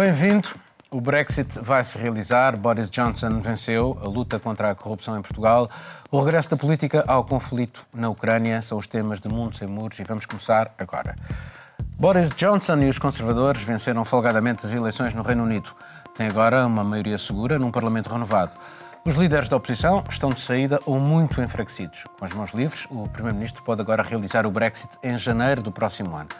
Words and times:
Bem-vindo. 0.00 0.48
O 0.90 0.98
Brexit 0.98 1.58
vai 1.60 1.84
se 1.84 1.98
realizar. 1.98 2.56
Boris 2.56 2.88
Johnson 2.88 3.38
venceu 3.38 3.98
a 4.02 4.08
luta 4.08 4.38
contra 4.38 4.70
a 4.70 4.74
corrupção 4.74 5.14
em 5.18 5.20
Portugal. 5.20 5.68
O 6.10 6.22
regresso 6.22 6.48
da 6.48 6.56
política 6.56 7.04
ao 7.06 7.22
conflito 7.22 7.86
na 7.92 8.08
Ucrânia 8.08 8.62
são 8.62 8.78
os 8.78 8.86
temas 8.86 9.20
de 9.20 9.28
Mundo 9.28 9.54
Sem 9.54 9.68
Muros 9.68 9.98
e 9.98 10.04
vamos 10.04 10.24
começar 10.24 10.72
agora. 10.78 11.14
Boris 11.98 12.30
Johnson 12.30 12.78
e 12.78 12.88
os 12.88 12.98
conservadores 12.98 13.62
venceram 13.62 14.02
folgadamente 14.02 14.64
as 14.64 14.72
eleições 14.72 15.12
no 15.12 15.20
Reino 15.20 15.42
Unido. 15.42 15.68
Tem 16.14 16.28
agora 16.28 16.66
uma 16.66 16.82
maioria 16.82 17.18
segura 17.18 17.58
num 17.58 17.70
Parlamento 17.70 18.08
renovado. 18.08 18.52
Os 19.04 19.16
líderes 19.16 19.50
da 19.50 19.58
oposição 19.58 20.02
estão 20.08 20.30
de 20.30 20.40
saída 20.40 20.80
ou 20.86 20.98
muito 20.98 21.42
enfraquecidos. 21.42 22.04
Com 22.18 22.24
as 22.24 22.32
mãos 22.32 22.52
livres, 22.52 22.86
o 22.90 23.06
Primeiro-Ministro 23.06 23.62
pode 23.62 23.82
agora 23.82 24.02
realizar 24.02 24.46
o 24.46 24.50
Brexit 24.50 24.96
em 25.02 25.18
janeiro 25.18 25.60
do 25.60 25.70
próximo 25.70 26.16
ano. 26.16 26.30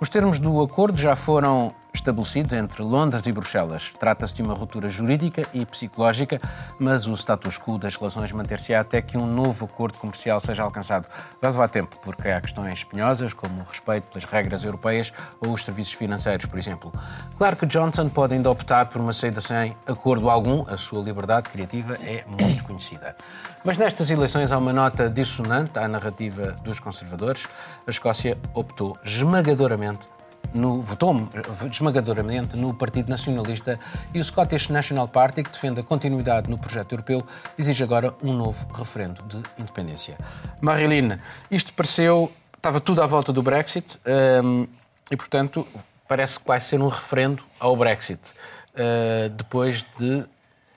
Os 0.00 0.08
termos 0.08 0.40
do 0.40 0.60
acordo 0.60 1.00
já 1.00 1.14
foram 1.14 1.72
estabelecidos 1.94 2.52
entre 2.52 2.82
Londres 2.82 3.24
e 3.26 3.32
Bruxelas. 3.32 3.92
Trata-se 3.98 4.34
de 4.34 4.42
uma 4.42 4.52
ruptura 4.52 4.88
jurídica 4.88 5.46
e 5.54 5.64
psicológica, 5.64 6.40
mas 6.78 7.06
o 7.06 7.14
status 7.14 7.58
quo 7.58 7.78
das 7.78 7.96
relações 7.96 8.32
manter-se-á 8.32 8.80
até 8.80 9.00
que 9.00 9.16
um 9.16 9.26
novo 9.26 9.64
acordo 9.64 9.98
comercial 9.98 10.40
seja 10.40 10.62
alcançado. 10.62 11.06
Vai 11.40 11.50
levar 11.50 11.68
tempo, 11.68 11.96
porque 12.02 12.28
há 12.28 12.40
questões 12.40 12.78
espinhosas, 12.78 13.32
como 13.32 13.60
o 13.60 13.64
respeito 13.64 14.08
pelas 14.08 14.24
regras 14.24 14.64
europeias 14.64 15.12
ou 15.40 15.52
os 15.52 15.64
serviços 15.64 15.92
financeiros, 15.92 16.46
por 16.46 16.58
exemplo. 16.58 16.92
Claro 17.38 17.56
que 17.56 17.66
Johnson 17.66 18.08
pode 18.08 18.34
ainda 18.34 18.50
optar 18.50 18.86
por 18.86 19.00
uma 19.00 19.12
saída 19.12 19.40
sem 19.40 19.76
acordo 19.86 20.28
algum, 20.28 20.64
a 20.68 20.76
sua 20.76 21.02
liberdade 21.02 21.48
criativa 21.48 21.94
é 21.94 22.24
muito 22.26 22.64
conhecida. 22.64 23.16
Mas 23.64 23.78
nestas 23.78 24.10
eleições 24.10 24.52
há 24.52 24.58
uma 24.58 24.72
nota 24.72 25.08
dissonante 25.08 25.78
à 25.78 25.88
narrativa 25.88 26.52
dos 26.62 26.78
conservadores. 26.80 27.48
A 27.86 27.90
Escócia 27.90 28.36
optou 28.52 28.94
esmagadoramente 29.02 30.06
no, 30.54 30.80
votou 30.80 31.28
esmagadoramente 31.70 32.56
no 32.56 32.72
Partido 32.72 33.10
Nacionalista 33.10 33.78
e 34.14 34.20
o 34.20 34.24
Scottish 34.24 34.68
National 34.68 35.08
Party, 35.08 35.42
que 35.42 35.50
defende 35.50 35.80
a 35.80 35.82
continuidade 35.82 36.48
no 36.48 36.56
projeto 36.56 36.92
europeu, 36.92 37.26
exige 37.58 37.82
agora 37.82 38.14
um 38.22 38.32
novo 38.32 38.66
referendo 38.72 39.22
de 39.24 39.42
independência. 39.58 40.16
Marilyn, 40.60 41.18
isto 41.50 41.72
pareceu. 41.74 42.32
estava 42.56 42.80
tudo 42.80 43.02
à 43.02 43.06
volta 43.06 43.32
do 43.32 43.42
Brexit 43.42 43.98
um, 44.42 44.66
e, 45.10 45.16
portanto, 45.16 45.66
parece 46.08 46.38
que 46.38 46.46
vai 46.46 46.60
ser 46.60 46.80
um 46.80 46.88
referendo 46.88 47.42
ao 47.58 47.76
Brexit. 47.76 48.32
Uh, 48.74 49.28
depois 49.30 49.84
de 49.98 50.24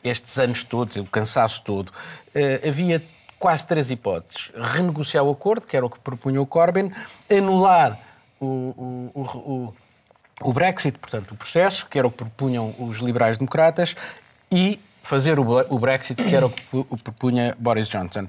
estes 0.03 0.37
anos 0.37 0.63
todos, 0.63 0.97
o 0.97 1.05
cansaço 1.05 1.61
todo, 1.63 1.89
uh, 1.89 2.67
havia 2.67 3.03
quase 3.39 3.65
três 3.65 3.91
hipóteses. 3.91 4.51
Renegociar 4.55 5.23
o 5.23 5.31
acordo, 5.31 5.65
que 5.65 5.77
era 5.77 5.85
o 5.85 5.89
que 5.89 5.99
propunha 5.99 6.41
o 6.41 6.45
Corbyn, 6.45 6.91
anular 7.29 7.97
o, 8.39 9.11
o, 9.15 9.21
o, 9.21 9.73
o 10.41 10.53
Brexit, 10.53 10.97
portanto, 10.97 11.31
o 11.31 11.35
processo, 11.35 11.85
que 11.87 11.97
era 11.97 12.07
o 12.07 12.11
que 12.11 12.17
propunham 12.17 12.73
os 12.79 12.97
liberais-democratas, 12.97 13.95
e 14.51 14.79
fazer 15.03 15.39
o 15.39 15.79
Brexit, 15.79 16.21
que 16.23 16.35
era 16.35 16.45
o 16.45 16.49
que 16.49 17.03
propunha 17.03 17.55
Boris 17.57 17.87
Johnson. 17.87 18.27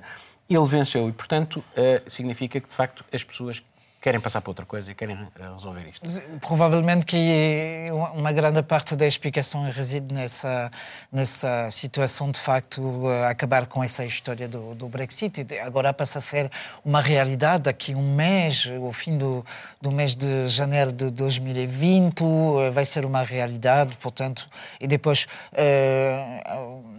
Ele 0.48 0.66
venceu 0.66 1.08
e, 1.08 1.12
portanto, 1.12 1.62
eh, 1.76 2.02
significa 2.06 2.60
que, 2.60 2.68
de 2.68 2.74
facto, 2.74 3.04
as 3.12 3.22
pessoas 3.22 3.62
querem 4.00 4.20
passar 4.20 4.40
para 4.40 4.50
outra 4.50 4.64
coisa 4.64 4.90
e 4.90 4.94
querem 4.94 5.16
eh, 5.16 5.52
resolver 5.52 5.88
isto. 5.88 6.08
Provavelmente 6.40 7.04
que 7.04 7.88
uma 8.14 8.32
grande 8.32 8.62
parte 8.62 8.94
da 8.94 9.06
explicação 9.06 9.68
reside 9.70 10.14
nessa, 10.14 10.70
nessa 11.12 11.68
situação 11.70 12.30
de 12.30 12.38
facto 12.38 13.10
eh, 13.10 13.26
acabar 13.26 13.66
com 13.66 13.82
essa 13.82 14.04
história 14.04 14.48
do, 14.48 14.74
do 14.74 14.88
Brexit. 14.88 15.46
Agora 15.60 15.92
passa 15.92 16.18
a 16.18 16.20
ser 16.20 16.50
uma 16.84 17.00
realidade 17.00 17.64
daqui 17.64 17.92
a 17.92 17.96
um 17.96 18.14
mês, 18.14 18.66
o 18.80 18.92
fim 18.92 19.18
do, 19.18 19.44
do 19.80 19.90
mês 19.90 20.14
de 20.14 20.46
janeiro 20.48 20.92
de 20.92 21.10
2020 21.10 22.22
eh, 22.22 22.70
vai 22.70 22.84
ser 22.84 23.04
uma 23.04 23.22
realidade, 23.22 23.96
portanto, 23.96 24.48
e 24.80 24.86
depois 24.86 25.26
uh, 25.52 26.98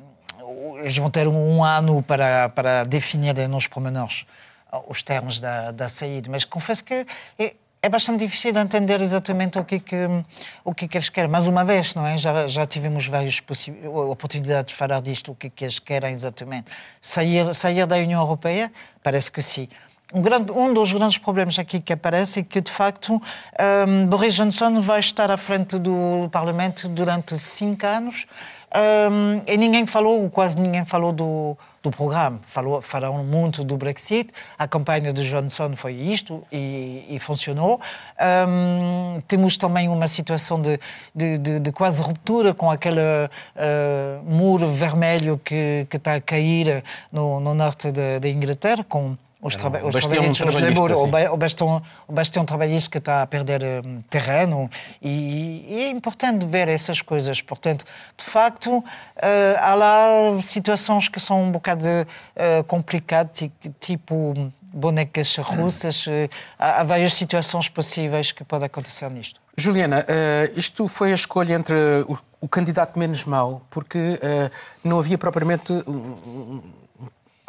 eles 0.80 0.98
vão 0.98 1.10
ter 1.10 1.28
um 1.28 1.64
ano 1.64 2.04
para, 2.04 2.50
para 2.50 2.84
definir 2.84 3.48
nos 3.48 3.68
pormenores 3.68 4.26
os 4.88 5.04
termos 5.04 5.40
da, 5.40 5.72
da 5.72 5.88
saída, 5.88 6.30
mas 6.30 6.46
confesso 6.46 6.84
que 6.84 7.06
é, 7.38 7.54
é 7.82 7.90
bastante 7.90 8.20
difícil 8.20 8.52
de 8.52 8.60
entender 8.60 9.00
exatamente 9.02 9.58
o 9.58 9.64
que, 9.64 9.76
é 9.76 9.80
que, 9.80 9.96
o 10.64 10.74
que, 10.74 10.86
é 10.86 10.88
que 10.88 10.98
eles 10.98 11.10
querem. 11.10 11.30
Mais 11.30 11.48
uma 11.48 11.64
vez, 11.64 11.96
não 11.96 12.06
é? 12.06 12.18
Já, 12.18 12.46
já 12.46 12.66
tivemos 12.66 13.08
várias 13.08 13.42
oportunidades 13.86 14.72
de 14.72 14.76
falar 14.76 15.02
disto, 15.02 15.32
o 15.32 15.36
que, 15.36 15.48
é 15.48 15.50
que 15.50 15.64
eles 15.64 15.80
querem 15.80 16.12
exatamente. 16.12 16.70
Sair, 17.02 17.54
sair 17.54 17.86
da 17.88 17.96
União 17.96 18.22
Europeia? 18.22 18.72
Parece 19.02 19.32
que 19.32 19.42
sim. 19.42 19.70
Um, 20.14 20.22
grande, 20.22 20.52
um 20.52 20.74
dos 20.74 20.92
grandes 20.92 21.20
problemas 21.20 21.58
aqui 21.58 21.80
que 21.80 21.94
aparece 21.94 22.40
é 22.40 22.44
que, 22.44 22.60
de 22.60 22.72
facto, 22.72 23.22
um, 23.88 24.08
Boris 24.08 24.34
Johnson 24.34 24.82
vai 24.82 25.00
estar 25.00 25.32
à 25.32 25.38
frente 25.38 25.78
do 25.78 26.28
Parlamento 26.32 26.90
durante 26.90 27.38
cinco 27.38 27.86
anos 27.86 28.26
um, 28.76 29.42
e 29.48 29.58
ninguém 29.58 29.86
falou, 29.86 30.30
quase 30.30 30.60
ninguém 30.60 30.86
falou 30.86 31.12
do, 31.12 31.58
do 31.82 31.90
programa. 31.90 32.40
Falou, 32.44 32.82
falaram 32.82 33.24
muito 33.24 33.64
do 33.64 33.76
Brexit, 33.78 34.32
a 34.58 34.68
campanha 34.68 35.12
de 35.12 35.28
Johnson 35.28 35.76
foi 35.76 35.94
isto 35.94 36.44
e, 36.52 37.06
e 37.10 37.20
funcionou. 37.20 37.82
Um, 38.48 39.22
temos 39.28 39.58
também 39.58 39.90
uma 39.90 40.08
situação 40.08 40.62
de, 40.62 40.80
de, 41.16 41.38
de, 41.38 41.60
de 41.60 41.72
quase 41.72 42.02
ruptura 42.02 42.54
com 42.54 42.70
aquele 42.70 43.00
uh, 43.02 44.24
muro 44.24 44.72
vermelho 44.72 45.40
que, 45.44 45.88
que 45.90 45.98
está 45.98 46.16
a 46.16 46.22
cair 46.22 46.84
no, 47.12 47.40
no 47.40 47.54
norte 47.54 47.92
da 47.92 48.30
Inglaterra, 48.30 48.86
com 48.88 49.18
os, 49.42 49.56
traba 49.56 49.86
os 49.86 49.96
trabalhistas 49.96 50.54
Labour, 50.54 50.92
o, 51.32 51.38
bastão, 51.38 51.82
o 52.08 52.12
bastão 52.14 52.46
trabalhista 52.46 52.90
que 52.90 52.98
está 52.98 53.22
a 53.22 53.28
perder 53.28 53.64
um, 53.86 54.02
terreno 54.10 54.70
e, 55.02 55.66
e, 55.70 55.84
é 55.84 55.90
importante 55.90 56.46
ver 56.46 56.68
essas 56.68 57.02
coisas. 57.02 57.42
Portanto, 57.42 57.86
de 58.18 58.26
facto, 58.26 58.80
uh, 58.80 58.84
há 59.60 59.76
lá 59.76 60.42
situações 60.42 61.08
que 61.08 61.20
são 61.20 61.42
um 61.44 61.52
bocado 61.52 61.86
uh, 61.88 62.64
complicadas, 62.66 63.50
tipo 63.80 64.52
bonecas 64.74 65.38
russas. 65.38 66.06
Uh, 66.06 66.30
há, 66.58 66.82
há 66.82 66.84
várias 66.84 67.14
situações 67.14 67.70
possíveis 67.70 68.34
que 68.34 68.44
podem 68.44 68.66
acontecer 68.66 69.10
nisto. 69.10 69.40
Juliana, 69.58 70.06
isto 70.56 70.88
foi 70.88 71.12
a 71.12 71.16
escolha 71.16 71.54
entre 71.54 71.76
o, 72.08 72.18
o 72.40 72.48
candidato 72.48 72.98
menos 72.98 73.26
mau, 73.26 73.62
porque 73.70 74.18
não 74.82 75.00
havia 75.00 75.18
propriamente 75.18 75.74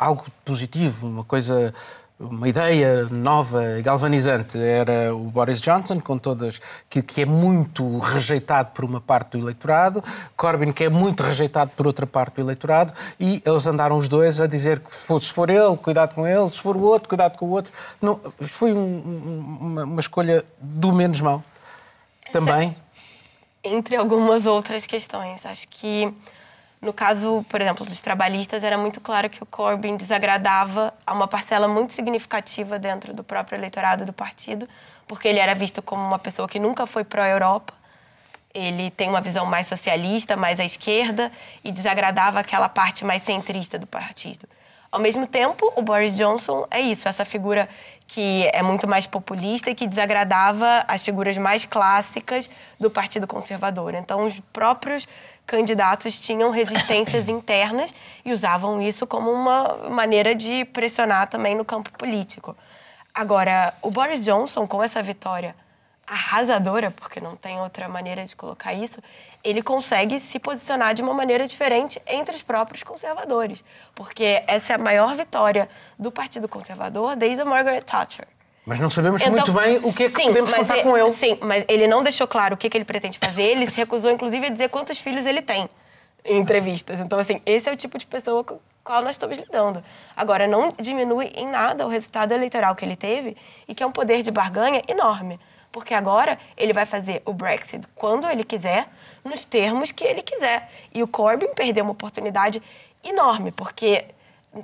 algo 0.01 0.25
positivo, 0.45 1.07
uma 1.07 1.25
coisa 1.25 1.75
uma 2.21 2.47
ideia 2.47 3.05
nova 3.07 3.79
e 3.79 3.83
galvanizante 3.83 4.59
era 4.59 5.15
o 5.15 5.25
Boris 5.25 5.59
Johnson, 5.59 6.01
com 6.01 6.19
todas 6.19 6.61
que, 6.89 7.01
que, 7.01 7.23
é 7.23 7.27
muito 7.27 7.99
rejeitado 7.99 8.73
por 8.73 8.85
uma 8.85 9.01
parte 9.01 9.31
do 9.31 9.39
eleitorado, 9.39 10.05
Corbyn 10.37 10.71
que 10.71 10.85
é 10.85 10.91
muito 10.91 11.23
rejeitado 11.23 11.71
por 11.75 11.87
outra 11.87 12.07
parte 12.07 12.35
do 12.35 12.43
eleitorado, 12.43 12.93
e 13.19 13.43
eles 13.45 13.67
andaram 13.67 13.97
os 13.97 14.07
dois 14.07 14.39
a 14.39 14.47
dizer 14.47 14.81
que 14.81 14.95
se 14.95 15.33
for 15.33 15.49
ele, 15.49 15.77
cuidado 15.79 16.15
com 16.15 16.27
ele, 16.27 16.51
se 16.51 16.59
for 16.59 16.77
o 16.77 16.83
outro, 16.83 17.09
cuidado 17.09 17.39
com 17.39 17.47
o 17.47 17.51
outro. 17.51 17.73
Não, 18.03 18.21
foi 18.41 18.75
um, 18.75 19.59
uma, 19.59 19.85
uma, 19.85 20.01
escolha 20.01 20.45
do 20.61 20.93
menos 20.93 21.23
mal. 21.23 21.43
Também. 22.31 22.77
Entre 23.65 23.97
algumas 23.97 24.45
outras 24.45 24.85
questões. 24.85 25.47
Acho 25.47 25.67
que 25.69 26.13
no 26.81 26.95
caso, 26.95 27.45
por 27.49 27.61
exemplo, 27.61 27.85
dos 27.85 28.01
trabalhistas, 28.01 28.65
era 28.65 28.79
muito 28.79 29.01
claro 29.01 29.29
que 29.29 29.43
o 29.43 29.47
Corbyn 29.47 29.97
desagradava 29.97 30.95
a 31.07 31.13
uma 31.13 31.29
parcela 31.29 31.69
muito 31.69 31.93
significativa 31.93 32.79
dentro 32.79 33.13
do 33.13 33.23
próprio 33.23 33.59
eleitorado 33.59 34.07
do 34.07 34.13
partido, 34.15 34.67
porque 35.07 35.29
ele 35.29 35.39
era 35.39 35.55
visto 35.55 35.83
como 35.83 36.03
uma 36.03 36.19
pessoa 36.19 36.49
que 36.49 36.59
nunca 36.59 36.87
foi 36.87 37.05
pró-Europa. 37.05 37.75
Ele 38.55 38.91
tem 38.91 39.11
uma 39.11 39.21
visão 39.21 39.45
mais 39.45 39.67
socialista, 39.67 40.37
mais 40.37 40.59
à 40.59 40.65
esquerda, 40.65 41.31
e 41.63 41.71
desagradava 41.71 42.41
aquela 42.41 42.69
parte 42.69 43.05
mais 43.05 43.23
centrista 43.23 43.79
do 43.79 43.87
partido. 43.87 44.49
Ao 44.91 44.99
mesmo 44.99 45.27
tempo, 45.27 45.73
o 45.77 45.83
Boris 45.83 46.17
Johnson 46.17 46.67
é 46.71 46.81
isso, 46.81 47.09
essa 47.09 47.25
figura 47.25 47.69
que 48.09 48.51
é 48.53 48.61
muito 48.61 48.89
mais 48.89 49.07
populista 49.07 49.71
e 49.71 49.75
que 49.75 49.87
desagradava 49.87 50.85
as 50.89 51.01
figuras 51.01 51.39
mais 51.39 51.65
clássicas 51.65 52.51
do 52.79 52.91
Partido 52.91 53.25
Conservador. 53.25 53.95
Então, 53.95 54.25
os 54.25 54.41
próprios 54.53 55.07
candidatos 55.51 56.17
tinham 56.17 56.51
resistências 56.53 57.29
internas 57.29 57.93
e 58.25 58.33
usavam 58.33 58.81
isso 58.81 59.05
como 59.05 59.33
uma 59.33 59.89
maneira 59.91 60.33
de 60.33 60.65
pressionar 60.67 61.29
também 61.29 61.57
no 61.57 61.65
campo 61.65 61.91
político. 61.99 62.57
Agora, 63.13 63.75
o 63.83 63.91
Boris 63.91 64.25
Johnson, 64.25 64.65
com 64.69 64.81
essa 64.81 65.03
vitória 65.03 65.57
arrasadora, 66.07 66.93
porque 66.93 67.21
não 67.21 67.35
tem 67.35 67.61
outra 67.61 67.89
maneira 67.89 68.25
de 68.25 68.35
colocar 68.37 68.73
isso, 68.73 69.01
ele 69.43 69.61
consegue 69.61 70.21
se 70.21 70.39
posicionar 70.39 70.95
de 70.95 71.03
uma 71.03 71.15
maneira 71.15 71.45
diferente 71.47 72.01
entre 72.07 72.35
os 72.35 72.43
próprios 72.43 72.85
conservadores, 72.85 73.65
porque 73.95 74.45
essa 74.47 74.73
é 74.73 74.77
a 74.77 74.79
maior 74.79 75.17
vitória 75.17 75.69
do 75.99 76.13
Partido 76.13 76.49
Conservador 76.49 77.17
desde 77.17 77.43
a 77.43 77.45
Margaret 77.45 77.83
Thatcher. 77.83 78.27
Mas 78.67 78.79
não 78.79 78.91
sabemos 78.91 79.23
então, 79.23 79.33
muito 79.33 79.53
bem 79.53 79.79
o 79.79 79.93
que 79.93 80.05
é 80.05 80.09
que 80.11 80.17
sim, 80.17 80.29
podemos 80.29 80.53
contar 80.53 80.75
ele, 80.75 80.83
com 80.83 80.97
ele. 80.97 81.11
Sim, 81.11 81.39
mas 81.41 81.65
ele 81.69 81.87
não 81.87 82.03
deixou 82.03 82.29
claro 82.29 82.55
o 82.55 82.59
que, 82.59 82.67
é 82.67 82.71
que 82.71 82.77
ele 82.77 82.85
pretende 82.85 83.19
fazer. 83.19 83.43
Ele 83.43 83.71
se 83.71 83.77
recusou, 83.77 84.11
inclusive, 84.11 84.47
a 84.47 84.51
dizer 84.51 84.69
quantos 84.69 84.99
filhos 84.99 85.27
ele 85.27 85.43
tem 85.43 85.69
em 86.25 86.39
entrevistas. 86.39 87.01
Então, 87.01 87.19
assim, 87.19 87.41
esse 87.47 87.69
é 87.69 87.73
o 87.73 87.77
tipo 87.77 87.97
de 87.99 88.07
pessoa 88.07 88.45
com 88.45 88.59
qual 88.85 89.03
nós 89.03 89.13
estamos 89.13 89.39
lidando. 89.39 89.83
Agora, 90.17 90.47
não 90.47 90.73
diminui 90.79 91.33
em 91.35 91.47
nada 91.47 91.87
o 91.87 91.89
resultado 91.89 92.33
eleitoral 92.33 92.75
que 92.75 92.85
ele 92.85 92.97
teve 92.97 93.37
e 93.67 93.75
que 93.75 93.83
é 93.83 93.87
um 93.87 93.93
poder 93.93 94.23
de 94.23 94.31
barganha 94.31 94.83
enorme. 94.89 95.41
Porque 95.73 95.95
agora 95.95 96.39
ele 96.57 96.73
vai 96.73 96.85
fazer 96.85 97.23
o 97.25 97.33
Brexit 97.33 97.87
quando 97.95 98.29
ele 98.29 98.43
quiser, 98.43 98.89
nos 99.25 99.45
termos 99.45 99.93
que 99.93 100.05
ele 100.05 100.21
quiser. 100.21 100.69
E 100.93 101.03
o 101.03 101.09
Corbyn 101.09 101.55
perdeu 101.55 101.85
uma 101.85 101.93
oportunidade 101.93 102.61
enorme, 103.05 103.53
porque 103.53 104.05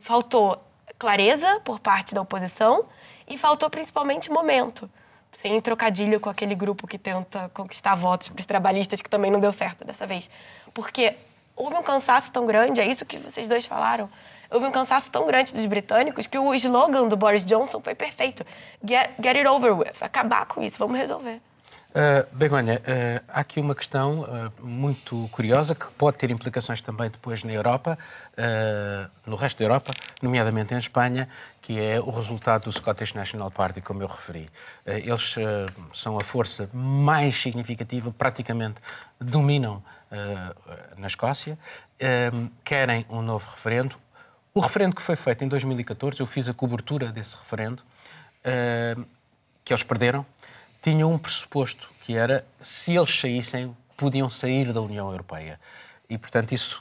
faltou 0.01 0.61
clareza 0.99 1.61
por 1.65 1.79
parte 1.79 2.15
da 2.15 2.21
oposição 2.21 2.85
e 3.29 3.37
faltou 3.37 3.69
principalmente 3.69 4.31
momento. 4.31 4.89
Sem 5.33 5.61
trocadilho 5.61 6.19
com 6.19 6.31
aquele 6.31 6.55
grupo 6.55 6.87
que 6.87 6.97
tenta 6.97 7.51
conquistar 7.53 7.95
votos 7.95 8.29
para 8.29 8.41
os 8.41 8.47
trabalhistas, 8.47 9.03
que 9.03 9.11
também 9.11 9.31
não 9.31 9.39
deu 9.39 9.53
certo 9.53 9.85
dessa 9.85 10.07
vez. 10.07 10.31
Porque 10.73 11.15
houve 11.55 11.77
um 11.77 11.83
cansaço 11.83 12.33
tão 12.33 12.47
grande, 12.47 12.81
é 12.81 12.87
isso 12.87 13.05
que 13.05 13.19
vocês 13.19 13.47
dois 13.47 13.67
falaram. 13.67 14.09
Houve 14.51 14.67
um 14.67 14.71
cansaço 14.71 15.11
tão 15.11 15.27
grande 15.27 15.53
dos 15.53 15.67
britânicos 15.67 16.27
que 16.27 16.39
o 16.39 16.55
slogan 16.55 17.09
do 17.09 17.17
Boris 17.17 17.45
Johnson 17.45 17.81
foi 17.81 17.95
perfeito: 17.95 18.47
Get, 18.85 19.11
get 19.21 19.37
it 19.37 19.47
over 19.47 19.73
with, 19.77 19.95
acabar 20.01 20.47
com 20.47 20.63
isso, 20.63 20.79
vamos 20.79 20.97
resolver. 20.97 21.41
Uh, 21.97 22.37
Begonha, 22.37 22.75
uh, 22.75 23.25
há 23.27 23.41
aqui 23.41 23.59
uma 23.59 23.75
questão 23.75 24.21
uh, 24.21 24.53
muito 24.63 25.31
curiosa 25.33 25.75
que 25.75 25.87
pode 25.93 26.19
ter 26.19 26.31
implicações 26.31 26.83
também 26.83 27.09
depois 27.09 27.43
na 27.43 27.53
Europa, 27.55 27.97
no 29.25 29.35
resto 29.35 29.57
da 29.61 29.65
Europa, 29.65 29.95
nomeadamente 30.21 30.75
em 30.75 30.77
Espanha, 30.77 31.27
que 31.63 31.81
é 31.81 31.99
o 31.99 32.11
resultado 32.11 32.65
do 32.65 32.73
Scottish 32.73 33.15
National 33.15 33.51
Party, 33.51 33.81
como 33.81 34.03
eu 34.03 34.07
referi. 34.07 34.47
eles 34.85 35.37
são 35.95 36.19
a 36.19 36.21
força 36.21 36.69
mais 36.71 37.41
significativa, 37.41 38.13
praticamente 38.13 38.79
dominam 39.19 39.83
na 40.99 41.07
Escócia, 41.07 41.59
querem 42.63 43.07
um 43.09 43.23
novo 43.23 43.49
referendo. 43.51 43.97
O 44.53 44.61
referendo 44.61 44.95
que 44.95 45.01
foi 45.01 45.17
feito 45.17 45.45
em 45.45 45.49
2014, 45.49 46.21
eu 46.21 46.27
fiz 46.27 46.47
a 46.47 46.53
cobertura 46.53 47.11
desse 47.11 47.39
referendo, 47.39 47.83
que 49.65 49.73
eles 49.73 49.83
perderam 49.83 50.27
tinham 50.87 51.13
um 51.13 51.19
pressuposto, 51.19 51.91
que 52.03 52.17
era 52.17 52.47
se 52.61 52.95
eles 52.95 53.13
saíssem, 53.19 53.77
podiam 53.97 54.31
sair 54.31 54.73
da 54.73 54.81
União 54.81 55.11
Europeia. 55.11 55.59
E, 56.09 56.17
portanto, 56.17 56.53
isso 56.53 56.81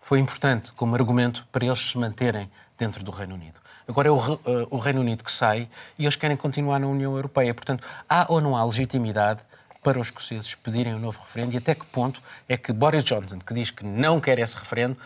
foi 0.00 0.18
importante 0.18 0.72
como 0.72 0.96
argumento 0.96 1.46
para 1.52 1.64
eles 1.64 1.78
se 1.78 1.96
manterem 1.96 2.50
dentro 2.76 3.04
do 3.04 3.12
Reino 3.12 3.36
Unido. 3.36 3.60
Agora 3.86 4.08
é 4.08 4.10
o, 4.10 4.16
uh, 4.16 4.40
o 4.70 4.76
Reino 4.78 5.00
Unido 5.00 5.22
que 5.22 5.30
sai 5.30 5.68
e 5.96 6.04
eles 6.04 6.16
querem 6.16 6.36
continuar 6.36 6.80
na 6.80 6.88
União 6.88 7.14
Europeia. 7.14 7.54
Portanto, 7.54 7.86
há 8.08 8.26
ou 8.28 8.40
não 8.40 8.56
há 8.56 8.64
legitimidade 8.64 9.40
para 9.84 10.00
os 10.00 10.08
escoceses 10.08 10.56
pedirem 10.56 10.92
um 10.92 10.98
novo 10.98 11.20
referendo 11.22 11.54
e 11.54 11.58
até 11.58 11.76
que 11.76 11.86
ponto 11.86 12.20
é 12.48 12.56
que 12.56 12.72
Boris 12.72 13.04
Johnson, 13.04 13.38
que 13.38 13.54
diz 13.54 13.70
que 13.70 13.84
não 13.84 14.20
quer 14.20 14.40
esse 14.40 14.56
referendo, 14.56 14.96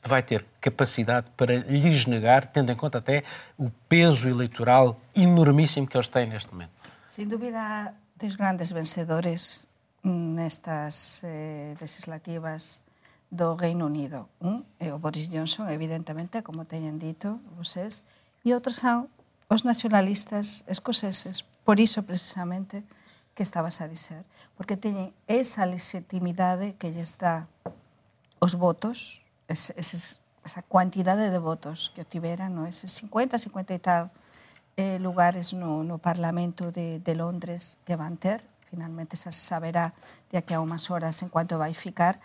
vai 0.00 0.22
ter 0.22 0.44
capacidade 0.60 1.28
para 1.36 1.56
lhes 1.56 2.06
negar, 2.06 2.46
tendo 2.46 2.70
em 2.70 2.76
conta 2.76 2.98
até 2.98 3.24
o 3.58 3.68
peso 3.88 4.28
eleitoral 4.28 4.96
enormíssimo 5.16 5.88
que 5.88 5.96
eles 5.96 6.06
têm 6.06 6.28
neste 6.28 6.52
momento. 6.52 6.83
Sin 7.14 7.28
dúbida, 7.28 7.94
dos 8.18 8.34
grandes 8.34 8.74
vencedores 8.74 9.70
mm, 10.02 10.34
nestas 10.34 11.22
eh, 11.22 11.78
legislativas 11.78 12.82
do 13.30 13.54
Reino 13.54 13.86
Unido. 13.86 14.26
Un 14.42 14.66
é 14.82 14.90
o 14.90 14.98
Boris 14.98 15.30
Johnson, 15.30 15.70
evidentemente, 15.70 16.42
como 16.42 16.66
teñen 16.66 16.98
dito 16.98 17.38
vocês, 17.54 18.02
e 18.42 18.50
outros 18.50 18.82
son 18.82 19.06
os 19.46 19.62
nacionalistas 19.62 20.66
escoceses, 20.66 21.46
por 21.62 21.78
iso 21.78 22.02
precisamente 22.02 22.82
que 23.38 23.46
estabas 23.46 23.78
a 23.78 23.86
dizer, 23.86 24.26
porque 24.58 24.74
teñen 24.74 25.14
esa 25.30 25.70
legitimidade 25.70 26.74
que 26.74 26.90
lle 26.90 27.06
está 27.06 27.46
os 28.42 28.58
votos, 28.58 29.22
es, 29.46 29.70
es, 29.78 30.18
esa 30.42 30.66
cuantidade 30.66 31.30
de 31.30 31.38
votos 31.38 31.94
que 31.94 32.02
obtiveran, 32.02 32.58
no? 32.58 32.66
ese 32.66 32.90
50, 32.90 33.38
50 33.38 33.70
e 33.70 33.78
tal, 33.78 34.10
eh, 34.76 34.98
lugares 34.98 35.54
no, 35.54 35.84
no 35.84 35.98
Parlamento 35.98 36.70
de, 36.70 36.98
de 36.98 37.14
Londres 37.14 37.78
que 37.84 37.96
van 37.96 38.16
ter, 38.16 38.42
finalmente 38.70 39.16
xa 39.16 39.30
se 39.30 39.46
saberá 39.46 39.94
de 40.30 40.38
aquí 40.38 40.54
a 40.54 40.60
unhas 40.60 40.90
horas 40.90 41.22
en 41.22 41.30
cuanto 41.30 41.58
vai 41.58 41.74
ficar, 41.74 42.18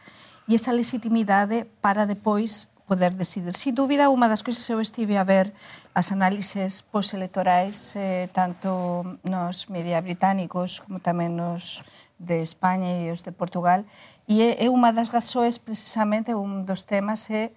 e 0.49 0.57
esa 0.57 0.73
legitimidade 0.73 1.69
para 1.79 2.09
depois 2.09 2.73
poder 2.89 3.13
decidir. 3.13 3.53
Sin 3.53 3.77
dúbida, 3.77 4.09
unha 4.09 4.25
das 4.25 4.41
cousas 4.41 4.65
eu 4.65 4.81
estive 4.81 5.21
a 5.21 5.23
ver 5.23 5.53
as 5.93 6.09
análises 6.09 6.81
postelectorais 6.81 7.93
eh, 7.93 8.25
tanto 8.33 9.05
nos 9.21 9.69
media 9.69 10.01
británicos 10.01 10.81
como 10.81 10.97
tamén 10.97 11.37
nos 11.37 11.85
de 12.17 12.41
España 12.41 12.97
e 12.97 13.13
os 13.13 13.21
de 13.21 13.29
Portugal. 13.29 13.85
E 14.25 14.41
é 14.41 14.65
unha 14.73 14.89
das 14.89 15.13
gasoes 15.13 15.61
precisamente 15.61 16.33
un 16.33 16.65
dos 16.65 16.81
temas 16.89 17.29
é 17.29 17.53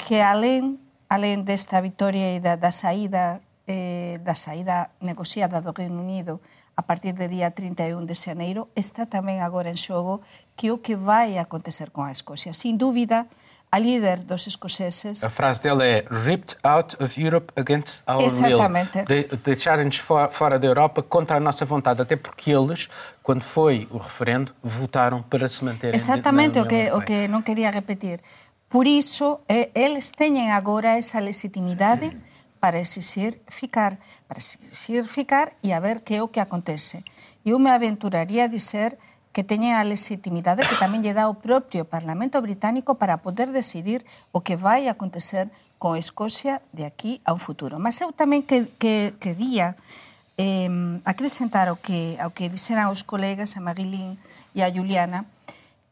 que 0.00 0.24
alén 0.24 0.80
alén 1.12 1.44
desta 1.44 1.84
vitória 1.84 2.32
e 2.32 2.40
da, 2.40 2.56
da 2.56 2.72
saída 2.72 3.43
eh, 3.66 4.20
da 4.22 4.34
saída 4.34 4.90
negociada 5.00 5.60
do 5.60 5.72
Reino 5.72 6.00
Unido 6.00 6.40
a 6.76 6.82
partir 6.82 7.14
de 7.14 7.28
día 7.28 7.50
31 7.50 8.04
de 8.04 8.14
xaneiro, 8.14 8.68
está 8.74 9.06
tamén 9.06 9.40
agora 9.40 9.70
en 9.70 9.78
xogo 9.78 10.20
que 10.58 10.74
o 10.74 10.82
que 10.82 10.98
vai 10.98 11.38
acontecer 11.38 11.94
con 11.94 12.06
a 12.06 12.12
Escocia. 12.12 12.50
Sin 12.50 12.76
dúbida, 12.76 13.30
a 13.70 13.78
líder 13.78 14.24
dos 14.24 14.46
escoceses... 14.46 15.24
A 15.24 15.30
frase 15.30 15.62
dela 15.62 15.84
é 15.84 16.04
ripped 16.10 16.56
out 16.62 16.94
of 17.02 17.18
Europe 17.20 17.52
against 17.56 18.02
our 18.06 18.22
Exatamente. 18.22 18.98
will. 18.98 19.06
De, 19.06 19.36
deixarem-nos 19.42 19.98
fora 19.98 20.58
da 20.58 20.66
Europa 20.66 21.02
contra 21.02 21.38
a 21.38 21.40
nossa 21.40 21.64
vontade, 21.64 22.02
até 22.02 22.14
porque 22.14 22.50
eles, 22.50 22.88
quando 23.22 23.42
foi 23.42 23.88
o 23.90 23.98
referendo, 23.98 24.54
votaram 24.62 25.22
para 25.22 25.48
se 25.48 25.64
manterem 25.64 25.94
Exatamente 25.94 26.60
o 26.60 26.66
que, 26.66 26.90
o 26.92 27.02
que 27.02 27.26
non 27.26 27.42
quería 27.42 27.70
repetir. 27.70 28.22
Por 28.66 28.86
iso, 28.86 29.42
eh, 29.46 29.70
eles 29.74 30.10
teñen 30.10 30.50
agora 30.50 30.98
esa 30.98 31.22
legitimidade 31.22 32.14
para 32.64 32.80
exixir 32.80 33.42
ficar, 33.46 33.98
para 34.26 34.38
exixir 34.38 35.04
ficar 35.04 35.52
e 35.60 35.76
a 35.76 35.80
ver 35.84 36.00
que 36.00 36.16
é 36.16 36.24
o 36.24 36.32
que 36.32 36.40
acontece. 36.40 37.04
Eu 37.44 37.60
me 37.60 37.68
aventuraría 37.68 38.44
a 38.44 38.48
dizer 38.48 38.96
que 39.36 39.44
teñen 39.44 39.76
a 39.76 39.84
legitimidade 39.84 40.64
que 40.64 40.80
tamén 40.80 41.04
lle 41.04 41.12
dá 41.12 41.28
o 41.28 41.36
propio 41.36 41.84
Parlamento 41.84 42.40
británico 42.40 42.96
para 42.96 43.20
poder 43.20 43.52
decidir 43.52 44.08
o 44.32 44.40
que 44.40 44.56
vai 44.56 44.88
acontecer 44.88 45.52
con 45.76 46.00
Escocia 46.00 46.64
de 46.72 46.88
aquí 46.88 47.20
a 47.28 47.36
un 47.36 47.42
futuro. 47.44 47.76
Mas 47.76 48.00
eu 48.00 48.16
tamén 48.16 48.40
que, 48.40 48.64
que 48.80 49.12
quería 49.20 49.76
eh, 50.40 50.72
acrescentar 51.04 51.68
o 51.68 51.76
que, 51.76 52.16
ao 52.16 52.32
que 52.32 52.48
dixeran 52.48 52.88
os 52.88 53.04
colegas 53.04 53.58
a 53.58 53.60
Marilín 53.60 54.16
e 54.56 54.64
a 54.64 54.72
Juliana, 54.72 55.28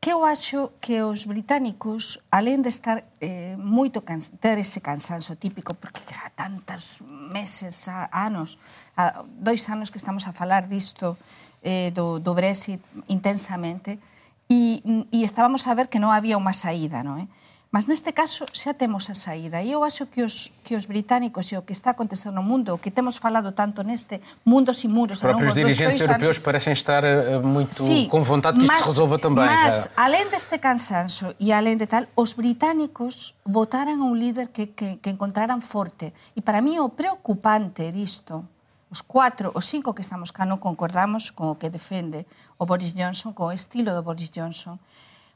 que 0.02 0.10
eu 0.10 0.24
acho 0.24 0.72
que 0.80 1.00
os 1.00 1.30
británicos, 1.30 2.18
alén 2.26 2.58
de 2.58 2.74
estar 2.74 3.06
eh, 3.22 3.54
moito 3.54 4.02
can, 4.02 4.18
ter 4.42 4.58
ese 4.58 4.82
cansanso 4.82 5.38
típico, 5.38 5.78
porque 5.78 6.02
há 6.18 6.26
tantos 6.34 6.98
meses, 7.06 7.86
a, 7.86 8.10
anos, 8.10 8.58
a, 8.98 9.22
dois 9.22 9.62
anos 9.70 9.94
que 9.94 10.02
estamos 10.02 10.26
a 10.26 10.34
falar 10.34 10.66
disto, 10.66 11.14
eh, 11.62 11.94
do, 11.94 12.18
do 12.18 12.34
Brexit 12.34 12.82
intensamente, 13.06 14.02
e, 14.50 14.82
e 15.14 15.22
estábamos 15.22 15.70
a 15.70 15.72
ver 15.78 15.86
que 15.86 16.02
non 16.02 16.10
había 16.10 16.34
unha 16.34 16.50
saída, 16.50 17.06
non 17.06 17.22
é? 17.22 17.30
Eh? 17.30 17.42
Mas 17.72 17.88
neste 17.88 18.12
caso 18.12 18.44
xa 18.52 18.76
temos 18.76 19.08
a 19.08 19.16
saída 19.16 19.64
e 19.64 19.72
eu 19.72 19.80
acho 19.80 20.04
que 20.04 20.20
os, 20.20 20.52
que 20.60 20.76
os 20.76 20.84
británicos 20.84 21.48
e 21.52 21.56
o 21.56 21.64
que 21.64 21.72
está 21.72 21.96
acontecendo 21.96 22.36
no 22.36 22.44
mundo, 22.44 22.76
o 22.76 22.76
que 22.76 22.92
temos 22.92 23.16
falado 23.16 23.56
tanto 23.56 23.80
neste 23.80 24.20
mundo 24.44 24.76
sin 24.76 24.92
muros... 24.92 25.16
Os 25.16 25.24
próprios 25.24 25.56
dirigentes 25.56 26.04
europeus 26.04 26.36
anos, 26.36 26.44
parecen 26.44 26.76
estar 26.76 27.00
uh, 27.00 27.40
muito 27.40 27.72
sí, 27.72 28.12
con 28.12 28.28
vontade 28.28 28.60
que 28.60 28.68
mas, 28.68 28.76
isto 28.76 28.92
se 28.92 29.00
resolva 29.00 29.16
tamén. 29.16 29.48
Mas, 29.48 29.88
claro. 29.88 30.04
além 30.04 30.28
deste 30.28 30.60
cansanso 30.60 31.32
e 31.40 31.48
além 31.56 31.80
de 31.80 31.88
tal, 31.88 32.12
os 32.12 32.36
británicos 32.36 33.40
votaran 33.48 34.04
a 34.04 34.06
un 34.06 34.20
líder 34.20 34.52
que, 34.52 34.76
que, 34.76 35.00
que 35.00 35.08
encontraran 35.08 35.64
forte. 35.64 36.12
E 36.36 36.44
para 36.44 36.60
mí 36.60 36.76
o 36.76 36.92
preocupante 36.92 37.88
disto, 37.88 38.44
os 38.92 39.00
cuatro, 39.00 39.48
os 39.56 39.64
cinco 39.64 39.96
que 39.96 40.04
estamos 40.04 40.28
cá 40.28 40.44
non 40.44 40.60
concordamos 40.60 41.32
con 41.32 41.48
o 41.48 41.56
que 41.56 41.72
defende 41.72 42.28
o 42.60 42.68
Boris 42.68 42.92
Johnson, 42.92 43.32
con 43.32 43.48
o 43.48 43.56
estilo 43.56 43.96
do 43.96 44.04
Boris 44.04 44.28
Johnson, 44.28 44.76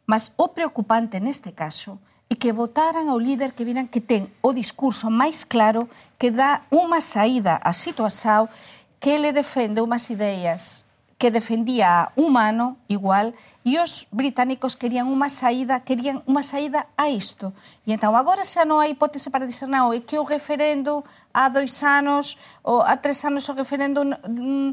mas 0.04 0.36
o 0.36 0.52
preocupante 0.52 1.16
neste 1.16 1.56
caso 1.56 1.96
é 1.96 2.15
e 2.26 2.35
que 2.35 2.50
votaran 2.50 3.06
ao 3.06 3.23
líder 3.23 3.54
que 3.54 3.62
viran 3.62 3.87
que 3.87 4.02
ten 4.02 4.30
o 4.42 4.50
discurso 4.50 5.11
máis 5.11 5.47
claro 5.47 5.87
que 6.18 6.35
dá 6.35 6.66
unha 6.75 6.99
saída 6.99 7.62
á 7.62 7.71
situación 7.71 8.50
que 8.99 9.14
ele 9.14 9.30
defende 9.30 9.85
unhas 9.85 10.11
ideas 10.11 10.87
que 11.18 11.30
defendía 11.30 12.12
humano 12.16 12.76
igual 12.88 13.33
e 13.64 13.80
os 13.80 14.06
británicos 14.12 14.76
querían 14.76 15.09
unha 15.11 15.26
saída, 15.33 15.83
querían 15.83 16.23
unha 16.28 16.45
saída 16.45 16.87
a 16.95 17.11
isto. 17.11 17.50
E 17.83 17.90
entón 17.90 18.14
agora 18.14 18.47
xa 18.47 18.68
non 18.68 18.78
hai 18.78 18.95
hipótese 18.95 19.33
para 19.33 19.49
dizer 19.49 19.66
non, 19.66 19.90
é 19.90 19.99
que 20.04 20.21
o 20.21 20.28
referendo 20.28 21.02
há 21.35 21.50
dois 21.50 21.83
anos 21.83 22.38
ou 22.62 22.85
há 22.85 22.95
tres 23.00 23.25
anos 23.26 23.49
o 23.49 23.56
referendo 23.56 24.04
mm, 24.04 24.71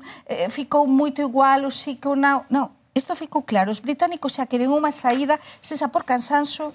ficou 0.53 0.85
moito 0.85 1.23
igual, 1.23 1.65
ou 1.65 1.73
sí 1.73 1.97
que 1.97 2.05
ou 2.05 2.19
non. 2.19 2.45
Non, 2.51 2.69
isto 2.93 3.17
ficou 3.17 3.41
claro. 3.41 3.73
Os 3.73 3.81
británicos 3.81 4.37
xa 4.37 4.45
queren 4.45 4.69
unha 4.69 4.93
saída, 4.93 5.41
sexa 5.57 5.89
por 5.89 6.05
cansanso, 6.05 6.69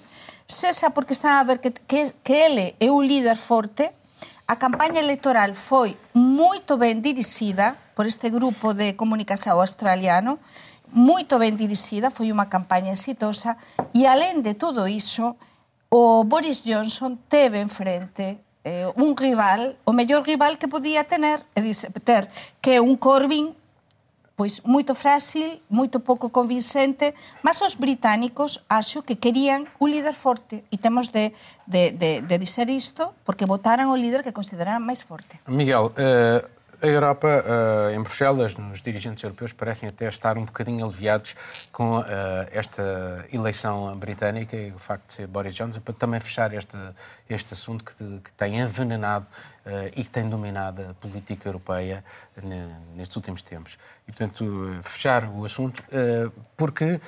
Sexa 0.49 0.89
porque 0.89 1.13
está 1.13 1.39
a 1.39 1.43
ver 1.43 1.61
que, 1.61 1.69
que, 1.69 2.11
que 2.23 2.33
ele 2.33 2.75
é 2.79 2.89
un 2.89 3.05
líder 3.05 3.37
forte, 3.37 3.93
a 4.49 4.57
campaña 4.57 4.97
electoral 4.97 5.53
foi 5.53 5.93
moito 6.17 6.81
ben 6.81 7.05
dirixida 7.05 7.77
por 7.93 8.09
este 8.09 8.33
grupo 8.33 8.73
de 8.73 8.97
comunicación 8.97 9.61
australiano, 9.61 10.41
moito 10.89 11.37
ben 11.37 11.53
dirixida, 11.53 12.09
foi 12.09 12.33
unha 12.33 12.49
campaña 12.49 12.89
exitosa, 12.97 13.61
e 13.93 14.09
alén 14.09 14.41
de 14.41 14.57
todo 14.57 14.89
iso, 14.89 15.37
o 15.93 16.25
Boris 16.25 16.65
Johnson 16.65 17.21
teve 17.29 17.61
enfrente 17.61 18.41
eh, 18.65 18.89
un 18.97 19.13
rival, 19.13 19.77
o 19.85 19.93
mellor 19.93 20.25
rival 20.25 20.57
que 20.57 20.65
podía 20.65 21.05
tener, 21.05 21.45
e 21.53 21.61
dice, 21.61 21.93
ter, 22.01 22.25
que 22.57 22.77
é 22.77 22.81
un 22.81 22.97
Corbyn 22.97 23.53
pois 24.39 24.63
moito 24.63 24.95
frágil, 24.95 25.59
moito 25.67 25.99
pouco 25.99 26.31
convincente, 26.31 27.11
mas 27.43 27.59
os 27.59 27.75
británicos 27.75 28.63
acho 28.71 29.03
que 29.03 29.19
querían 29.19 29.67
un 29.83 29.91
líder 29.91 30.15
forte 30.15 30.63
e 30.71 30.79
temos 30.79 31.11
de, 31.11 31.35
de, 31.67 31.91
de, 31.91 32.23
de 32.23 32.35
dizer 32.39 32.71
isto 32.71 33.11
porque 33.27 33.43
votaran 33.43 33.91
o 33.91 33.99
líder 33.99 34.23
que 34.23 34.31
consideraran 34.31 34.79
máis 34.79 35.03
forte. 35.03 35.43
Miguel, 35.43 35.91
uh, 35.91 36.39
a 36.79 36.87
Europa, 36.87 37.27
uh, 37.27 37.91
em 37.91 37.99
Bruxelas, 37.99 38.55
nos 38.55 38.81
dirigentes 38.81 39.21
europeus, 39.23 39.51
parecem 39.51 39.89
até 39.89 40.07
estar 40.07 40.37
um 40.37 40.45
bocadinho 40.45 40.85
aliviados 40.85 41.35
com 41.73 41.99
uh, 41.99 42.05
esta 42.51 43.27
eleição 43.33 43.91
britânica 43.99 44.55
e 44.55 44.71
o 44.71 44.79
facto 44.79 45.07
de 45.07 45.13
ser 45.19 45.27
Boris 45.27 45.53
Johnson, 45.53 45.81
para 45.81 45.93
também 45.93 46.21
fechar 46.21 46.53
este, 46.53 46.77
este 47.29 47.53
assunto 47.53 47.83
que, 47.83 47.95
que 48.23 48.31
tem 48.37 48.59
envenenado 48.59 49.27
e 49.95 50.03
que 50.03 50.09
tem 50.09 50.27
dominado 50.29 50.81
a 50.89 50.93
política 50.93 51.47
europeia 51.47 52.03
nestes 52.95 53.15
últimos 53.15 53.41
tempos. 53.41 53.77
E, 54.07 54.11
portanto, 54.11 54.79
fechar 54.83 55.25
o 55.25 55.45
assunto, 55.45 55.83
porque 56.57 56.99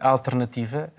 a 0.00 0.08
alternativa, 0.08 0.90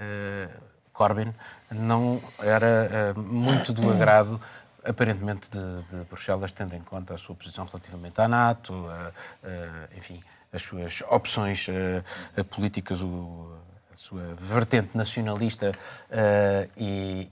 Corbyn, 0.93 1.33
não 1.75 2.21
era 2.39 3.13
muito 3.15 3.73
do 3.73 3.89
agrado 3.89 4.39
aparentemente 4.87 5.49
de, 5.49 5.59
de, 5.83 6.03
Bruxelas, 6.05 6.51
tendo 6.51 6.75
em 6.75 6.81
conta 6.81 7.13
a 7.13 7.17
sua 7.17 7.35
posição 7.35 7.65
relativamente 7.65 8.19
à 8.21 8.27
NATO, 8.27 8.73
a, 8.87 9.11
a, 9.43 9.97
enfim, 9.97 10.23
as 10.51 10.61
suas 10.61 11.03
opções 11.09 11.67
a, 12.37 12.43
políticas, 12.43 13.01
o, 13.01 13.57
sua 13.97 14.35
vertente 14.35 14.91
nacionalista 14.93 15.71
uh, 15.71 16.69
e, 16.77 17.27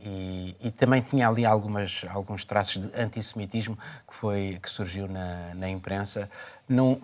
e, 0.62 0.68
e, 0.68 0.72
também 0.72 1.00
tinha 1.00 1.30
ali 1.30 1.46
algumas, 1.46 2.04
alguns 2.10 2.44
traços 2.44 2.88
de 2.88 3.00
antissemitismo 3.00 3.78
que, 4.08 4.16
foi, 4.16 4.58
que 4.62 4.68
surgiu 4.68 5.08
na, 5.08 5.54
na 5.54 5.70
imprensa. 5.70 6.28
Não, 6.68 7.00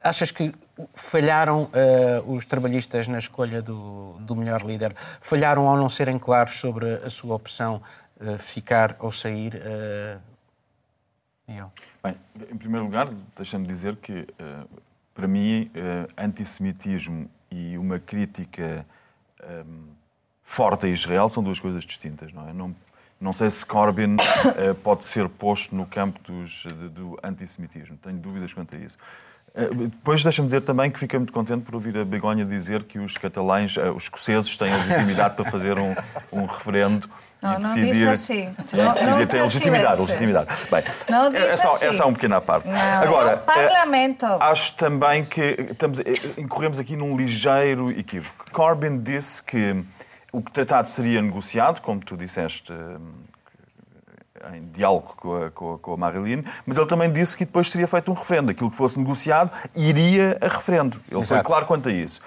achas 0.00 0.30
que 0.30 0.54
falharam 0.94 1.64
uh, 1.64 2.32
os 2.32 2.44
trabalhistas 2.44 3.08
na 3.08 3.18
escolha 3.18 3.60
do, 3.60 4.12
do 4.20 4.36
melhor 4.36 4.62
líder? 4.64 4.94
Falharam 5.20 5.66
ao 5.66 5.76
não 5.76 5.88
serem 5.88 6.16
claros 6.16 6.54
sobre 6.54 6.94
a 7.04 7.10
sua 7.10 7.34
opção 7.34 7.82
uh, 8.20 8.38
ficar 8.38 8.94
ou 9.00 9.10
sair? 9.10 9.54
Uh... 9.56 10.20
Bem, 12.00 12.14
em 12.48 12.56
primeiro 12.56 12.84
lugar, 12.84 13.08
deixa-me 13.34 13.66
dizer 13.66 13.96
que, 13.96 14.28
para 15.14 15.26
mim, 15.26 15.70
antissemitismo 16.14 17.28
e 17.50 17.78
uma 17.78 17.98
crítica 17.98 18.86
um, 19.66 19.88
forte 20.42 20.86
a 20.86 20.88
Israel 20.88 21.28
são 21.28 21.42
duas 21.42 21.60
coisas 21.60 21.84
distintas, 21.84 22.32
não 22.32 22.48
é? 22.48 22.52
Não, 22.52 22.74
não 23.20 23.32
sei 23.32 23.50
se 23.50 23.64
Corbyn 23.64 24.16
pode 24.82 25.04
ser 25.04 25.28
posto 25.28 25.74
no 25.74 25.86
campo 25.86 26.20
dos, 26.22 26.64
do 26.92 27.18
antissemitismo. 27.22 27.96
Tenho 27.96 28.18
dúvidas 28.18 28.52
quanto 28.52 28.76
a 28.76 28.78
isso. 28.78 28.96
Depois 29.54 30.22
deixa-me 30.22 30.46
dizer 30.46 30.60
também 30.60 30.90
que 30.90 30.98
fiquei 30.98 31.18
muito 31.18 31.32
contente 31.32 31.64
por 31.64 31.74
ouvir 31.74 31.96
a 31.98 32.04
Begonha 32.04 32.44
dizer 32.44 32.84
que 32.84 32.98
os 32.98 33.16
catalães, 33.16 33.76
os 33.76 34.04
escoceses, 34.04 34.56
têm 34.56 34.72
a 34.72 34.76
legitimidade 34.76 35.34
para 35.34 35.50
fazer 35.50 35.78
um, 35.78 35.94
um 36.32 36.44
referendo 36.44 37.08
não, 37.40 37.52
e 37.52 37.56
decidir, 37.58 38.04
não 38.04 38.12
disse 38.12 38.32
assim. 38.32 38.54
Não, 38.72 38.92
decidir 38.92 39.10
não 39.10 39.26
tem 39.26 39.42
legitimidade, 39.42 40.00
legitimidade. 40.00 40.48
Bem, 40.70 40.84
não 41.08 41.26
é 41.26 41.30
disse 41.30 41.54
é, 41.54 41.56
só, 41.56 41.68
assim. 41.68 41.86
é 41.86 41.92
só 41.92 42.04
uma 42.06 42.12
pequena 42.14 42.40
parte. 42.40 42.68
Não, 42.68 43.02
Agora, 43.02 43.30
é 43.30 43.34
um 43.36 43.38
parlamento. 43.38 44.26
É, 44.26 44.38
acho 44.40 44.72
também 44.74 45.24
que 45.24 45.68
estamos, 45.70 46.00
incorremos 46.36 46.78
aqui 46.80 46.96
num 46.96 47.16
ligeiro 47.16 47.90
equívoco. 47.90 48.50
Corbyn 48.50 48.98
disse 48.98 49.42
que 49.42 49.84
o 50.32 50.42
tratado 50.42 50.88
seria 50.88 51.22
negociado, 51.22 51.80
como 51.80 52.00
tu 52.00 52.16
disseste, 52.16 52.72
em 54.52 54.68
diálogo 54.72 55.14
com 55.16 55.44
a, 55.44 55.50
com, 55.50 55.74
a, 55.74 55.78
com 55.78 55.92
a 55.92 55.96
Marilyn, 55.96 56.42
mas 56.66 56.76
ele 56.76 56.86
também 56.86 57.10
disse 57.10 57.36
que 57.36 57.44
depois 57.44 57.70
seria 57.70 57.86
feito 57.86 58.10
um 58.10 58.14
referendo. 58.14 58.50
Aquilo 58.50 58.70
que 58.70 58.76
fosse 58.76 58.98
negociado 58.98 59.50
iria 59.74 60.38
a 60.40 60.48
referendo. 60.48 61.00
Ele 61.10 61.20
Exato. 61.20 61.26
foi 61.26 61.42
claro 61.42 61.66
quanto 61.66 61.88
a 61.88 61.92
isso. 61.92 62.20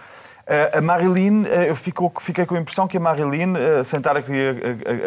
Uh, 0.51 0.79
a 0.79 0.81
Marilyn, 0.81 1.43
uh, 1.43 1.47
eu 1.47 1.75
fico, 1.77 2.11
fiquei 2.19 2.45
com 2.45 2.55
a 2.55 2.59
impressão 2.59 2.85
que 2.85 2.97
a 2.97 2.99
Marilyn, 2.99 3.53
uh, 3.53 3.85
sentar 3.85 4.17
aqui, 4.17 4.33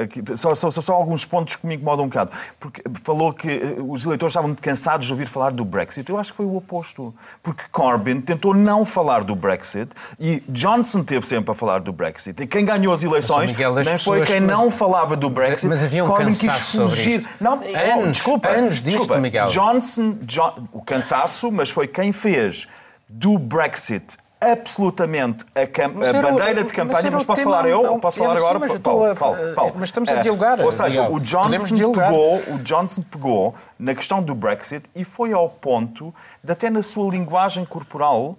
aqui 0.02 0.22
só, 0.38 0.54
só, 0.54 0.70
só, 0.70 0.94
alguns 0.94 1.26
pontos 1.26 1.56
que 1.56 1.66
me 1.66 1.74
incomodam 1.74 2.06
um 2.06 2.08
bocado, 2.08 2.30
porque 2.58 2.82
falou 3.02 3.30
que 3.30 3.76
os 3.86 4.06
eleitores 4.06 4.30
estavam 4.30 4.48
muito 4.48 4.62
cansados 4.62 5.06
de 5.06 5.12
ouvir 5.12 5.26
falar 5.26 5.50
do 5.50 5.62
Brexit. 5.62 6.08
Eu 6.08 6.18
acho 6.18 6.30
que 6.30 6.36
foi 6.38 6.46
o 6.46 6.56
oposto, 6.56 7.14
porque 7.42 7.64
Corbyn 7.70 8.22
tentou 8.22 8.54
não 8.54 8.86
falar 8.86 9.22
do 9.22 9.36
Brexit 9.36 9.90
e 10.18 10.42
Johnson 10.48 11.04
teve 11.04 11.26
sempre 11.26 11.50
a 11.50 11.54
falar 11.54 11.80
do 11.80 11.92
Brexit. 11.92 12.42
E 12.42 12.46
quem 12.46 12.64
ganhou 12.64 12.94
as 12.94 13.02
eleições 13.02 13.50
Miguel, 13.50 13.74
nem 13.74 13.98
foi 13.98 14.22
quem 14.22 14.40
mas... 14.40 14.50
não 14.50 14.70
falava 14.70 15.14
do 15.14 15.28
Brexit. 15.28 15.68
Mas 15.68 15.82
havia 15.82 16.04
um 16.04 16.08
Corbyn 16.08 16.32
quis 16.32 16.70
fugir. 16.70 17.28
Não, 17.38 17.60
anos, 17.62 18.12
desculpa, 18.12 18.48
anos 18.48 18.76
disto, 18.76 18.96
desculpa. 18.96 19.18
Miguel. 19.18 19.44
Johnson, 19.48 20.16
John, 20.22 20.66
o 20.72 20.80
cansaço, 20.80 21.52
mas 21.52 21.68
foi 21.68 21.86
quem 21.86 22.12
fez 22.12 22.66
do 23.10 23.38
Brexit 23.38 24.24
absolutamente 24.40 25.44
a, 25.54 25.62
a 25.62 26.22
bandeira 26.22 26.64
de 26.64 26.72
campanha, 26.72 27.10
mas, 27.10 27.24
posso 27.24 27.42
falar 27.42 27.68
eu? 27.68 27.98
Posso 27.98 28.18
falar 28.18 28.36
agora? 28.36 28.58
Mas, 28.58 28.76
Paulo, 28.78 29.04
a... 29.04 29.14
Paulo, 29.14 29.54
Paulo. 29.54 29.72
mas 29.76 29.88
estamos 29.88 30.10
a 30.10 30.16
dialogar. 30.16 30.60
Ou 30.60 30.72
seja, 30.72 31.08
o 31.08 31.18
Johnson, 31.18 31.92
pegou, 31.92 32.36
o 32.48 32.58
Johnson 32.58 33.02
pegou 33.02 33.54
na 33.78 33.94
questão 33.94 34.22
do 34.22 34.34
Brexit 34.34 34.88
e 34.94 35.04
foi 35.04 35.32
ao 35.32 35.48
ponto 35.48 36.14
de, 36.42 36.52
até 36.52 36.68
na 36.68 36.82
sua 36.82 37.10
linguagem 37.10 37.64
corporal, 37.64 38.36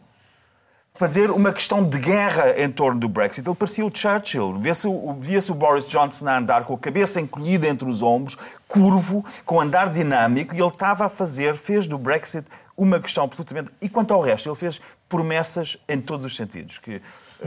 fazer 0.95 1.29
uma 1.29 1.51
questão 1.51 1.83
de 1.83 1.99
guerra 1.99 2.57
em 2.57 2.71
torno 2.71 2.99
do 2.99 3.09
Brexit. 3.09 3.47
Ele 3.47 3.55
parecia 3.55 3.85
o 3.85 3.91
Churchill. 3.93 4.57
Via-se 4.57 4.87
o, 4.87 5.13
via 5.19 5.39
o 5.49 5.53
Boris 5.53 5.89
Johnson 5.89 6.27
a 6.27 6.37
andar 6.37 6.63
com 6.63 6.73
a 6.73 6.77
cabeça 6.77 7.19
encolhida 7.19 7.67
entre 7.67 7.87
os 7.87 8.01
ombros, 8.01 8.37
curvo, 8.67 9.23
com 9.45 9.59
andar 9.59 9.89
dinâmico, 9.89 10.55
e 10.55 10.59
ele 10.59 10.67
estava 10.67 11.05
a 11.05 11.09
fazer, 11.09 11.55
fez 11.55 11.85
do 11.85 11.97
Brexit 11.97 12.47
uma 12.77 12.99
questão 12.99 13.25
absolutamente. 13.25 13.71
E 13.81 13.89
quanto 13.89 14.13
ao 14.13 14.21
resto, 14.21 14.49
ele 14.49 14.55
fez 14.55 14.81
promessas 15.07 15.77
em 15.87 15.99
todos 16.01 16.25
os 16.25 16.35
sentidos. 16.35 16.77
Que 16.77 17.01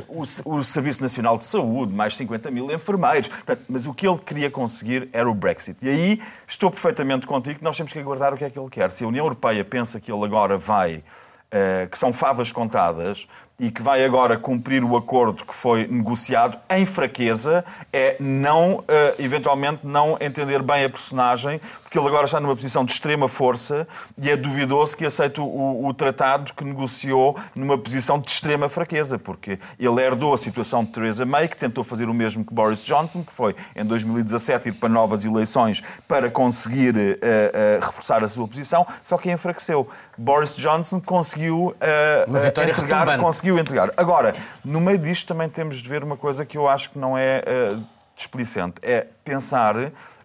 o, 0.06 0.22
o, 0.44 0.62
Serviço 0.62 1.02
Nacional 1.02 1.38
de 1.38 1.44
Saúde, 1.44 1.92
mais 1.92 2.16
50 2.16 2.50
mil 2.50 2.70
enfermeiros. 2.70 3.30
Mas 3.68 3.86
o 3.86 3.94
que 3.94 4.06
ele 4.06 4.18
queria 4.18 4.50
conseguir 4.50 5.08
era 5.12 5.28
o 5.28 5.34
Brexit. 5.34 5.78
E 5.82 5.88
aí 5.88 6.22
estou 6.46 6.70
perfeitamente 6.70 7.26
contigo 7.26 7.58
que 7.58 7.64
nós 7.64 7.76
temos 7.76 7.92
que 7.92 7.98
aguardar 7.98 8.34
o 8.34 8.36
que 8.36 8.44
é 8.44 8.50
que 8.50 8.58
ele 8.58 8.70
quer. 8.70 8.90
Se 8.90 9.04
a 9.04 9.08
União 9.08 9.24
Europeia 9.24 9.64
pensa 9.64 10.00
que 10.00 10.12
ele 10.12 10.24
agora 10.24 10.56
vai, 10.56 10.96
uh, 10.96 11.88
que 11.90 11.98
são 11.98 12.12
favas 12.12 12.52
contadas, 12.52 13.26
e 13.60 13.72
que 13.72 13.82
vai 13.82 14.04
agora 14.04 14.38
cumprir 14.38 14.84
o 14.84 14.96
acordo 14.96 15.44
que 15.44 15.54
foi 15.54 15.84
negociado 15.88 16.56
em 16.70 16.86
fraqueza 16.86 17.64
é 17.92 18.16
não, 18.20 18.74
uh, 18.74 18.84
eventualmente, 19.18 19.80
não 19.82 20.16
entender 20.20 20.62
bem 20.62 20.84
a 20.84 20.88
personagem, 20.88 21.60
porque 21.82 21.98
ele 21.98 22.06
agora 22.06 22.26
está 22.26 22.38
numa 22.38 22.54
posição 22.54 22.84
de 22.84 22.92
extrema 22.92 23.26
força 23.26 23.88
e 24.16 24.30
é 24.30 24.36
duvidoso 24.36 24.96
que 24.96 25.04
aceite 25.04 25.40
o, 25.40 25.86
o 25.86 25.92
tratado 25.92 26.52
que 26.52 26.62
negociou 26.62 27.36
numa 27.52 27.76
posição 27.76 28.20
de 28.20 28.30
extrema 28.30 28.68
fraqueza, 28.68 29.18
porque 29.18 29.58
ele 29.76 30.00
herdou 30.00 30.34
a 30.34 30.38
situação 30.38 30.84
de 30.84 30.92
Theresa 30.92 31.26
May, 31.26 31.48
que 31.48 31.56
tentou 31.56 31.82
fazer 31.82 32.08
o 32.08 32.14
mesmo 32.14 32.44
que 32.44 32.54
Boris 32.54 32.84
Johnson, 32.84 33.24
que 33.24 33.32
foi 33.32 33.56
em 33.74 33.84
2017 33.84 34.68
ir 34.68 34.72
para 34.72 34.88
novas 34.88 35.24
eleições 35.24 35.82
para 36.06 36.30
conseguir 36.30 36.94
uh, 36.94 37.00
uh, 37.00 37.84
reforçar 37.84 38.22
a 38.22 38.28
sua 38.28 38.46
posição, 38.46 38.86
só 39.02 39.18
que 39.18 39.28
enfraqueceu. 39.32 39.88
Boris 40.16 40.54
Johnson 40.54 41.00
conseguiu, 41.00 41.74
entregar, 42.70 43.18
conseguiu 43.18 43.47
conseguiu 43.48 43.58
entregar. 43.58 43.90
Agora, 43.96 44.34
no 44.64 44.80
meio 44.80 44.98
disto 44.98 45.26
também 45.28 45.48
temos 45.48 45.78
de 45.78 45.88
ver 45.88 46.04
uma 46.04 46.16
coisa 46.16 46.44
que 46.44 46.56
eu 46.56 46.68
acho 46.68 46.90
que 46.90 46.98
não 46.98 47.16
é 47.16 47.42
uh. 47.74 47.82
É 48.82 49.06
pensar 49.24 49.76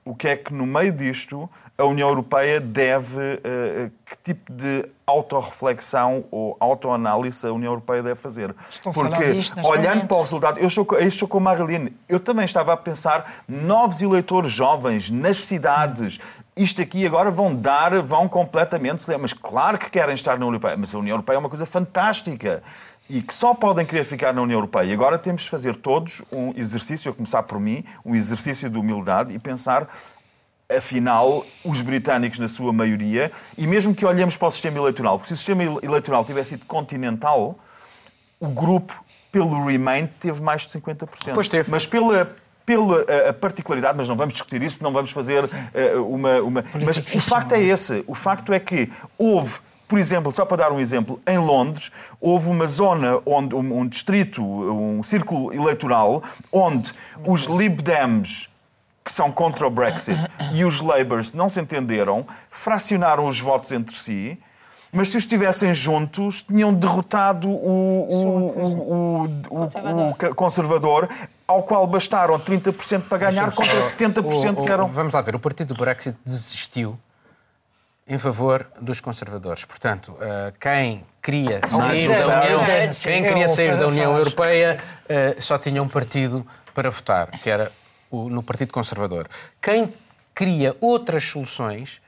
o 0.03 0.15
que 0.15 0.27
é 0.27 0.35
que 0.35 0.51
no 0.53 0.65
meio 0.65 0.91
disto 0.91 1.49
a 1.77 1.85
União 1.85 2.07
Europeia 2.07 2.59
deve, 2.59 3.19
uh, 3.19 3.91
que 4.05 4.17
tipo 4.23 4.51
de 4.51 4.85
autorreflexão 5.05 6.23
ou 6.29 6.55
autoanálise 6.59 7.45
a 7.45 7.51
União 7.51 7.71
Europeia 7.71 8.03
deve 8.03 8.15
fazer. 8.15 8.55
Estou 8.69 8.93
Porque, 8.93 9.41
olhando 9.63 10.07
para 10.07 10.17
o 10.17 10.21
resultado, 10.21 10.59
eu 10.59 10.67
estou, 10.67 10.85
eu 10.91 11.37
a 11.37 11.39
Marilene, 11.39 11.95
eu 12.07 12.19
também 12.19 12.45
estava 12.45 12.73
a 12.73 12.77
pensar 12.77 13.43
novos 13.47 14.01
eleitores 14.01 14.51
jovens 14.51 15.09
nas 15.09 15.39
cidades. 15.39 16.19
Isto 16.55 16.81
aqui 16.81 17.05
agora 17.05 17.31
vão 17.31 17.53
dar, 17.53 18.01
vão 18.01 18.29
completamente, 18.29 19.03
mas 19.17 19.33
claro 19.33 19.77
que 19.77 19.89
querem 19.89 20.13
estar 20.13 20.31
na 20.31 20.45
União 20.45 20.49
Europeia, 20.49 20.77
mas 20.77 20.93
a 20.93 20.99
União 20.99 21.15
Europeia 21.15 21.37
é 21.37 21.39
uma 21.39 21.49
coisa 21.49 21.65
fantástica 21.65 22.61
e 23.09 23.21
que 23.21 23.33
só 23.33 23.53
podem 23.53 23.85
querer 23.85 24.03
ficar 24.03 24.33
na 24.33 24.41
União 24.41 24.57
Europeia. 24.57 24.85
E 24.85 24.93
agora 24.93 25.17
temos 25.17 25.43
de 25.43 25.49
fazer 25.49 25.75
todos 25.75 26.21
um 26.31 26.53
exercício, 26.55 27.11
a 27.11 27.13
começar 27.13 27.43
por 27.43 27.59
mim, 27.59 27.83
um 28.05 28.15
exercício 28.15 28.69
de 28.69 28.77
humildade 28.77 29.33
e 29.33 29.39
pensar, 29.39 29.87
afinal, 30.69 31.45
os 31.63 31.81
britânicos 31.81 32.39
na 32.39 32.47
sua 32.47 32.71
maioria, 32.71 33.31
e 33.57 33.67
mesmo 33.67 33.93
que 33.93 34.05
olhemos 34.05 34.37
para 34.37 34.47
o 34.47 34.51
sistema 34.51 34.77
eleitoral, 34.77 35.17
porque 35.17 35.27
se 35.27 35.33
o 35.33 35.37
sistema 35.37 35.63
eleitoral 35.81 36.23
tivesse 36.23 36.51
sido 36.51 36.65
continental, 36.65 37.59
o 38.39 38.47
grupo, 38.47 39.03
pelo 39.31 39.65
Remain, 39.65 40.07
teve 40.19 40.41
mais 40.41 40.61
de 40.61 40.69
50%. 40.69 41.33
Pois 41.33 41.47
teve. 41.47 41.69
Mas 41.69 41.85
pela, 41.85 42.35
pela 42.65 43.05
a 43.29 43.33
particularidade, 43.33 43.97
mas 43.97 44.07
não 44.07 44.15
vamos 44.15 44.33
discutir 44.33 44.61
isso, 44.61 44.81
não 44.81 44.93
vamos 44.93 45.11
fazer 45.11 45.43
uh, 45.43 46.03
uma, 46.07 46.41
uma... 46.41 46.63
Mas 46.85 46.97
o 46.97 47.19
facto 47.19 47.53
é 47.53 47.61
esse. 47.61 48.03
O 48.07 48.15
facto 48.15 48.53
é 48.53 48.59
que 48.59 48.91
houve 49.17 49.59
por 49.93 49.99
exemplo, 49.99 50.31
só 50.31 50.43
para 50.43 50.57
dar 50.57 50.71
um 50.71 50.79
exemplo, 50.79 51.21
em 51.27 51.37
Londres 51.37 51.91
houve 52.19 52.49
uma 52.49 52.65
zona, 52.65 53.21
onde 53.27 53.53
um, 53.53 53.81
um 53.81 53.87
distrito, 53.87 54.43
um 54.43 55.03
círculo 55.03 55.53
eleitoral, 55.53 56.23
onde 56.51 56.91
os 57.23 57.45
Lib 57.45 57.79
Dems 57.79 58.49
que 59.05 59.11
são 59.11 59.31
contra 59.31 59.67
o 59.67 59.69
Brexit 59.69 60.17
e 60.51 60.65
os 60.65 60.81
Labours 60.81 61.31
não 61.33 61.47
se 61.47 61.61
entenderam, 61.61 62.25
fracionaram 62.49 63.27
os 63.27 63.39
votos 63.39 63.71
entre 63.71 63.95
si 63.95 64.39
Mas 64.91 65.09
se 65.09 65.17
estivessem 65.19 65.71
juntos, 65.75 66.41
tinham 66.41 66.73
derrotado 66.73 67.47
o, 67.47 68.09
o, 68.09 69.27
o, 69.51 70.09
o, 70.09 70.33
conservador, 70.33 71.07
ao 71.47 71.61
qual 71.61 71.85
bastaram 71.85 72.39
30% 72.39 73.03
para 73.03 73.29
ganhar 73.29 73.51
contra 73.51 73.79
70% 73.79 74.65
que 74.65 74.71
eram. 74.71 74.87
Vamos 74.87 75.13
lá 75.13 75.21
ver, 75.21 75.35
o 75.35 75.39
partido 75.39 75.75
do 75.75 75.77
Brexit 75.79 76.17
desistiu 76.25 76.97
em 78.07 78.17
favor 78.17 78.67
dos 78.79 78.99
conservadores. 78.99 79.65
Portanto, 79.65 80.15
eh, 80.19 80.53
quem 80.59 81.05
queria 81.21 81.61
sair 81.65 82.07
da 82.09 82.41
União, 82.41 82.65
quem 83.01 83.23
queria 83.23 83.47
sair 83.47 83.77
da 83.77 83.87
União 83.87 84.17
Europeia 84.17 84.79
eh, 85.07 85.35
só 85.39 85.57
tinha 85.57 85.81
um 85.81 85.87
partido 85.87 86.45
para 86.73 86.89
votar, 86.89 87.31
que 87.39 87.49
era 87.49 87.71
no 88.11 88.43
Partido 88.43 88.73
Conservador. 88.73 89.27
Quem 89.61 89.93
queria 90.35 90.75
outras 90.81 91.23
soluções 91.23 92.01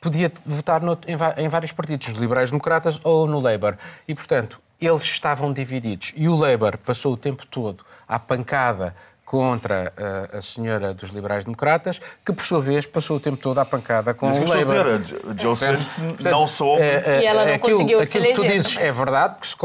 podia 0.00 0.30
votar 0.46 0.80
no, 0.80 0.98
em, 1.06 1.44
em, 1.44 1.48
vários 1.48 1.72
partidos, 1.72 2.08
nos 2.08 2.18
liberais-democratas 2.18 3.00
ou 3.04 3.26
no 3.26 3.38
Labour. 3.38 3.76
E, 4.06 4.14
portanto, 4.14 4.60
eles 4.80 5.02
estavam 5.02 5.52
divididos. 5.52 6.12
E 6.16 6.28
o 6.28 6.36
Labour 6.36 6.78
passou 6.78 7.12
o 7.12 7.16
tempo 7.16 7.46
todo 7.46 7.84
à 8.06 8.18
pancada 8.18 8.94
contra 9.28 9.92
a, 10.32 10.38
a 10.38 10.40
senhora 10.40 10.94
dos 10.94 11.10
liberais-democratas, 11.10 12.00
que, 12.24 12.32
por 12.32 12.42
sua 12.42 12.62
vez, 12.62 12.86
passou 12.86 13.18
o 13.18 13.20
tempo 13.20 13.36
todo 13.36 13.58
à 13.58 13.64
pancada 13.64 14.14
com 14.14 14.26
Mas 14.26 14.38
o 14.38 14.44
Labour. 14.44 15.00
Dizer, 15.00 15.20
a 15.28 15.42
Joe 15.42 15.54
Svensson 15.54 16.16
não 16.20 16.46
soube... 16.46 16.80
É, 16.80 17.20
e 17.20 17.26
ela 17.26 17.44
não 17.44 17.52
aquilo, 17.52 17.76
conseguiu 17.76 18.00
aquilo 18.00 18.24
que 18.24 18.32
tu 18.32 18.42
dizes 18.42 18.72
também. 18.72 18.88
é 18.88 18.90
verdade, 18.92 19.34
porque 19.34 19.48
se 19.48 19.56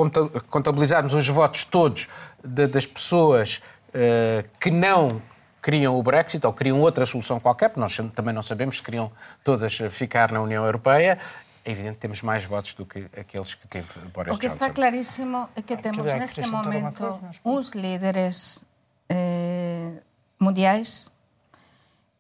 contabilizarmos 0.50 1.13
os 1.13 1.29
votos 1.29 1.63
todos 1.63 2.10
de, 2.43 2.67
das 2.67 2.86
pessoas 2.86 3.62
uh, 3.88 4.46
que 4.60 4.70
não 4.70 5.22
queriam 5.62 5.98
o 5.98 6.03
Brexit 6.03 6.46
ou 6.46 6.51
queriam 6.51 6.82
outra 6.82 7.05
solução 7.05 7.39
qualquer, 7.39 7.70
porque 7.70 7.79
nós 7.79 7.96
também 8.13 8.34
não 8.34 8.41
sabemos 8.41 8.75
se 8.77 8.84
queriam 8.84 9.10
todas 9.46 9.77
ficar 9.91 10.29
na 10.29 10.41
União 10.41 10.65
Europeia. 10.65 11.17
É 11.63 11.72
evidente 11.72 11.96
que 11.96 12.01
temos 12.01 12.22
mais 12.22 12.43
votos 12.43 12.74
do 12.74 12.86
que 12.86 13.08
aqueles 13.17 13.53
que 13.53 13.65
teve 13.70 13.88
Boris 14.13 14.34
Johnson. 14.34 14.36
O 14.36 14.39
que 14.39 14.46
está 14.46 14.70
claríssimo 14.70 15.48
é 15.55 15.62
que 15.62 15.77
temos 15.77 16.12
neste 16.12 16.46
momento 16.48 17.22
uns 17.46 17.70
líderes 17.70 18.65
eh, 19.13 20.01
mundiais 20.41 21.13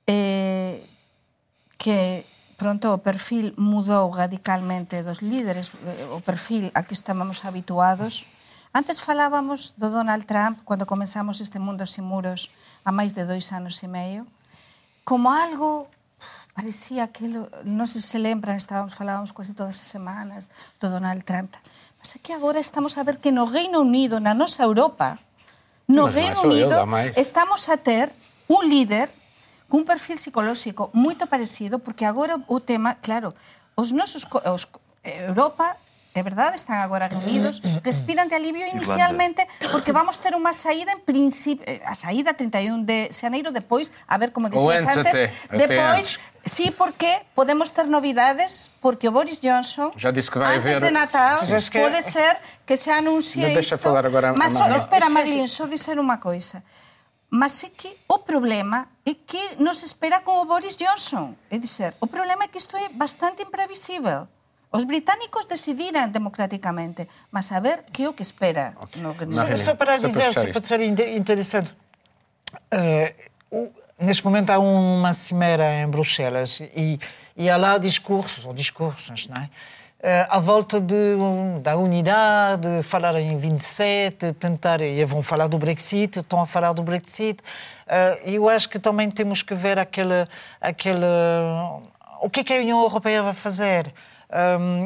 eh, 0.05 0.85
que 1.81 2.21
pronto 2.55 2.93
o 2.93 3.01
perfil 3.01 3.57
mudou 3.57 4.13
radicalmente 4.13 5.01
dos 5.01 5.25
líderes, 5.25 5.73
eh, 5.73 6.05
o 6.13 6.21
perfil 6.21 6.69
a 6.77 6.85
que 6.85 6.93
estábamos 6.93 7.43
habituados. 7.49 8.29
Antes 8.71 9.01
falábamos 9.01 9.73
do 9.75 9.89
Donald 9.89 10.29
Trump 10.29 10.61
cando 10.69 10.85
comenzamos 10.85 11.41
este 11.41 11.57
mundo 11.57 11.89
sin 11.89 12.05
muros 12.05 12.53
a 12.85 12.93
máis 12.93 13.17
de 13.17 13.25
dois 13.25 13.49
anos 13.49 13.81
e 13.81 13.89
meio, 13.89 14.29
como 15.01 15.33
algo 15.33 15.89
parecía 16.53 17.09
que 17.09 17.25
lo, 17.25 17.49
non 17.65 17.89
se 17.89 17.97
se 17.97 18.21
lembran, 18.21 18.55
estábamos 18.55 18.93
falábamos 18.93 19.33
quase 19.33 19.57
todas 19.57 19.81
as 19.81 19.89
semanas 19.89 20.53
do 20.77 20.87
Donald 20.93 21.25
Trump. 21.25 21.57
Mas 21.97 22.13
é 22.13 22.21
que 22.21 22.35
agora 22.35 22.61
estamos 22.61 22.95
a 22.99 23.03
ver 23.03 23.17
que 23.17 23.33
no 23.33 23.49
Reino 23.49 23.81
Unido, 23.81 24.21
na 24.21 24.37
nosa 24.37 24.61
Europa, 24.61 25.17
No 25.93 26.09
Mas 26.09 26.15
Reino 26.17 26.41
Unido 26.41 26.75
estamos 27.15 27.69
a 27.69 27.77
ter 27.77 28.09
un 28.49 28.65
líder 28.65 29.13
cun 29.69 29.85
perfil 29.85 30.17
psicolóxico 30.17 30.89
moito 30.93 31.29
parecido, 31.29 31.77
porque 31.77 32.05
agora 32.05 32.41
o 32.49 32.57
tema, 32.57 32.97
claro, 32.97 33.37
os 33.77 33.93
nosos, 33.93 34.25
os, 34.25 34.69
eh, 35.05 35.29
Europa 35.29 35.77
é 36.13 36.21
verdade, 36.21 36.55
están 36.55 36.79
agora 36.79 37.09
reunidos, 37.09 37.61
respiran 37.83 38.29
de 38.29 38.35
alivio 38.37 38.65
inicialmente 38.69 39.47
porque 39.73 39.91
vamos 39.97 40.21
ter 40.21 40.37
unha 40.37 40.53
saída 40.53 40.93
en 40.93 41.01
principio, 41.01 41.65
eh, 41.65 41.81
a 41.83 41.97
saída 41.97 42.37
31 42.37 42.85
de 42.85 43.09
xaneiro 43.09 43.49
depois, 43.49 43.89
a 44.05 44.15
ver 44.21 44.29
como 44.29 44.49
dixes 44.49 44.85
antes, 44.85 45.33
depois 45.49 46.21
Sí, 46.45 46.71
porque 46.71 47.23
podemos 47.33 47.71
ter 47.71 47.87
novidades, 47.87 48.69
porque 48.81 49.07
o 49.07 49.11
Boris 49.11 49.39
Johnson, 49.39 49.93
Já 49.95 50.11
disse 50.11 50.29
que 50.29 50.39
vai 50.39 50.57
antes 50.57 50.75
haver... 50.75 50.83
de 50.83 50.91
Natal, 50.91 51.39
que... 51.39 51.79
pode 51.79 52.01
ser 52.01 52.37
que 52.65 52.75
se 52.75 52.91
anuncie 52.91 53.47
não 53.47 53.59
isto. 53.59 53.77
falar 53.77 54.05
agora 54.05 54.33
mas, 54.33 54.51
só, 54.51 54.67
espera, 54.75 55.09
Marilyn, 55.09 55.47
só 55.47 55.65
dizer 55.65 55.95
unha 55.95 56.19
coisa. 56.19 56.59
Mas 57.31 57.63
é 57.63 57.69
que 57.71 57.95
o 58.11 58.19
problema 58.19 58.91
é 59.07 59.15
que 59.15 59.55
nos 59.57 59.81
espera 59.81 60.19
con 60.19 60.37
o 60.37 60.45
Boris 60.45 60.75
Johnson. 60.75 61.33
É 61.49 61.57
dizer, 61.57 61.95
o 62.03 62.05
problema 62.05 62.43
é 62.43 62.47
que 62.51 62.59
isto 62.59 62.75
é 62.75 62.91
bastante 62.91 63.41
imprevisível. 63.41 64.27
Os 64.73 64.85
británicos 64.85 65.45
decidiram 65.45 66.09
democraticamente, 66.09 67.07
mas 67.31 67.51
a 67.51 67.59
ver 67.59 67.83
que 67.93 68.05
é 68.05 68.09
o 68.09 68.13
que 68.13 68.23
espera. 68.23 68.73
Okay. 68.81 69.01
No... 69.01 69.33
Só, 69.33 69.55
só 69.55 69.75
para 69.75 69.97
dizer, 69.97 70.33
só 70.33 70.51
pode 70.51 70.65
ser 70.65 70.81
interessante. 70.81 71.71
Uh, 72.73 73.71
neste 73.99 74.25
momento 74.25 74.49
há 74.49 74.57
uma 74.57 75.13
cimeira 75.13 75.71
em 75.75 75.87
Bruxelas 75.87 76.59
e, 76.59 76.99
e 77.37 77.49
há 77.51 77.55
lá 77.55 77.77
discursos, 77.77 78.45
ou 78.47 78.53
discursos, 78.53 79.27
não 79.27 79.43
é? 79.43 79.49
Uh, 80.03 80.27
à 80.27 80.39
volta 80.39 80.81
de, 80.81 81.15
da 81.61 81.77
unidade, 81.77 82.81
falar 82.81 83.15
em 83.21 83.37
27, 83.37 84.33
tentar, 84.33 84.81
e 84.81 85.05
vão 85.05 85.21
falar 85.21 85.47
do 85.47 85.57
Brexit, 85.59 86.19
estão 86.19 86.41
a 86.41 86.47
falar 86.47 86.73
do 86.73 86.81
Brexit. 86.81 87.41
Uh, 87.85 88.29
eu 88.29 88.49
acho 88.49 88.67
que 88.67 88.79
também 88.79 89.07
temos 89.09 89.43
que 89.43 89.53
ver 89.53 89.77
aquele, 89.77 90.25
aquele, 90.59 91.05
o 92.21 92.29
que, 92.29 92.39
é 92.39 92.43
que 92.43 92.53
a 92.53 92.57
União 92.57 92.81
Europeia 92.81 93.21
vai 93.21 93.33
fazer. 93.33 93.93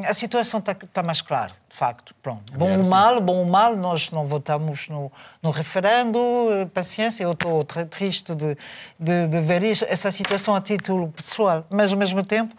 A 0.05 0.13
situação 0.13 0.59
está 0.59 0.75
tá 0.75 1.01
mais 1.01 1.21
clara, 1.21 1.53
de 1.69 1.75
facto. 1.75 2.13
Pronto. 2.21 2.51
Bom 2.53 2.79
ou 2.79 2.85
mal, 2.85 3.21
bom 3.21 3.37
ou 3.37 3.49
mal, 3.49 3.75
nós 3.75 4.11
não 4.11 4.25
votamos 4.25 4.89
no, 4.89 5.11
no 5.41 5.51
referendo, 5.51 6.19
eh, 6.51 6.65
paciência, 6.65 7.23
eu 7.23 7.31
estou 7.31 7.63
triste 7.63 8.35
de, 8.35 8.57
de, 8.99 9.27
de 9.27 9.39
ver 9.39 9.63
isso, 9.63 9.85
essa 9.87 10.11
situação 10.11 10.53
a 10.53 10.59
título 10.59 11.09
pessoal, 11.13 11.65
mas 11.69 11.93
ao 11.93 11.97
mesmo 11.97 12.25
tempo 12.25 12.55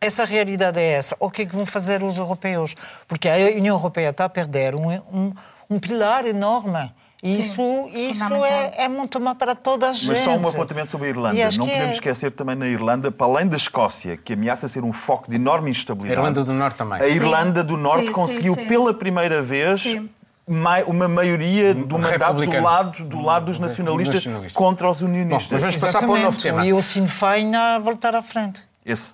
essa 0.00 0.24
realidade 0.24 0.78
é 0.78 0.92
essa. 0.92 1.16
O 1.18 1.30
que 1.30 1.42
é 1.42 1.46
que 1.46 1.54
vão 1.54 1.64
fazer 1.64 2.02
os 2.02 2.18
europeus? 2.18 2.74
Porque 3.08 3.28
a 3.28 3.36
União 3.36 3.76
Europeia 3.76 4.10
está 4.10 4.24
a 4.24 4.28
perder 4.28 4.74
um, 4.74 4.90
um, 4.90 5.32
um 5.70 5.78
pilar 5.78 6.26
enorme 6.26 6.92
isso, 7.24 7.88
isso 7.94 8.44
é, 8.44 8.84
é 8.84 8.88
muito 8.88 9.18
mal 9.18 9.34
para 9.34 9.54
toda 9.54 9.88
a 9.88 9.92
gente. 9.94 10.08
Mas 10.08 10.18
só 10.18 10.36
um 10.36 10.46
apontamento 10.46 10.90
sobre 10.90 11.06
a 11.06 11.10
Irlanda. 11.10 11.50
Não 11.56 11.66
podemos 11.66 11.86
é... 11.86 11.90
esquecer 11.90 12.32
também 12.32 12.54
na 12.54 12.68
Irlanda, 12.68 13.10
para 13.10 13.26
além 13.26 13.48
da 13.48 13.56
Escócia, 13.56 14.18
que 14.18 14.34
ameaça 14.34 14.68
ser 14.68 14.84
um 14.84 14.92
foco 14.92 15.30
de 15.30 15.36
enorme 15.36 15.70
instabilidade. 15.70 16.20
A 16.20 16.22
Irlanda 16.22 16.44
do 16.44 16.52
Norte 16.52 16.76
também. 16.76 17.00
A 17.00 17.08
Irlanda 17.08 17.64
do 17.64 17.78
Norte 17.78 18.08
sim, 18.08 18.12
conseguiu 18.12 18.54
sim, 18.54 18.66
pela 18.66 18.92
primeira 18.92 19.40
vez 19.40 19.98
uma 20.46 21.08
maioria 21.08 21.74
do 21.74 21.98
mandato 21.98 22.44
do 22.44 22.60
lado, 22.60 23.04
do 23.04 23.22
lado 23.22 23.46
dos 23.46 23.58
nacionalistas, 23.58 24.26
contra 24.52 24.90
os 24.90 25.00
unionistas. 25.00 25.46
Bom, 25.46 25.54
mas 25.54 25.60
vamos 25.62 25.76
passar 25.76 26.00
para 26.00 26.10
um 26.10 26.22
novo 26.22 26.38
tema. 26.38 26.66
E 26.66 26.74
o 26.74 26.82
Sinn 26.82 27.06
Féin 27.06 27.54
a 27.56 27.78
voltar 27.78 28.14
à 28.14 28.20
frente. 28.20 28.62
Esse. 28.84 29.12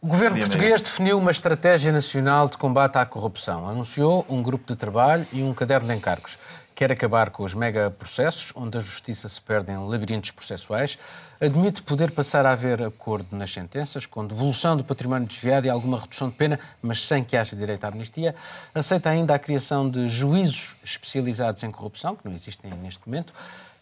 O 0.00 0.08
governo 0.08 0.36
português 0.36 0.80
definiu 0.80 1.16
uma 1.16 1.30
estratégia 1.30 1.92
nacional 1.92 2.48
de 2.48 2.58
combate 2.58 2.96
à 2.96 3.06
corrupção. 3.06 3.68
Anunciou 3.68 4.26
um 4.28 4.42
grupo 4.42 4.64
de 4.66 4.74
trabalho 4.74 5.24
e 5.32 5.44
um 5.44 5.54
caderno 5.54 5.86
de 5.86 5.94
encargos 5.94 6.36
quer 6.74 6.90
acabar 6.90 7.30
com 7.30 7.42
os 7.42 7.54
megaprocessos, 7.54 8.52
onde 8.54 8.78
a 8.78 8.80
justiça 8.80 9.28
se 9.28 9.40
perde 9.40 9.72
em 9.72 9.88
labirintos 9.88 10.30
processuais, 10.30 10.98
admite 11.40 11.82
poder 11.82 12.10
passar 12.10 12.46
a 12.46 12.52
haver 12.52 12.82
acordo 12.82 13.36
nas 13.36 13.52
sentenças, 13.52 14.06
com 14.06 14.26
devolução 14.26 14.76
do 14.76 14.84
património 14.84 15.26
desviado 15.26 15.66
e 15.66 15.70
alguma 15.70 15.98
redução 15.98 16.28
de 16.28 16.34
pena, 16.34 16.58
mas 16.80 17.06
sem 17.06 17.24
que 17.24 17.36
haja 17.36 17.56
direito 17.56 17.84
à 17.84 17.88
amnistia, 17.88 18.34
aceita 18.74 19.10
ainda 19.10 19.34
a 19.34 19.38
criação 19.38 19.88
de 19.88 20.08
juízos 20.08 20.76
especializados 20.84 21.62
em 21.62 21.70
corrupção, 21.70 22.16
que 22.16 22.26
não 22.26 22.34
existem 22.34 22.70
neste 22.82 23.00
momento, 23.06 23.32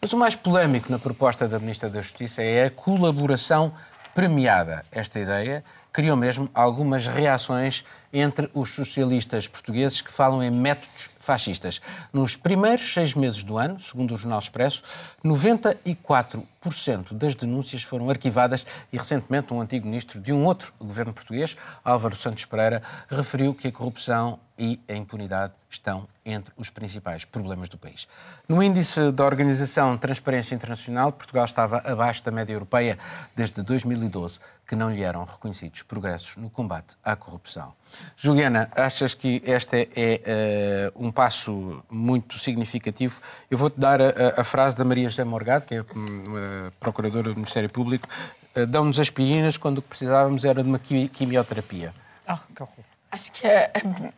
mas 0.00 0.12
o 0.12 0.16
mais 0.16 0.34
polémico 0.34 0.90
na 0.90 0.98
proposta 0.98 1.46
da 1.46 1.58
Ministra 1.58 1.90
da 1.90 2.00
Justiça 2.00 2.42
é 2.42 2.64
a 2.64 2.70
colaboração 2.70 3.72
premiada. 4.14 4.84
Esta 4.90 5.20
ideia 5.20 5.62
criou 5.92 6.16
mesmo 6.16 6.48
algumas 6.54 7.06
reações 7.06 7.84
entre 8.12 8.50
os 8.52 8.70
socialistas 8.70 9.46
portugueses 9.46 10.00
que 10.00 10.10
falam 10.10 10.42
em 10.42 10.50
métodos 10.50 11.10
fascistas. 11.18 11.80
Nos 12.12 12.34
primeiros 12.34 12.92
seis 12.92 13.14
meses 13.14 13.42
do 13.42 13.56
ano, 13.56 13.78
segundo 13.78 14.14
o 14.14 14.16
Jornal 14.16 14.40
Expresso, 14.40 14.82
94% 15.24 17.12
das 17.12 17.34
denúncias 17.34 17.82
foram 17.82 18.10
arquivadas 18.10 18.66
e 18.92 18.98
recentemente 18.98 19.54
um 19.54 19.60
antigo 19.60 19.86
ministro 19.86 20.20
de 20.20 20.32
um 20.32 20.44
outro 20.44 20.72
governo 20.80 21.12
português, 21.12 21.56
Álvaro 21.84 22.16
Santos 22.16 22.44
Pereira, 22.44 22.82
referiu 23.08 23.54
que 23.54 23.68
a 23.68 23.72
corrupção 23.72 24.40
e 24.60 24.78
a 24.86 24.92
impunidade 24.92 25.54
estão 25.70 26.06
entre 26.22 26.52
os 26.54 26.68
principais 26.68 27.24
problemas 27.24 27.66
do 27.70 27.78
país. 27.78 28.06
No 28.46 28.62
índice 28.62 29.10
da 29.10 29.24
Organização 29.24 29.96
Transparência 29.96 30.54
Internacional, 30.54 31.10
Portugal 31.12 31.46
estava 31.46 31.78
abaixo 31.78 32.22
da 32.22 32.30
média 32.30 32.52
europeia 32.52 32.98
desde 33.34 33.62
2012, 33.62 34.38
que 34.68 34.76
não 34.76 34.92
lhe 34.92 35.02
eram 35.02 35.24
reconhecidos 35.24 35.82
progressos 35.82 36.36
no 36.36 36.50
combate 36.50 36.94
à 37.02 37.16
corrupção. 37.16 37.72
Juliana, 38.14 38.68
achas 38.76 39.14
que 39.14 39.42
este 39.46 39.88
é, 39.96 40.92
uh, 40.94 41.06
um 41.06 41.10
passo 41.10 41.82
muito 41.90 42.38
significativo? 42.38 43.18
Eu 43.50 43.56
vou-te 43.56 43.80
dar 43.80 43.98
a, 44.02 44.12
a, 44.36 44.44
frase 44.44 44.76
da 44.76 44.84
Maria 44.84 45.08
José 45.08 45.24
Morgado, 45.24 45.64
que 45.64 45.76
é 45.76 45.84
uma 45.94 46.70
procuradora 46.78 47.30
do 47.30 47.36
Ministério 47.36 47.70
Público. 47.70 48.06
Uh, 48.54 48.66
Dão-nos 48.66 49.00
aspirinas 49.00 49.56
quando 49.56 49.78
o 49.78 49.82
que 49.82 49.88
precisávamos 49.88 50.44
era 50.44 50.62
de 50.62 50.68
uma 50.68 50.78
quimioterapia. 50.78 51.94
Ah, 52.28 52.40
que 52.54 52.62
horror. 52.62 52.89
Acho 53.10 53.32
que 53.32 53.46
é, 53.46 53.72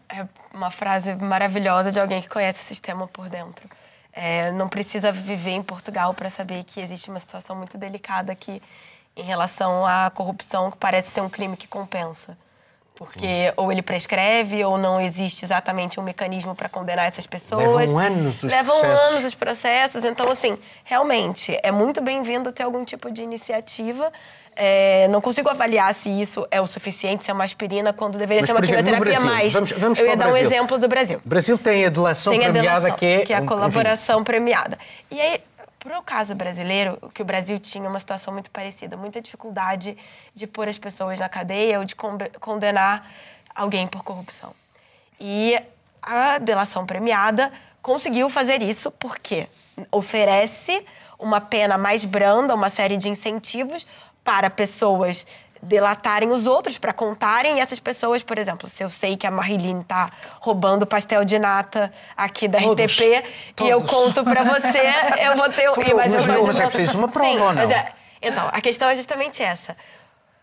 é, 0.09 0.21
é, 0.21 0.29
uma 0.53 0.71
frase 0.71 1.15
maravilhosa 1.15 1.91
de 1.91 1.99
alguém 1.99 2.21
que 2.21 2.29
conhece 2.29 2.63
o 2.65 2.67
sistema 2.67 3.09
por 3.09 3.29
dentro. 3.29 3.69
É, 4.13 4.51
não 4.53 4.69
precisa 4.69 5.11
viver 5.11 5.53
em 5.53 5.63
Portugal 5.63 6.13
para 6.13 6.29
saber 6.29 6.63
que 6.65 6.81
existe 6.81 7.09
uma 7.09 7.19
situação 7.19 7.57
muito 7.57 7.79
delicada 7.79 8.33
aqui 8.33 8.63
em 9.17 9.23
relação 9.23 9.87
à 9.87 10.11
corrupção, 10.11 10.71
que 10.71 10.77
parece 10.77 11.11
ser 11.11 11.23
um 11.23 11.31
crime 11.31 11.57
que 11.57 11.67
compensa. 11.67 12.37
Porque 12.95 13.49
Sim. 13.49 13.53
ou 13.57 13.73
ele 13.73 13.83
prescreve 13.83 14.65
ou 14.65 14.77
não 14.79 15.01
existe 15.01 15.45
exatamente 15.45 15.99
um 15.99 16.03
mecanismo 16.03 16.55
para 16.55 16.69
condenar 16.69 17.07
essas 17.07 17.27
pessoas. 17.27 17.91
Levam 17.93 17.99
anos 17.99 18.43
os 18.45 18.53
Levam 18.53 18.81
processos. 18.81 19.13
anos 19.13 19.25
os 19.25 19.35
processos. 19.35 20.05
Então, 20.05 20.31
assim, 20.31 20.57
realmente 20.85 21.59
é 21.63 21.73
muito 21.73 22.01
bem-vindo 22.01 22.53
ter 22.53 22.63
algum 22.63 22.85
tipo 22.85 23.11
de 23.11 23.23
iniciativa. 23.23 24.13
É, 24.55 25.09
não 25.09 25.23
consigo 25.23 25.49
avaliar 25.49 25.95
se 25.95 26.11
isso 26.11 26.47
é 26.51 26.61
o 26.61 26.67
suficiente, 26.67 27.25
se 27.25 27.31
é 27.31 27.35
uma 27.35 27.43
aspirina, 27.45 27.91
quando 27.91 28.19
deveria 28.19 28.43
Mas, 28.43 28.51
ser 28.51 28.55
uma 28.55 28.63
exemplo, 28.63 28.85
quimioterapia 28.85 29.21
mais. 29.21 29.53
Vamos, 29.55 29.73
vamos 29.73 29.99
Eu 29.99 30.07
ia 30.09 30.15
dar 30.17 30.27
um 30.27 30.31
Brasil. 30.31 30.47
exemplo 30.47 30.79
do 30.79 30.89
Brasil. 30.89 31.21
O 31.25 31.29
Brasil 31.29 31.57
tem 31.57 31.87
a 31.87 31.89
delação 31.89 32.33
Tem 32.35 32.43
a 32.47 32.51
premiada, 32.53 32.81
delação, 32.81 32.97
que 32.99 33.07
é... 33.07 33.21
que 33.25 33.33
é 33.33 33.39
a 33.39 33.41
um- 33.41 33.47
colaboração 33.47 34.17
enfim, 34.17 34.25
premiada. 34.25 34.79
E 35.11 35.19
aí, 35.19 35.41
para 35.83 35.99
o 35.99 36.03
caso 36.03 36.35
brasileiro, 36.35 36.97
que 37.13 37.23
o 37.23 37.25
Brasil 37.25 37.59
tinha 37.59 37.89
uma 37.89 37.99
situação 37.99 38.33
muito 38.33 38.51
parecida, 38.51 38.97
muita 38.97 39.21
dificuldade 39.21 39.97
de 40.33 40.47
pôr 40.47 40.69
as 40.69 40.79
pessoas 40.79 41.19
na 41.19 41.29
cadeia 41.29 41.79
ou 41.81 41.85
de 41.85 41.97
con- 41.97 42.19
condenar 42.39 43.11
alguém 43.53 43.89
por 43.89 44.05
corrupção. 44.05 44.55
E 45.19 45.59
a 46.01 46.39
delação 46.39 46.87
premiada 46.87 47.53
conseguiu 47.83 48.31
fazer 48.31 48.63
isso 48.63 48.93
porque 48.93 49.49
oferece 49.91 50.87
uma 51.19 51.41
pena 51.41 51.77
mais 51.77 52.05
branda, 52.05 52.55
uma 52.55 52.71
série 52.71 52.97
de 52.97 53.09
incentivos 53.09 53.87
para 54.23 54.49
pessoas 54.49 55.27
delatarem 55.63 56.33
os 56.33 56.47
outros, 56.47 56.77
para 56.77 56.93
contarem. 56.93 57.59
E 57.59 57.61
essas 57.61 57.79
pessoas, 57.79 58.23
por 58.23 58.37
exemplo, 58.37 58.69
se 58.69 58.83
eu 58.83 58.91
sei 58.91 59.17
que 59.17 59.27
a 59.27 59.31
Marilyn 59.31 59.81
está 59.81 60.11
roubando 60.41 60.85
pastel 60.85 61.25
de 61.25 61.39
nata 61.39 61.93
aqui 62.17 62.49
da 62.49 62.59
Todos. 62.59 62.93
RTP 62.93 63.03
e 63.61 63.69
eu 63.69 63.79
Todos. 63.81 63.91
conto 63.91 64.25
para 64.25 64.43
você, 64.43 64.83
eu 65.25 65.37
vou 65.37 65.49
ter... 65.49 65.71
Sim, 65.71 65.81
e 65.83 65.95
mais 65.95 66.15
mas 66.15 66.27
eu 66.27 66.45
mas 66.45 66.61
é 66.61 66.67
preciso 66.67 66.99
uma 66.99 67.09
prova, 67.09 67.29
Sim, 67.31 67.37
não? 67.39 67.55
mas 67.55 67.71
é- 67.71 67.93
então, 68.21 68.49
a 68.53 68.61
questão 68.61 68.89
é 68.91 68.97
justamente 68.97 69.43
essa. 69.43 69.77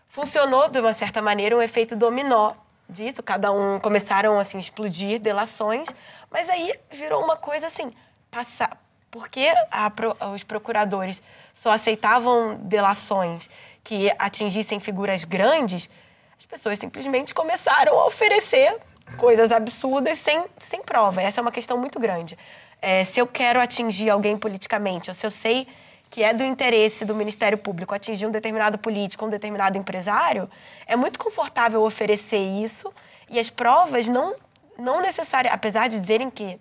Funcionou, 0.08 0.68
de 0.68 0.80
uma 0.80 0.92
certa 0.92 1.22
maneira, 1.22 1.56
um 1.56 1.62
efeito 1.62 1.94
dominó 1.94 2.50
disso. 2.88 3.22
Cada 3.22 3.52
um 3.52 3.78
começaram 3.78 4.38
assim, 4.38 4.56
a 4.56 4.60
explodir 4.60 5.20
delações, 5.20 5.88
mas 6.30 6.48
aí 6.48 6.74
virou 6.90 7.22
uma 7.22 7.36
coisa 7.36 7.68
assim, 7.68 7.90
passar. 8.30 8.76
Porque 9.10 9.52
a 9.70 9.90
pro- 9.90 10.16
os 10.34 10.44
procuradores 10.44 11.22
só 11.52 11.72
aceitavam 11.72 12.56
delações 12.62 13.50
que 13.82 14.10
atingissem 14.18 14.78
figuras 14.78 15.24
grandes, 15.24 15.90
as 16.38 16.46
pessoas 16.46 16.78
simplesmente 16.78 17.34
começaram 17.34 17.98
a 17.98 18.06
oferecer 18.06 18.76
coisas 19.16 19.50
absurdas 19.50 20.18
sem, 20.18 20.44
sem 20.58 20.82
prova. 20.82 21.20
Essa 21.20 21.40
é 21.40 21.42
uma 21.42 21.50
questão 21.50 21.76
muito 21.76 21.98
grande. 21.98 22.38
É, 22.80 23.04
se 23.04 23.20
eu 23.20 23.26
quero 23.26 23.60
atingir 23.60 24.08
alguém 24.08 24.36
politicamente, 24.36 25.10
ou 25.10 25.14
se 25.14 25.26
eu 25.26 25.30
sei 25.30 25.66
que 26.08 26.22
é 26.22 26.32
do 26.32 26.42
interesse 26.44 27.04
do 27.04 27.14
Ministério 27.14 27.58
Público 27.58 27.94
atingir 27.94 28.26
um 28.26 28.30
determinado 28.30 28.78
político, 28.78 29.26
um 29.26 29.28
determinado 29.28 29.76
empresário, 29.76 30.50
é 30.86 30.96
muito 30.96 31.18
confortável 31.18 31.82
oferecer 31.82 32.38
isso 32.38 32.92
e 33.28 33.38
as 33.38 33.50
provas 33.50 34.08
não, 34.08 34.34
não 34.78 35.00
necessariamente, 35.00 35.54
apesar 35.54 35.88
de 35.88 36.00
dizerem 36.00 36.30
que 36.30 36.58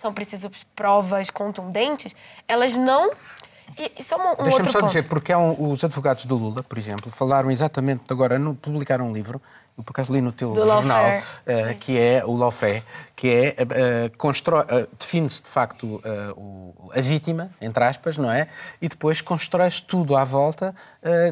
são 0.00 0.12
precisas 0.12 0.50
provas 0.74 1.30
contundentes, 1.30 2.14
elas 2.46 2.76
não. 2.76 3.10
Isso 3.98 4.14
é 4.14 4.16
um, 4.16 4.32
um 4.32 4.42
Deixa-me 4.44 4.68
só 4.70 4.78
ponto. 4.80 4.88
dizer, 4.88 5.02
porque 5.04 5.32
um- 5.34 5.70
os 5.70 5.84
advogados 5.84 6.24
do 6.24 6.36
Lula, 6.36 6.62
por 6.62 6.78
exemplo, 6.78 7.10
falaram 7.12 7.50
exatamente 7.50 8.02
agora, 8.08 8.38
no, 8.38 8.54
publicaram 8.54 9.06
um 9.08 9.12
livro, 9.12 9.40
eu 9.76 9.84
por 9.84 9.90
acaso 9.92 10.10
li 10.12 10.22
no 10.22 10.32
teu 10.32 10.52
Do 10.54 10.66
jornal, 10.66 11.22
eh, 11.46 11.74
que 11.78 11.96
é 11.98 12.24
o 12.24 12.34
Lawfare, 12.34 12.82
que 13.14 13.28
é, 13.28 13.54
eh, 13.58 14.10
constrói- 14.16 14.64
eh, 14.68 14.86
define-se 14.98 15.42
de 15.42 15.48
facto 15.50 16.00
o- 16.34 16.90
a 16.94 17.00
vítima, 17.02 17.50
entre 17.60 17.84
aspas, 17.84 18.16
não 18.16 18.32
é? 18.32 18.48
E 18.80 18.88
depois 18.88 19.20
constrói-se 19.20 19.82
tudo 19.84 20.16
à 20.16 20.24
volta 20.24 20.74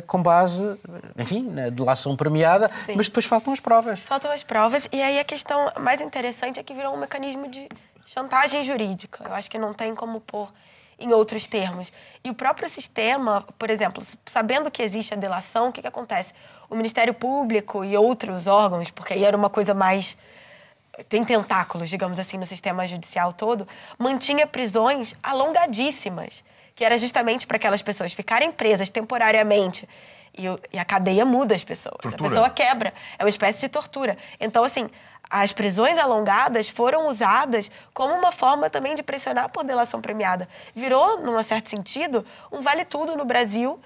com 0.06 0.22
base, 0.22 0.78
enfim, 1.18 1.42
na 1.50 1.70
delação 1.70 2.14
premiada, 2.16 2.70
Sim. 2.84 2.94
mas 2.96 3.06
depois 3.06 3.24
faltam 3.24 3.52
as 3.52 3.60
provas. 3.60 3.98
Faltam 4.00 4.30
as 4.30 4.42
provas, 4.44 4.86
e 4.92 5.02
aí 5.02 5.18
a 5.18 5.24
questão 5.24 5.72
mais 5.80 6.00
interessante 6.02 6.60
é 6.60 6.62
que 6.62 6.74
virou 6.74 6.94
um 6.94 6.98
mecanismo 6.98 7.48
de 7.50 7.66
chantagem 8.06 8.64
jurídica. 8.64 9.24
Eu 9.24 9.34
acho 9.34 9.50
que 9.50 9.58
não 9.58 9.74
tem 9.74 9.94
como 9.94 10.20
pôr 10.20 10.52
em 10.98 11.12
outros 11.12 11.46
termos. 11.46 11.92
E 12.24 12.30
o 12.30 12.34
próprio 12.34 12.68
sistema, 12.68 13.44
por 13.58 13.68
exemplo, 13.68 14.02
sabendo 14.24 14.70
que 14.70 14.82
existe 14.82 15.12
a 15.12 15.16
delação, 15.16 15.68
o 15.68 15.72
que, 15.72 15.82
que 15.82 15.88
acontece? 15.88 16.32
O 16.70 16.74
Ministério 16.74 17.12
Público 17.12 17.84
e 17.84 17.96
outros 17.96 18.46
órgãos, 18.46 18.90
porque 18.90 19.12
aí 19.12 19.24
era 19.24 19.36
uma 19.36 19.50
coisa 19.50 19.74
mais 19.74 20.16
tem 21.10 21.22
tentáculos, 21.22 21.90
digamos 21.90 22.18
assim, 22.18 22.38
no 22.38 22.46
sistema 22.46 22.86
judicial 22.86 23.30
todo, 23.30 23.68
mantinha 23.98 24.46
prisões 24.46 25.14
alongadíssimas, 25.22 26.42
que 26.74 26.82
era 26.82 26.98
justamente 26.98 27.46
para 27.46 27.56
aquelas 27.56 27.82
pessoas 27.82 28.14
ficarem 28.14 28.50
presas 28.50 28.88
temporariamente 28.88 29.86
e, 30.36 30.44
e 30.72 30.78
a 30.78 30.84
cadeia 30.84 31.24
muda 31.24 31.54
as 31.54 31.64
pessoas. 31.64 31.96
Tortura. 32.00 32.26
A 32.26 32.28
pessoa 32.28 32.50
quebra. 32.50 32.92
É 33.18 33.24
uma 33.24 33.28
espécie 33.28 33.60
de 33.60 33.68
tortura. 33.68 34.16
Então, 34.38 34.62
assim, 34.62 34.88
as 35.28 35.52
prisões 35.52 35.98
alongadas 35.98 36.68
foram 36.68 37.08
usadas 37.08 37.70
como 37.92 38.14
uma 38.14 38.30
forma 38.30 38.70
também 38.70 38.94
de 38.94 39.02
pressionar 39.02 39.48
por 39.50 39.64
delação 39.64 40.00
premiada. 40.00 40.48
Virou, 40.74 41.20
num 41.20 41.42
certo 41.42 41.68
sentido, 41.68 42.24
um 42.50 42.60
vale-tudo 42.60 43.16
no 43.16 43.24
Brasil 43.24 43.80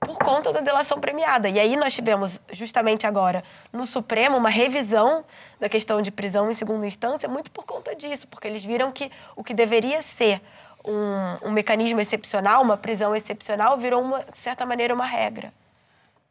por 0.00 0.18
conta 0.18 0.52
da 0.52 0.60
delação 0.60 0.98
premiada. 0.98 1.48
E 1.48 1.60
aí 1.60 1.76
nós 1.76 1.94
tivemos, 1.94 2.40
justamente 2.50 3.06
agora, 3.06 3.44
no 3.72 3.84
Supremo, 3.84 4.36
uma 4.36 4.48
revisão 4.48 5.24
da 5.60 5.68
questão 5.68 6.00
de 6.00 6.10
prisão 6.10 6.50
em 6.50 6.54
segunda 6.54 6.86
instância, 6.86 7.28
muito 7.28 7.50
por 7.50 7.64
conta 7.64 7.94
disso, 7.94 8.26
porque 8.26 8.48
eles 8.48 8.64
viram 8.64 8.90
que 8.90 9.10
o 9.36 9.44
que 9.44 9.52
deveria 9.52 10.00
ser 10.00 10.40
um, 10.84 11.48
um 11.48 11.50
mecanismo 11.50 12.00
excepcional, 12.00 12.62
uma 12.62 12.78
prisão 12.78 13.14
excepcional, 13.14 13.76
virou, 13.76 14.02
uma, 14.02 14.24
de 14.24 14.38
certa 14.38 14.64
maneira, 14.64 14.94
uma 14.94 15.04
regra. 15.04 15.52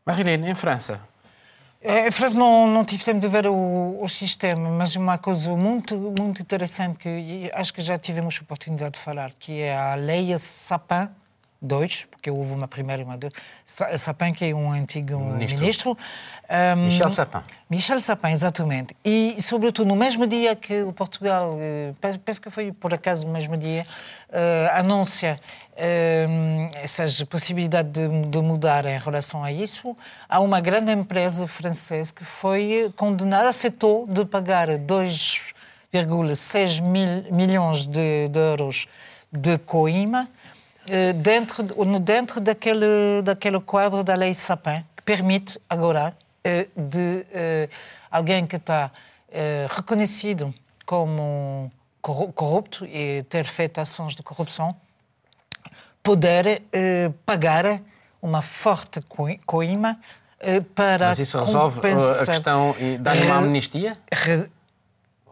Marilene, 0.04 0.50
em 0.50 0.56
França, 0.56 1.00
É, 1.82 2.12
França 2.12 2.38
não, 2.38 2.68
não 2.68 2.84
tive 2.84 3.04
tempo 3.06 3.20
de 3.22 3.28
ver 3.30 3.48
o, 3.48 4.04
o 4.04 4.10
sistema, 4.10 4.70
mas 4.70 4.96
uma 4.98 5.18
coisa 5.18 5.56
muito, 5.56 5.98
muito 6.20 6.42
interessante 6.42 7.00
que 7.00 7.50
acho 7.54 7.74
que 7.74 7.82
já 7.82 7.98
tivemos 7.98 8.38
a 8.40 8.44
oportunidade 8.44 8.94
de 8.94 9.00
falar, 9.00 9.32
que 9.40 9.62
é 9.62 9.78
a 9.78 9.96
Lei 9.96 10.38
Sapin 10.38 11.08
2, 11.62 12.06
porque 12.12 12.30
houve 12.30 12.54
uma 12.54 12.68
primeira 12.68 13.02
e 13.02 13.06
uma 13.06 13.18
dois. 13.18 13.32
Sa- 13.64 13.98
Sapin, 13.98 14.34
que 14.34 14.46
é 14.46 14.54
um 14.54 14.72
antigo 14.74 15.18
Ministro. 15.20 15.60
ministro. 15.60 15.98
Ahm, 16.50 16.84
Michel 16.86 17.10
Sapin. 17.10 17.42
Michel 17.70 18.00
Sapin, 18.02 18.30
exatamente. 18.32 18.96
E, 19.06 19.42
sobretudo, 19.42 19.88
no 19.88 19.96
mesmo 19.96 20.28
dia 20.28 20.56
que 20.58 20.82
o 20.84 20.92
Portugal, 20.92 21.56
eh, 21.60 21.92
pe- 22.02 22.18
penso 22.18 22.42
que 22.42 22.50
foi 22.50 22.74
por 22.74 22.94
acaso 22.94 23.26
no 23.26 23.32
mesmo 23.32 23.56
dia, 23.56 23.86
eh, 24.32 24.70
anuncia 24.74 25.40
essas 26.82 27.24
possibilidades 27.24 27.92
de, 27.92 28.08
de 28.28 28.40
mudar 28.40 28.86
em 28.86 29.00
relação 29.00 29.44
a 29.44 29.52
isso, 29.52 29.96
há 30.28 30.40
uma 30.40 30.60
grande 30.60 30.92
empresa 30.92 31.48
francesa 31.48 32.14
que 32.14 32.26
foi 32.26 32.92
condenada, 32.98 33.50
aceitou 33.50 34.06
de 34.06 34.26
pagar 34.26 34.68
2,6 34.70 36.82
mil, 36.82 37.32
milhões 37.32 37.86
de, 37.86 38.28
de 38.28 38.40
euros 38.40 38.88
de 39.32 39.58
coima 39.60 40.28
eh, 40.90 41.14
dentro, 41.14 41.64
dentro 42.00 42.42
daquele, 42.42 43.22
daquele 43.24 43.60
quadro 43.60 44.04
da 44.04 44.16
lei 44.16 44.34
Sapin, 44.34 44.84
que 44.98 45.04
permite 45.04 45.60
agora 45.70 46.16
eh, 46.44 46.68
de 46.76 47.26
eh, 47.32 47.70
alguém 48.12 48.46
que 48.46 48.58
está 48.58 48.92
reconhecido 49.76 50.52
como 50.88 51.70
corru- 52.02 52.34
corrupto 52.34 52.84
e 52.84 53.22
ter 53.30 53.46
feito 53.46 53.80
ações 53.80 54.16
de 54.16 54.24
corrupção, 54.24 54.76
poder 56.04 56.64
eh, 56.72 57.12
pagar 57.26 57.82
uma 58.22 58.42
forte 58.42 59.02
coi- 59.02 59.40
coima 59.46 59.98
eh, 60.40 60.62
para 60.62 61.08
mas 61.10 61.20
isso 61.20 61.40
resolve 61.40 61.80
a 61.80 61.82
compensar- 61.82 62.26
questão 62.26 62.76
e 62.80 62.98
dá-lhe 62.98 63.26
uma 63.26 63.36
Eh, 63.36 63.44
amnistia? 63.44 63.98
Re- 64.12 64.50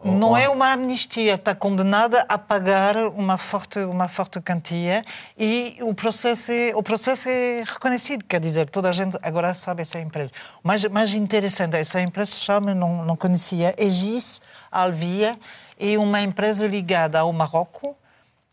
Não 0.04 0.36
é 0.36 0.48
uma 0.48 0.72
amnistia, 0.72 1.34
está 1.34 1.56
condenada 1.56 2.24
a 2.28 2.38
pagar 2.38 2.96
uma 3.08 3.36
forte, 3.36 3.80
uma 3.80 4.06
forte 4.06 4.40
quantia 4.40 5.04
e 5.36 5.76
o 5.80 5.92
processo, 5.92 6.52
é, 6.52 6.70
o 6.72 6.82
processo 6.84 7.28
é 7.28 7.64
reconhecido, 7.66 8.24
quer 8.24 8.38
dizer, 8.40 8.70
toda 8.70 8.88
a 8.88 8.92
gente 8.92 9.18
agora 9.24 9.52
sabe 9.54 9.82
essa 9.82 9.98
empresa. 9.98 10.30
O 10.62 10.68
mais, 10.68 10.84
interessante, 11.14 11.76
essa 11.76 12.00
empresa 12.00 12.30
chama, 12.30 12.72
não, 12.76 13.04
não 13.04 13.16
conhecia, 13.16 13.74
Egis 13.76 14.40
Alvia, 14.70 15.36
é 15.80 15.98
uma 15.98 16.20
empresa 16.20 16.64
ligada 16.68 17.18
ao 17.18 17.32
Marrocos, 17.32 17.90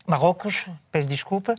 Marrocos, 0.04 0.66
peço 0.90 1.08
desculpa, 1.08 1.54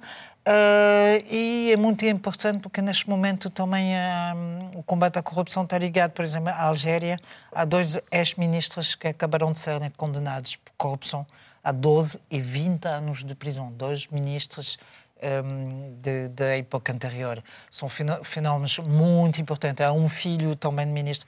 eh, 0.49 1.25
e 1.29 1.71
é 1.73 1.75
muito 1.77 2.05
importante 2.05 2.59
porque 2.61 2.81
neste 2.81 3.09
momento 3.09 3.49
também 3.49 3.93
eh, 3.95 4.33
o 4.75 4.81
combate 4.83 5.19
à 5.19 5.21
corrupção 5.21 5.63
está 5.63 5.77
ligado, 5.77 6.11
por 6.11 6.23
exemplo, 6.23 6.49
à 6.49 6.61
Algéria. 6.63 7.19
Há 7.51 7.65
dois 7.65 7.99
ex-ministros 8.11 8.95
que 8.95 9.09
acabaram 9.09 9.51
de 9.51 9.59
ser 9.59 9.77
condenados 9.97 10.55
por 10.55 10.71
corrupção 10.77 11.25
a 11.63 11.71
12 11.73 12.19
e 12.31 12.39
20 12.39 12.85
anos 12.87 13.23
de 13.25 13.35
prisão. 13.35 13.71
Dois 13.73 14.07
ministros 14.07 14.77
ehm, 15.19 15.95
de- 15.99 16.27
da 16.29 16.55
época 16.57 16.93
anterior. 16.93 17.43
São 17.71 17.89
fenó- 17.89 18.23
fenómenos 18.23 18.77
muito 18.77 19.41
importantes. 19.41 19.83
Há 19.85 19.91
um 19.91 20.07
filho 20.07 20.55
também 20.55 20.85
de 20.85 20.91
ministro 20.93 21.27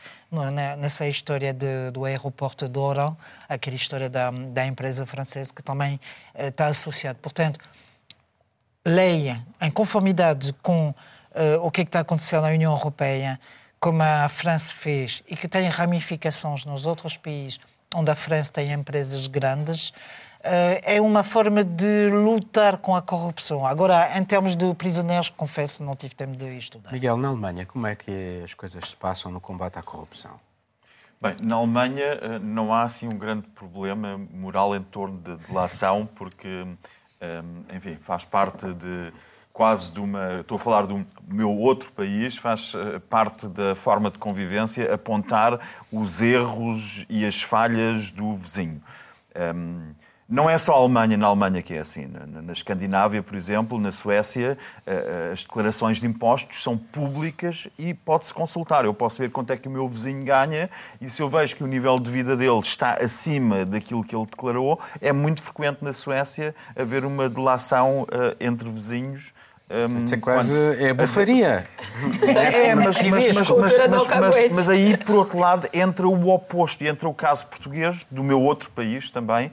nessa 0.78 1.08
história 1.08 1.52
de- 1.52 1.90
do 1.92 2.06
aeroporto 2.06 2.70
de 2.70 2.78
Oran, 2.80 3.16
aquela 3.50 3.76
história 3.76 4.08
da, 4.08 4.30
da 4.32 4.66
empresa 4.66 5.06
francesa 5.08 5.52
que 5.54 5.64
também 5.64 6.00
eh, 6.36 6.48
está 6.50 6.68
associado. 6.68 7.18
Portanto, 7.20 7.60
lei 8.86 9.36
em 9.62 9.72
conformidade 9.72 10.54
com 10.62 10.94
eh, 11.34 11.58
o 11.58 11.70
que, 11.72 11.82
é 11.82 11.84
que 11.84 11.90
está 11.90 12.00
acontecendo 12.02 12.44
na 12.44 12.50
União 12.50 12.74
Europeia, 12.74 13.40
como 13.80 14.02
a 14.04 14.28
França 14.30 14.74
fez 14.74 15.24
e 15.28 15.36
que 15.36 15.48
tem 15.48 15.68
ramificações 15.70 16.66
nos 16.66 16.86
outros 16.86 17.18
países 17.18 17.60
onde 17.96 18.12
a 18.12 18.16
França 18.16 18.54
tem 18.54 18.72
empresas 18.72 19.26
grandes, 19.28 19.94
eh, 20.42 20.96
é 20.96 21.02
uma 21.02 21.24
forma 21.24 21.64
de 21.64 22.10
lutar 22.10 22.78
com 22.78 22.96
a 22.96 23.02
corrupção. 23.02 23.66
Agora, 23.66 24.18
em 24.18 24.24
termos 24.24 24.56
de 24.56 24.74
prisioneiros, 24.76 25.30
confesso, 25.30 25.84
não 25.84 25.96
tive 25.96 26.16
tempo 26.16 26.36
de 26.38 26.58
estudar. 26.58 26.92
Miguel, 26.92 27.18
na 27.18 27.30
Alemanha, 27.30 27.66
como 27.66 27.88
é 27.88 27.96
que 27.96 28.42
as 28.44 28.54
coisas 28.54 28.90
se 28.90 28.96
passam 28.96 29.32
no 29.32 29.42
combate 29.42 29.78
à 29.78 29.84
corrupção? 29.84 30.40
Bem, 31.22 31.36
na 31.42 31.56
Alemanha 31.56 32.06
eh, 32.22 32.40
não 32.40 32.74
há 32.74 32.84
assim 32.84 33.08
um 33.08 33.18
grande 33.18 33.48
problema 33.48 34.18
moral 34.32 34.74
em 34.76 34.82
torno 34.82 35.18
de 35.18 35.36
delação, 35.48 36.08
porque, 36.16 36.66
eh, 37.20 37.42
enfim, 37.76 37.98
faz 38.00 38.26
parte 38.26 38.74
de 38.74 39.12
quase 39.52 39.92
de 39.92 40.00
uma. 40.00 40.42
Estou 40.42 40.56
a 40.56 40.60
falar 40.60 40.86
do 40.86 41.06
meu 41.28 41.52
outro 41.52 41.92
país, 41.92 42.38
faz 42.38 42.74
parte 43.10 43.48
da 43.48 43.76
forma 43.76 44.10
de 44.10 44.18
convivência 44.18 44.94
apontar 44.94 45.60
os 45.92 46.22
erros 46.22 47.06
e 47.10 47.26
as 47.26 47.42
falhas 47.42 48.10
do 48.12 48.36
vizinho. 48.36 48.82
Não 50.30 50.48
é 50.48 50.60
só 50.60 50.74
a 50.74 50.78
Alemanha, 50.78 51.18
na 51.18 51.26
Alemanha 51.26 51.60
que 51.60 51.74
é 51.74 51.80
assim. 51.80 52.06
Na, 52.06 52.54
Escandinávia, 52.54 53.24
por 53.24 53.36
exemplo, 53.36 53.80
na 53.80 53.92
Suécia, 53.92 54.60
eh, 54.86 54.94
eh, 54.94 55.34
as 55.34 55.42
declarações 55.42 56.00
de 56.00 56.06
impostos 56.06 56.62
são 56.62 56.78
públicas 56.78 57.68
e 57.80 57.96
pode-se 57.96 58.32
consultar. 58.32 58.86
Eu 58.86 58.94
posso 58.94 59.18
ver 59.18 59.32
quanto 59.32 59.52
é 59.52 59.58
que 59.58 59.68
o 59.68 59.72
meu 59.72 59.88
vizinho 59.88 60.24
ganha 60.24 60.70
e 61.02 61.10
se 61.10 61.20
eu 61.20 61.30
vejo 61.30 61.56
que 61.56 61.64
o 61.64 61.68
nível 61.68 62.00
de 62.00 62.12
vida 62.12 62.38
dele 62.38 62.60
está 62.60 62.94
acima 63.02 63.66
daquilo 63.66 64.04
que 64.04 64.16
ele 64.16 64.28
declarou, 64.28 64.80
é 65.02 65.12
muito 65.12 65.42
frequente 65.42 65.84
na 65.84 65.92
Suécia 65.92 66.54
haver 66.76 67.06
uma 67.06 67.28
delação 67.28 68.06
eh, 68.12 68.38
entre 68.40 68.70
vizinhos 68.70 69.34
um, 69.70 70.04
Isso 70.04 70.16
é 70.16 70.18
quase 70.18 70.52
quando... 70.52 70.82
é 70.82 70.94
bufaria. 70.94 71.68
É, 72.22 72.74
mas, 72.74 73.02
mas, 73.02 73.52
mas, 73.52 74.52
mas, 74.52 74.70
aí, 74.70 74.98
por 74.98 75.16
outro 75.16 75.38
lado, 75.38 75.68
entra 75.72 76.08
o 76.08 76.30
oposto, 76.30 76.84
e 76.84 76.88
entra 76.88 77.08
o 77.08 77.14
caso 77.14 77.46
português, 77.48 78.06
do 78.10 78.24
meu 78.24 78.42
outro 78.42 78.72
país 78.72 79.12
também, 79.12 79.52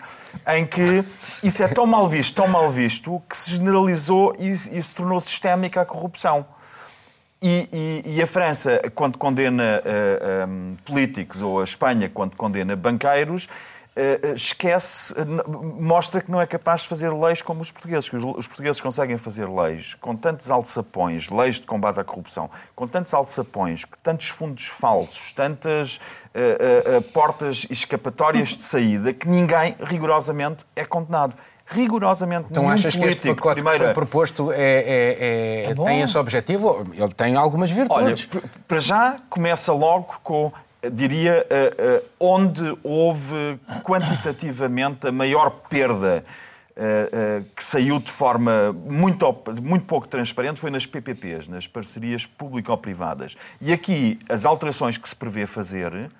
em 0.54 0.64
que 0.64 1.04
isso 1.42 1.62
é 1.62 1.68
tão 1.68 1.86
mal 1.86 2.08
visto, 2.08 2.34
tão 2.34 2.48
mal 2.48 2.70
visto, 2.70 3.22
que 3.28 3.36
se 3.36 3.50
generalizou 3.50 4.34
e, 4.38 4.48
e 4.48 4.82
se 4.82 4.96
tornou 4.96 5.20
sistémica 5.20 5.82
a 5.82 5.84
corrupção. 5.84 6.46
E, 7.42 7.68
e, 7.70 8.16
e, 8.16 8.22
a 8.22 8.26
França, 8.26 8.80
quando 8.94 9.18
condena 9.18 9.82
uh, 9.84 9.88
eh, 9.88 10.46
um, 10.48 10.76
políticos, 10.86 11.42
ou 11.42 11.60
a 11.60 11.64
Espanha, 11.64 12.08
quando 12.08 12.34
condena 12.34 12.74
banqueiros, 12.74 13.46
eh, 13.46 13.50
eh, 13.50 13.75
esquece, 14.34 15.14
eh, 15.16 15.24
mostra 15.80 16.20
que 16.20 16.30
não 16.30 16.40
é 16.40 16.46
capaz 16.46 16.82
de 16.82 16.88
fazer 16.88 17.10
leis 17.12 17.40
como 17.40 17.62
os 17.62 17.70
portugueses. 17.70 18.08
Que 18.08 18.16
os 18.16 18.46
portugueses 18.46 18.80
conseguem 18.80 19.16
fazer 19.16 19.48
leis 19.48 19.94
com 19.94 20.14
tantos 20.14 20.50
alçapões, 20.50 21.30
leis 21.30 21.56
de 21.56 21.62
combate 21.62 21.98
à 21.98 22.04
corrupção, 22.04 22.50
com 22.74 22.86
tantos 22.86 23.14
alçapões, 23.14 23.84
tantos 24.02 24.28
fundos 24.28 24.66
falsos, 24.66 25.32
tantas 25.32 25.96
uh, 25.96 26.98
uh, 26.98 27.02
portas 27.12 27.66
escapatórias 27.70 28.50
de 28.50 28.62
saída, 28.62 29.14
que 29.14 29.26
ninguém 29.26 29.74
rigorosamente 29.80 30.64
é 30.76 30.84
condenado 30.84 31.34
rigorosamente 31.68 32.46
então 32.50 32.68
achas 32.68 32.94
político. 32.94 33.22
que 33.22 33.28
este 33.28 33.34
pacote 33.34 33.54
Primeiro, 33.56 33.78
que 33.78 33.84
foi 33.86 33.94
proposto 33.94 34.52
é, 34.52 34.56
é, 34.56 35.64
é, 35.66 35.70
é 35.72 35.74
tem 35.74 36.00
esse 36.00 36.16
objetivo? 36.16 36.86
Ele 36.92 37.12
tem 37.12 37.34
algumas 37.34 37.70
virtudes. 37.72 38.28
Olha, 38.32 38.42
para 38.68 38.78
já 38.78 39.16
começa 39.28 39.72
logo 39.72 40.20
com 40.22 40.52
diria, 40.90 41.46
eh, 41.48 41.74
eh, 41.78 42.02
onde 42.18 42.76
houve 42.82 43.58
quantitativamente 43.82 45.06
a 45.06 45.12
maior 45.12 45.50
perda 45.68 46.24
eh, 46.76 47.42
que 47.54 47.64
saiu 47.64 47.98
de 47.98 48.10
forma 48.10 48.72
muito, 48.72 49.24
muito 49.62 49.86
pouco 49.86 50.06
transparente 50.06 50.60
foi 50.60 50.70
nas 50.70 50.84
PPPs, 50.84 51.48
nas 51.48 51.66
parcerias 51.66 52.26
público-privadas. 52.26 53.34
E 53.60 53.72
aqui 53.72 54.18
as 54.28 54.44
alterações 54.44 54.98
que 54.98 55.08
se 55.08 55.16
prevê 55.16 55.46
fazer 55.46 56.10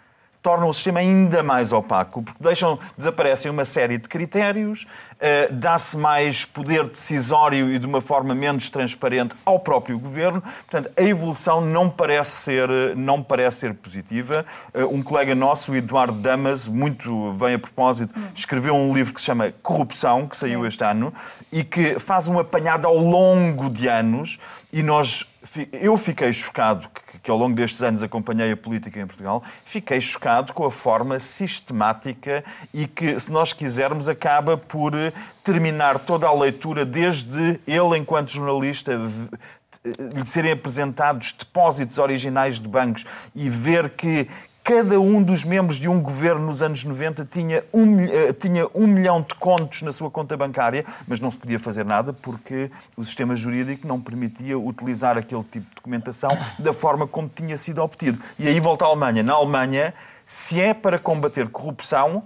tornam 0.47 0.69
o 0.69 0.73
sistema 0.73 1.01
ainda 1.01 1.43
mais 1.43 1.73
opaco, 1.73 2.23
porque 2.23 2.41
deixam, 2.41 2.79
desaparecem 2.97 3.51
uma 3.51 3.65
série 3.65 3.99
de 3.99 4.09
critérios, 4.09 4.87
uh, 5.15 5.53
dá-se 5.53 5.99
mais 5.99 6.45
poder 6.45 6.87
decisório 6.87 7.69
e 7.73 7.81
de 7.81 7.85
uma 7.85 8.01
forma 8.01 8.33
menos 8.33 8.71
transparente 8.71 9.35
ao 9.45 9.59
próprio 9.59 9.99
governo. 9.99 10.41
Portanto, 10.41 10.89
a 10.97 11.03
evolução 11.03 11.61
não 11.61 11.91
parece 11.91 12.31
ser, 12.31 12.69
não 12.95 13.25
parece 13.25 13.59
ser 13.59 13.75
positiva. 13.75 14.47
Uh, 14.73 14.87
um 14.95 15.03
colega 15.03 15.35
nosso, 15.35 15.73
o 15.73 15.75
Eduardo 15.75 16.15
Damas, 16.15 16.69
muito 16.69 17.33
bem 17.33 17.55
a 17.55 17.59
propósito, 17.59 18.15
escreveu 18.33 18.77
um 18.77 18.95
livro 18.95 19.13
que 19.13 19.21
se 19.21 19.27
chama 19.27 19.53
Corrupção, 19.65 20.29
que 20.29 20.37
saiu 20.37 20.61
Sim. 20.61 20.69
este 20.69 20.85
ano, 20.85 21.13
e 21.51 21.65
que 21.65 21.99
faz 21.99 22.29
um 22.29 22.39
apanhado 22.39 22.87
ao 22.87 22.97
longo 22.97 23.69
de 23.69 23.89
anos, 23.89 24.39
e 24.73 24.81
nós 24.81 25.27
eu 25.73 25.97
fiquei 25.97 26.33
chocado 26.33 26.89
que 26.89 27.06
ao 27.31 27.37
longo 27.37 27.55
destes 27.55 27.83
anos 27.83 28.03
acompanhei 28.03 28.53
a 28.53 28.57
política 28.57 29.01
em 29.01 29.07
Portugal, 29.07 29.43
fiquei 29.65 30.01
chocado 30.01 30.53
com 30.53 30.65
a 30.65 30.71
forma 30.71 31.19
sistemática 31.19 32.45
e 32.73 32.87
que, 32.87 33.19
se 33.19 33.33
nós 33.33 33.53
quisermos, 33.53 34.09
acaba 34.09 34.57
por 34.57 34.93
terminar 35.43 35.99
toda 35.99 36.27
a 36.27 36.33
leitura, 36.33 36.85
desde 36.85 37.61
ele, 37.67 37.99
enquanto 37.99 38.31
jornalista, 38.31 38.93
lhe 39.85 40.27
serem 40.27 40.53
apresentados 40.53 41.33
depósitos 41.33 41.99
originais 41.99 42.59
de 42.59 42.69
bancos 42.69 43.05
e 43.35 43.49
ver 43.49 43.91
que 43.91 44.29
cada 44.67 44.99
um 44.99 45.23
dos 45.23 45.45
membros 45.45 45.79
de 45.79 45.89
um 45.89 46.03
governo 46.03 46.47
nos 46.47 46.61
anos 46.61 46.83
90 46.83 47.25
tinha 47.27 47.65
um, 47.73 48.01
eh, 48.01 48.33
tinha 48.33 48.67
um 48.75 48.89
milhão 48.89 49.23
de 49.23 49.33
contos 49.37 49.83
na 49.83 49.93
sua 49.93 50.11
conta 50.11 50.37
bancária, 50.37 50.85
mas 51.07 51.21
não 51.21 51.31
se 51.31 51.39
podia 51.39 51.57
fazer 51.57 51.85
nada 51.85 52.13
porque 52.13 52.69
o 52.97 53.05
sistema 53.05 53.37
jurídico 53.37 53.87
não 53.87 54.01
permitia 54.01 54.59
utilizar 54.59 55.17
aquele 55.17 55.45
tipo 55.45 55.69
de 55.69 55.75
documentação 55.77 56.37
da 56.59 56.73
forma 56.73 57.07
como 57.07 57.29
tinha 57.33 57.57
sido 57.57 57.81
obtido. 57.81 58.21
E 58.41 58.49
aí 58.49 58.59
volta 58.59 58.85
à 58.85 58.89
Alemanha. 58.89 59.23
Na 59.23 59.35
Alemanha, 59.35 59.95
se 60.27 60.61
é 60.61 60.75
para 60.75 60.99
combater 60.99 61.49
corrupção, 61.49 62.25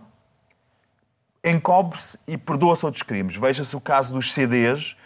encobre-se 1.45 2.19
e 2.27 2.39
perdoa-se 2.39 2.87
outros 2.87 3.03
crimes. 3.03 3.37
Veja-se 3.37 3.77
o 3.77 3.81
caso 3.83 4.15
dos 4.15 4.33
CDs 4.33 4.97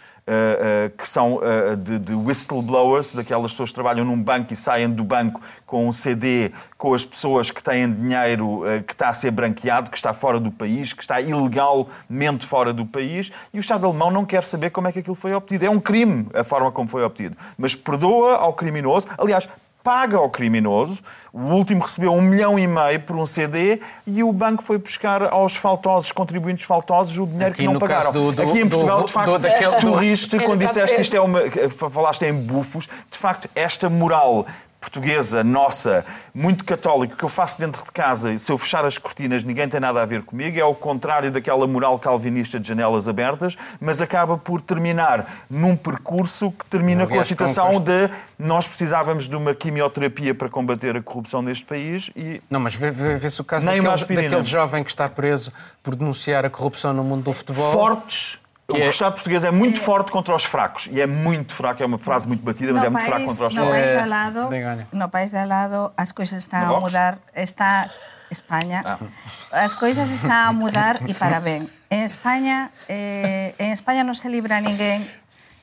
que 0.97 1.07
são 1.07 1.35
uh, 1.35 1.77
de, 1.77 1.99
de, 1.99 2.13
whistleblowers, 2.13 3.13
daquelas 3.13 3.51
pessoas 3.51 3.69
que 3.69 3.75
trabalham 3.75 4.03
num 4.03 4.21
banco 4.21 4.53
e 4.53 4.57
saem 4.57 4.89
do 4.89 5.03
banco 5.03 5.39
com 5.67 5.87
um 5.87 5.91
CD 5.91 6.51
com 6.77 6.93
as 6.93 7.05
pessoas 7.05 7.51
que 7.51 7.61
têm 7.61 7.91
dinheiro 7.91 8.61
que 8.87 8.93
está 8.93 9.09
a 9.09 9.13
ser 9.13 9.31
branqueado, 9.31 9.89
que 9.89 9.97
está 9.97 10.13
fora 10.13 10.39
do 10.39 10.51
país, 10.51 10.93
que 10.93 11.01
está 11.01 11.21
ilegalmente 11.21 12.45
fora 12.45 12.73
do 12.73 12.85
país, 12.85 13.31
e 13.53 13.57
o 13.57 13.59
Estado 13.59 13.85
alemão 13.85 14.11
não 14.11 14.25
quer 14.25 14.43
saber 14.43 14.69
como 14.71 14.87
é 14.87 14.91
que 14.91 14.99
aquilo 14.99 15.15
foi 15.15 15.33
obtido. 15.33 15.65
É 15.65 15.69
um 15.69 15.79
crime 15.79 16.27
a 16.33 16.43
forma 16.43 16.71
como 16.71 16.89
foi 16.89 17.03
obtido. 17.03 17.35
Mas 17.57 17.75
perdoa 17.75 18.35
ao 18.35 18.53
criminoso. 18.53 19.07
Aliás, 19.17 19.47
paga 19.85 20.17
ao 20.17 20.27
criminoso. 20.31 20.99
O 21.31 21.51
último 21.51 21.83
recebeu 21.83 22.11
um 22.11 22.21
milhão 22.21 22.57
e 22.57 22.65
meio 22.65 22.99
por 23.01 23.15
um 23.15 23.27
CD 23.27 23.79
e 24.07 24.23
o 24.23 24.33
banco 24.33 24.63
foi 24.63 24.79
buscar 24.79 25.21
aos 25.31 25.55
faltosos, 25.55 26.11
contribuintes 26.11 26.65
faltosos, 26.65 27.15
o 27.19 27.27
dinheiro 27.27 27.53
Aqui, 27.53 27.61
que 27.61 27.71
não 27.71 27.79
pagaram. 27.79 28.11
Do, 28.11 28.31
do, 28.31 28.41
Aqui 28.41 28.61
em 28.61 28.67
Portugal, 28.67 29.01
do, 29.01 29.05
de 29.05 29.13
facto, 29.13 29.37
daquele, 29.37 29.75
tu 29.75 29.93
riste 29.93 30.39
quando 30.43 30.65
disseste 30.65 30.95
que 30.95 31.01
isto 31.03 31.15
é 31.15 31.21
uma. 31.21 31.39
falaste 31.91 32.23
em 32.23 32.33
bufos. 32.33 32.89
De 33.11 33.17
facto, 33.17 33.47
esta 33.53 33.87
moral 33.87 34.47
portuguesa, 34.85 35.43
nossa, 35.43 36.05
muito 36.33 36.63
católica, 36.63 37.15
que 37.15 37.23
eu 37.23 37.29
faço 37.29 37.59
dentro 37.59 37.83
de 37.83 37.91
casa 37.91 38.31
e 38.31 38.37
se 38.37 38.51
eu 38.51 38.57
fechar 38.57 38.85
as 38.85 38.99
cortinas 38.99 39.43
ninguém 39.43 39.67
tem 39.67 39.79
nada 39.79 40.01
a 40.01 40.05
ver 40.05 40.21
comigo, 40.21 40.59
é 40.59 40.63
o 40.63 40.75
contrário 40.75 41.31
daquela 41.31 41.65
moral 41.65 41.97
calvinista 41.97 42.59
de 42.59 42.67
janelas 42.67 43.07
abertas, 43.07 43.57
mas 43.81 43.99
acaba 43.99 44.37
por 44.37 44.61
terminar 44.61 45.45
num 45.49 45.75
percurso 45.75 46.51
que 46.51 46.65
termina 46.65 47.07
com 47.07 47.19
a 47.19 47.23
situação 47.23 47.79
de 47.79 48.09
nós 48.37 48.67
precisávamos 48.67 49.27
de 49.27 49.35
uma 49.35 49.55
quimioterapia 49.55 50.35
para 50.35 50.49
combater 50.49 50.95
a 50.95 51.01
corrupção 51.01 51.41
neste 51.41 51.65
país 51.65 52.11
e... 52.15 52.41
Não, 52.49 52.59
mas 52.59 52.75
vê-se 52.75 53.41
o 53.41 53.43
caso 53.43 53.65
daquele, 53.65 54.21
daquele 54.21 54.45
jovem 54.45 54.83
que 54.83 54.89
está 54.89 55.09
preso 55.09 55.51
por 55.81 55.95
denunciar 55.95 56.45
a 56.45 56.49
corrupção 56.49 56.93
no 56.93 57.03
mundo 57.03 57.23
do 57.23 57.33
futebol. 57.33 57.71
Fortes 57.71 58.39
o 58.67 58.77
é... 58.77 58.89
Estado 58.89 59.13
português 59.13 59.43
é 59.43 59.51
muito 59.51 59.79
forte 59.79 60.11
contra 60.11 60.35
os 60.35 60.43
fracos. 60.43 60.87
E 60.91 60.99
é 60.99 61.05
muito 61.05 61.53
fraco, 61.53 61.83
é 61.83 61.85
uma 61.85 61.99
frase 61.99 62.27
muito 62.27 62.43
batida, 62.43 62.73
mas 62.73 62.81
no 62.81 62.87
é 62.87 62.89
muito 62.89 63.01
país, 63.01 63.09
fraco 63.09 63.25
contra 63.27 63.47
os 63.47 63.55
no 63.55 63.61
fracos. 63.61 63.81
País 63.81 64.01
de 64.01 64.09
lado, 64.09 64.49
no 64.91 65.09
país 65.09 65.31
de 65.31 65.45
lado 65.45 65.93
as 65.95 66.11
coisas 66.11 66.39
estão 66.39 66.75
a 66.75 66.79
mudar. 66.79 67.19
Está 67.35 67.89
Espanha. 68.31 68.81
Ah. 68.83 69.63
As 69.63 69.73
coisas 69.73 70.09
estão 70.09 70.49
a 70.49 70.53
mudar 70.53 71.07
e 71.07 71.13
para 71.13 71.39
bem. 71.39 71.69
Em 71.89 72.03
Espanha, 72.03 72.71
eh, 72.89 73.53
en 73.59 73.71
España 73.71 74.03
non 74.03 74.17
se 74.17 74.27
libra 74.27 74.57
ninguén 74.57 75.05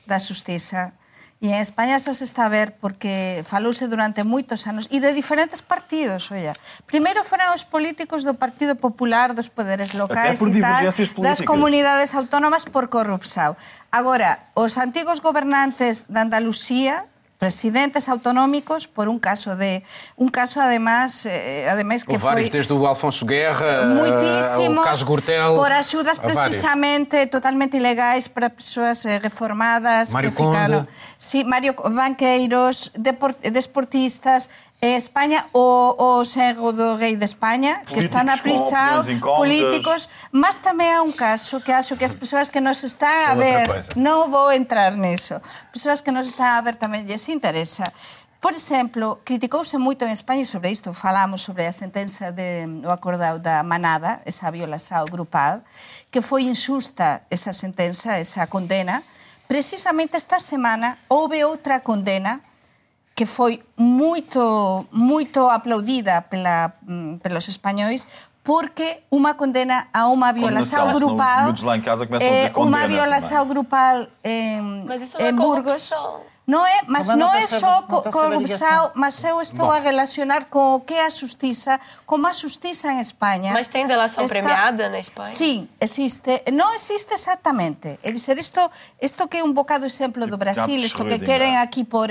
da 0.07 0.17
justiça 0.17 0.95
E 1.43 1.51
en 1.51 1.59
España 1.59 1.99
xa 1.99 2.15
se 2.15 2.23
está 2.23 2.47
a 2.47 2.53
ver 2.55 2.79
porque 2.79 3.43
falouse 3.43 3.91
durante 3.91 4.23
moitos 4.23 4.63
anos 4.63 4.87
e 4.87 5.03
de 5.03 5.11
diferentes 5.11 5.59
partidos, 5.59 6.31
olla. 6.31 6.55
Primeiro 6.87 7.27
foran 7.27 7.51
os 7.51 7.67
políticos 7.67 8.23
do 8.23 8.31
Partido 8.31 8.79
Popular, 8.79 9.35
dos 9.35 9.51
poderes 9.51 9.91
locais 9.91 10.39
e 10.39 10.63
tal, 10.63 10.87
das 11.19 11.43
comunidades 11.43 12.15
autónomas 12.15 12.63
por 12.63 12.87
corrupção. 12.87 13.59
Agora, 13.91 14.55
os 14.55 14.79
antigos 14.79 15.19
gobernantes 15.19 16.07
de 16.07 16.15
Andalucía 16.15 17.11
presidentes 17.43 18.07
autonómicos 18.07 18.87
por 18.87 19.09
un 19.09 19.19
caso 19.19 19.55
de 19.55 19.83
un 20.15 20.29
caso 20.29 20.61
además 20.61 21.25
eh, 21.25 21.67
además 21.69 22.07
que 22.07 22.17
foi 22.17 22.47
desde 22.47 22.71
o 22.71 22.87
Alfonso 22.87 23.25
Guerra 23.27 23.83
muitísimo 23.91 24.79
o 24.79 24.87
caso 24.87 25.03
Gurtel 25.03 25.59
por 25.59 25.71
axudas 25.75 26.17
precisamente 26.19 27.27
totalmente 27.27 27.75
ilegais 27.75 28.31
para 28.31 28.47
persoas 28.49 29.03
eh, 29.03 29.19
reformadas 29.19 30.15
Mario 30.15 30.31
que 30.31 30.39
ficaron 30.39 30.87
sí, 31.19 31.43
Mario 31.43 31.75
banqueiros 31.91 32.91
deport, 32.95 33.35
deportistas 33.43 34.47
eh, 34.83 34.99
España 34.99 35.47
o, 35.55 35.95
o 35.95 36.25
xergo 36.27 36.75
do 36.75 36.99
rei 36.99 37.15
de 37.15 37.23
España, 37.23 37.87
que 37.87 38.03
están 38.03 38.27
aprisados 38.27 39.07
políticos, 39.23 40.11
mas 40.35 40.59
tamén 40.59 40.91
há 40.91 40.99
un 40.99 41.15
caso 41.15 41.63
que 41.63 41.71
acho 41.71 41.95
que 41.95 42.03
as 42.03 42.11
persoas 42.11 42.51
que 42.51 42.59
nos 42.59 42.83
está 42.83 43.31
a 43.31 43.33
ver, 43.39 43.63
non 43.95 44.27
vou 44.27 44.51
entrar 44.51 44.99
neso. 44.99 45.39
persoas 45.71 46.03
que 46.03 46.11
nos 46.11 46.27
está 46.27 46.59
a 46.59 46.61
ver 46.61 46.75
tamén 46.75 47.07
lles 47.07 47.31
interesa, 47.31 47.87
Por 48.43 48.51
exemplo, 48.51 49.23
criticouse 49.23 49.79
moito 49.79 50.03
en 50.03 50.11
España 50.11 50.43
sobre 50.43 50.67
isto, 50.67 50.91
falamos 50.91 51.47
sobre 51.47 51.63
a 51.63 51.71
sentenza 51.71 52.35
de, 52.35 52.67
o 52.83 52.91
acordado 52.91 53.39
da 53.39 53.63
manada, 53.63 54.19
esa 54.27 54.51
violação 54.51 55.07
grupal, 55.07 55.63
que 56.11 56.19
foi 56.19 56.51
injusta 56.51 57.23
esa 57.31 57.55
sentenza, 57.55 58.19
esa 58.19 58.43
condena. 58.51 59.07
Precisamente 59.47 60.19
esta 60.19 60.43
semana 60.43 60.99
houve 61.07 61.47
outra 61.47 61.79
condena 61.79 62.43
que 63.15 63.25
foi 63.25 63.61
moito, 63.77 64.85
moito 64.91 65.47
aplaudida 65.47 66.21
pela, 66.21 66.73
mm, 66.87 67.17
pelos 67.17 67.47
espanhóis 67.47 68.07
porque 68.43 68.97
uma 69.09 69.33
condena 69.33 69.87
a 69.93 70.07
uma 70.07 70.33
violação 70.33 70.91
grupal, 70.91 71.53
é, 72.19 72.51
uma 72.55 72.87
violação 72.87 73.47
grupal 73.47 74.05
em, 74.23 74.83
Mas 74.85 75.01
isso 75.01 75.17
não 75.17 75.25
é 75.25 75.29
em 75.29 75.33
Burgos. 75.33 75.63
corrupção. 75.89 76.32
Não 76.45 76.65
é, 76.65 76.81
mas 76.87 77.07
não 77.07 77.15
não 77.15 77.33
é 77.33 77.47
só 77.47 77.83
co- 77.83 78.03
corrupção, 78.11 78.91
mas 78.95 79.23
eu 79.23 79.39
estou 79.41 79.71
a 79.71 79.79
relacionar 79.79 80.45
com 80.45 80.75
o 80.75 80.79
que 80.81 80.93
é 80.93 81.05
a 81.05 81.09
justiça, 81.09 81.79
como 82.05 82.27
a 82.27 82.33
justiça 82.33 82.91
em 82.91 82.99
Espanha. 82.99 83.53
Mas 83.53 83.69
tem 83.69 83.87
delação 83.87 84.25
está- 84.25 84.39
premiada 84.39 84.89
na 84.89 84.99
Espanha? 84.99 85.25
Sim, 85.27 85.69
existe. 85.79 86.43
Não 86.51 86.73
existe 86.73 87.13
exatamente. 87.13 87.97
É 88.03 88.11
dizer, 88.11 88.37
isto, 88.37 88.59
isto 89.01 89.25
que 89.29 89.37
é 89.37 89.43
um 89.43 89.53
bocado 89.53 89.85
exemplo 89.85 90.27
do 90.27 90.37
Brasil, 90.37 90.75
isto 90.77 91.05
que 91.05 91.19
querem 91.19 91.57
aqui 91.57 91.85
pôr... 91.85 92.09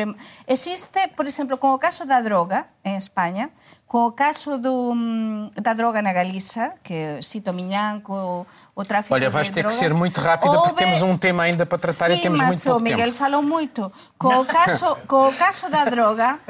Existe, 0.49 1.09
por 1.17 1.27
exemplo, 1.27 1.59
com 1.59 1.73
o 1.75 1.79
caso 1.79 2.07
da 2.07 2.21
droga 2.23 2.65
em 2.85 2.97
Espanha, 2.97 3.51
com 3.93 4.09
o 4.09 4.13
caso 4.17 4.57
do, 4.57 4.97
hum, 4.97 5.53
da 5.53 5.77
droga 5.77 6.01
na 6.01 6.17
Galiza, 6.17 6.81
que 6.81 7.21
cito 7.21 7.53
Miñán, 7.53 8.01
com 8.01 8.17
o, 8.17 8.47
o 8.73 8.83
tráfico 8.89 9.13
Olha, 9.13 9.29
de 9.29 9.35
vais 9.37 9.53
ter 9.53 9.61
que 9.61 9.69
drogas, 9.69 9.77
ser 9.79 9.93
muito 9.93 10.17
rápida 10.17 10.49
porque 10.57 10.69
houve- 10.73 10.81
temos 10.81 11.03
um 11.05 11.19
tema 11.21 11.43
ainda 11.45 11.69
para 11.69 11.77
tratar 11.77 12.09
e 12.09 12.17
Sim, 12.17 12.23
temos 12.25 12.41
mas 12.41 12.49
muito 12.57 12.65
o 12.65 12.81
pouco 12.81 12.85
Miguel 12.89 13.13
tempo. 13.13 13.19
falou 13.21 13.43
muito. 13.45 13.93
Com 14.17 14.33
o 14.41 14.47
caso, 14.49 14.97
com 15.05 15.29
o 15.29 15.35
caso 15.37 15.69
da 15.69 15.85
droga, 15.85 16.41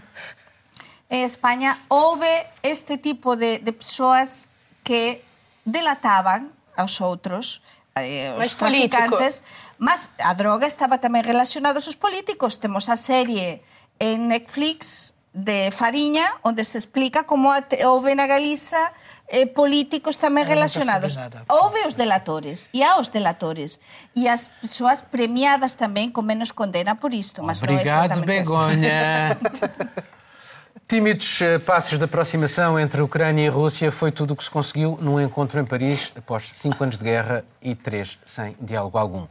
em 1.11 1.25
Espanha 1.27 1.77
houve 1.91 2.31
este 2.63 2.97
tipo 3.03 3.35
de, 3.35 3.59
de 3.59 3.73
pessoas 3.75 4.47
que 4.87 5.21
delataban 5.67 6.47
aos 6.79 7.01
outros, 7.03 7.59
eh, 7.99 8.33
Mas 8.39 8.49
os 8.49 8.55
traficantes, 8.55 9.43
político. 9.43 9.79
mas 9.83 10.11
a 10.23 10.31
droga 10.33 10.71
estaba 10.71 10.97
tamén 11.03 11.27
relacionada 11.27 11.83
aos 11.83 11.99
políticos. 11.99 12.55
Temos 12.55 12.87
a 12.89 12.95
serie 12.97 13.67
en 13.99 14.31
Netflix 14.31 15.13
de 15.33 15.73
Fariña, 15.73 16.37
onde 16.45 16.65
se 16.65 16.77
explica 16.77 17.25
como 17.25 17.51
houve 17.89 18.15
na 18.15 18.29
Galiza 18.29 18.93
eh, 19.33 19.49
políticos 19.49 20.21
tamén 20.21 20.45
relacionados. 20.45 21.17
Houve 21.49 21.89
os 21.89 21.97
delatores, 21.97 22.69
e 22.77 22.85
há 22.85 23.01
os 23.01 23.09
delatores. 23.09 23.81
E 24.13 24.29
as 24.29 24.53
persoas 24.61 25.01
premiadas 25.01 25.81
tamén 25.81 26.13
con 26.13 26.29
menos 26.29 26.53
condena 26.53 27.01
por 27.01 27.17
isto, 27.17 27.41
mas 27.41 27.65
é 27.65 27.65
Obrigado, 27.65 28.21
assim. 28.21 28.29
Begonha. 28.29 29.41
Tímidos 30.85 31.41
eh, 31.41 31.57
passos 31.59 31.97
de 31.97 32.05
aproximação 32.05 32.77
entre 32.77 33.01
Ucrânia 33.01 33.47
e 33.47 33.49
Rússia 33.49 33.89
foi 33.89 34.13
tudo 34.13 34.33
o 34.33 34.37
que 34.37 34.45
se 34.45 34.53
conseguiu 34.53 34.99
num 35.01 35.17
encontro 35.17 35.57
em 35.57 35.65
Paris 35.65 36.13
após 36.15 36.53
cinco 36.53 36.85
anos 36.85 36.99
de 36.99 37.05
guerra 37.05 37.43
e 37.63 37.75
três 37.75 38.19
sem 38.27 38.55
diálogo 38.61 38.99
algum. 38.99 39.25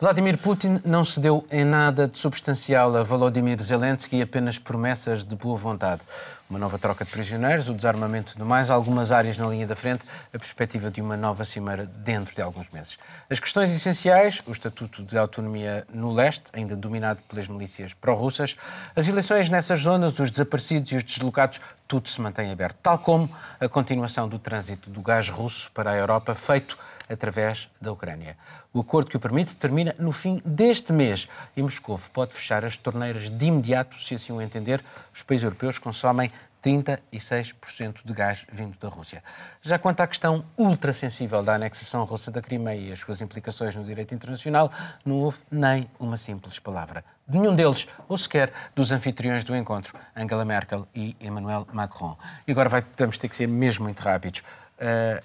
Vladimir 0.00 0.38
Putin 0.38 0.80
não 0.82 1.04
cedeu 1.04 1.46
em 1.50 1.62
nada 1.62 2.08
de 2.08 2.16
substancial 2.16 2.96
a 2.96 3.02
Volodymyr 3.02 3.62
Zelensky 3.62 4.16
e 4.16 4.22
apenas 4.22 4.58
promessas 4.58 5.22
de 5.22 5.36
boa 5.36 5.58
vontade. 5.58 6.00
Uma 6.48 6.58
nova 6.58 6.78
troca 6.78 7.04
de 7.04 7.10
prisioneiros, 7.10 7.68
o 7.68 7.74
desarmamento 7.74 8.34
de 8.34 8.42
mais 8.42 8.70
algumas 8.70 9.12
áreas 9.12 9.36
na 9.36 9.46
linha 9.46 9.66
da 9.66 9.76
frente, 9.76 10.02
a 10.32 10.38
perspectiva 10.38 10.90
de 10.90 11.02
uma 11.02 11.18
nova 11.18 11.44
cimeira 11.44 11.84
dentro 11.84 12.34
de 12.34 12.40
alguns 12.40 12.70
meses. 12.70 12.98
As 13.28 13.38
questões 13.38 13.76
essenciais, 13.76 14.42
o 14.46 14.52
Estatuto 14.52 15.04
de 15.04 15.18
Autonomia 15.18 15.86
no 15.92 16.10
leste, 16.10 16.44
ainda 16.54 16.74
dominado 16.74 17.22
pelas 17.24 17.46
milícias 17.46 17.92
pró-russas, 17.92 18.56
as 18.96 19.06
eleições 19.06 19.50
nessas 19.50 19.80
zonas, 19.80 20.18
os 20.18 20.30
desaparecidos 20.30 20.92
e 20.92 20.96
os 20.96 21.04
deslocados, 21.04 21.60
tudo 21.86 22.08
se 22.08 22.22
mantém 22.22 22.50
aberto, 22.50 22.78
tal 22.82 22.98
como 22.98 23.28
a 23.60 23.68
continuação 23.68 24.26
do 24.26 24.38
trânsito 24.38 24.88
do 24.88 25.02
gás 25.02 25.28
russo 25.28 25.70
para 25.72 25.90
a 25.90 25.96
Europa, 25.96 26.34
feito 26.34 26.78
através 27.10 27.68
da 27.80 27.92
Ucrânia. 27.92 28.36
O 28.72 28.80
acordo 28.80 29.10
que 29.10 29.16
o 29.16 29.20
permite 29.20 29.56
termina 29.56 29.94
no 29.98 30.12
fim 30.12 30.40
deste 30.44 30.92
mês 30.92 31.28
e 31.56 31.62
Moscou 31.62 32.00
pode 32.12 32.32
fechar 32.32 32.64
as 32.64 32.76
torneiras 32.76 33.28
de 33.28 33.46
imediato, 33.46 34.00
se 34.00 34.14
assim 34.14 34.32
o 34.32 34.40
entender. 34.40 34.82
Os 35.12 35.22
países 35.22 35.44
europeus 35.44 35.78
consomem 35.78 36.30
36% 36.62 38.04
de 38.04 38.12
gás 38.12 38.46
vindo 38.52 38.78
da 38.78 38.88
Rússia. 38.88 39.22
Já 39.62 39.78
quanto 39.78 40.00
à 40.00 40.06
questão 40.06 40.44
ultrassensível 40.56 41.42
da 41.42 41.54
anexação 41.54 42.04
russa 42.04 42.30
da 42.30 42.42
Crimeia 42.42 42.78
e 42.78 42.92
as 42.92 43.00
suas 43.00 43.20
implicações 43.20 43.74
no 43.74 43.84
direito 43.84 44.14
internacional, 44.14 44.70
não 45.04 45.16
houve 45.16 45.38
nem 45.50 45.90
uma 45.98 46.16
simples 46.16 46.58
palavra. 46.58 47.04
De 47.26 47.38
nenhum 47.38 47.54
deles, 47.54 47.88
ou 48.08 48.18
sequer 48.18 48.52
dos 48.74 48.92
anfitriões 48.92 49.44
do 49.44 49.56
encontro, 49.56 49.98
Angela 50.14 50.44
Merkel 50.44 50.86
e 50.94 51.16
Emmanuel 51.20 51.66
Macron. 51.72 52.16
E 52.46 52.52
agora 52.52 52.68
vai, 52.68 52.84
vamos 52.96 53.16
ter 53.18 53.28
que 53.28 53.36
ser 53.36 53.46
mesmo 53.46 53.84
muito 53.84 54.00
rápidos. 54.00 54.40
Uh, 54.40 55.22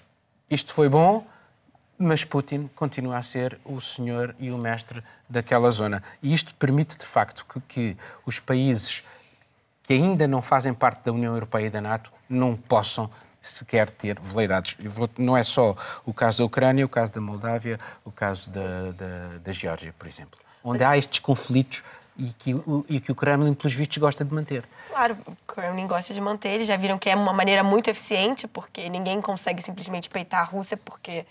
isto 0.49 0.73
foi 0.73 0.87
bom, 0.87 1.25
mas 1.97 2.23
Putin 2.23 2.69
continua 2.75 3.17
a 3.17 3.21
ser 3.21 3.59
o 3.63 3.79
senhor 3.79 4.35
e 4.39 4.51
o 4.51 4.57
mestre 4.57 5.03
daquela 5.29 5.71
zona. 5.71 6.03
E 6.21 6.33
isto 6.33 6.53
permite, 6.55 6.97
de 6.97 7.05
facto, 7.05 7.45
que, 7.45 7.61
que, 7.61 7.97
os 8.25 8.39
países 8.39 9.03
que 9.83 9.93
ainda 9.93 10.27
não 10.27 10.41
fazem 10.41 10.73
parte 10.73 11.05
da 11.05 11.11
União 11.11 11.33
Europeia 11.33 11.67
e 11.67 11.69
da 11.69 11.79
NATO 11.79 12.11
não 12.27 12.55
possam 12.55 13.09
sequer 13.39 13.89
ter 13.89 14.19
veleidades. 14.19 14.75
Não 15.17 15.37
é 15.37 15.43
só 15.43 15.75
o 16.05 16.13
caso 16.13 16.39
da 16.39 16.45
Ucrânia, 16.45 16.85
o 16.85 16.89
caso 16.89 17.11
da 17.11 17.21
Moldávia, 17.21 17.79
o 18.03 18.11
caso 18.11 18.49
da, 18.49 18.91
da, 18.91 19.37
da 19.43 19.51
Geórgia, 19.51 19.93
por 19.97 20.07
exemplo, 20.07 20.39
onde 20.63 20.83
há 20.83 20.97
estes 20.97 21.19
conflitos 21.19 21.83
e 22.17 22.33
que, 22.33 22.55
e 22.89 22.99
que 22.99 23.11
o 23.11 23.15
Kremlin, 23.15 23.53
pelos 23.53 23.73
vistos, 23.73 23.97
gosta 23.97 24.23
de 24.23 24.33
manter. 24.33 24.63
Claro, 24.89 25.17
o 25.27 25.35
Kremlin 25.53 25.85
gosta 25.85 26.13
de 26.13 26.21
manter. 26.21 26.49
Eles 26.49 26.67
já 26.67 26.77
viram 26.77 26.97
que 26.97 27.09
é 27.09 27.15
uma 27.15 27.33
maneira 27.33 27.63
muito 27.63 27.89
eficiente, 27.89 28.47
porque 28.47 28.89
ninguém 28.89 29.21
consegue 29.21 29.61
simplesmente 29.61 30.09
peitar 30.09 30.41
a 30.41 30.43
Rússia, 30.43 30.77
porque 30.77 31.25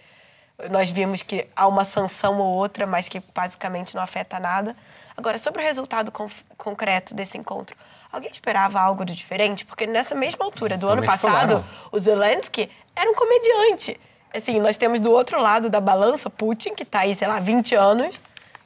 nós 0.71 0.91
vimos 0.91 1.23
que 1.23 1.49
há 1.55 1.67
uma 1.67 1.85
sanção 1.85 2.39
ou 2.39 2.55
outra, 2.55 2.87
mas 2.87 3.09
que 3.09 3.21
basicamente 3.35 3.95
não 3.95 4.03
afeta 4.03 4.39
nada. 4.39 4.77
Agora, 5.17 5.39
sobre 5.39 5.63
o 5.63 5.65
resultado 5.65 6.13
concreto 6.57 7.15
desse 7.15 7.37
encontro, 7.39 7.77
alguém 8.11 8.31
esperava 8.31 8.81
algo 8.81 9.05
de 9.05 9.15
diferente? 9.15 9.65
Porque 9.65 9.87
nessa 9.87 10.15
mesma 10.15 10.45
altura 10.45 10.77
do 10.77 10.89
ano 10.89 11.05
passado, 11.05 11.31
falaram. 11.31 11.65
o 11.91 11.99
Zelensky 11.99 12.71
era 12.95 13.11
um 13.11 13.15
comediante. 13.15 13.99
Assim, 14.33 14.61
nós 14.61 14.77
temos 14.77 14.99
do 15.01 15.13
outro 15.13 15.41
lado 15.41 15.69
da 15.71 15.81
balança 15.81 16.29
Putin, 16.29 16.75
que 16.75 16.83
está 16.83 17.01
aí, 17.01 17.15
sei 17.15 17.29
lá, 17.29 17.39
20 17.39 17.75
anos, 17.75 18.19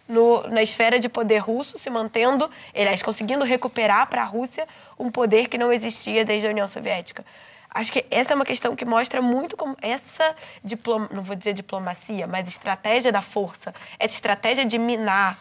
no, 0.08 0.42
na 0.48 0.62
esfera 0.62 0.98
de 0.98 1.08
poder 1.08 1.38
russo, 1.38 1.78
se 1.78 1.90
mantendo, 1.90 2.50
aliás, 2.74 3.02
conseguindo 3.02 3.44
recuperar 3.44 4.06
para 4.08 4.22
a 4.22 4.24
Rússia 4.24 4.66
um 4.98 5.10
poder 5.10 5.48
que 5.48 5.58
não 5.58 5.70
existia 5.70 6.24
desde 6.24 6.46
a 6.46 6.50
União 6.50 6.66
Soviética. 6.66 7.24
Acho 7.70 7.92
que 7.92 8.04
essa 8.10 8.32
é 8.32 8.34
uma 8.34 8.44
questão 8.44 8.74
que 8.74 8.84
mostra 8.84 9.20
muito 9.20 9.56
como 9.56 9.76
essa, 9.80 10.34
diplom, 10.64 11.06
não 11.12 11.22
vou 11.22 11.36
dizer 11.36 11.52
diplomacia, 11.52 12.26
mas 12.26 12.48
estratégia 12.48 13.12
da 13.12 13.22
força, 13.22 13.74
essa 13.98 14.14
estratégia 14.14 14.64
de 14.64 14.78
minar 14.78 15.38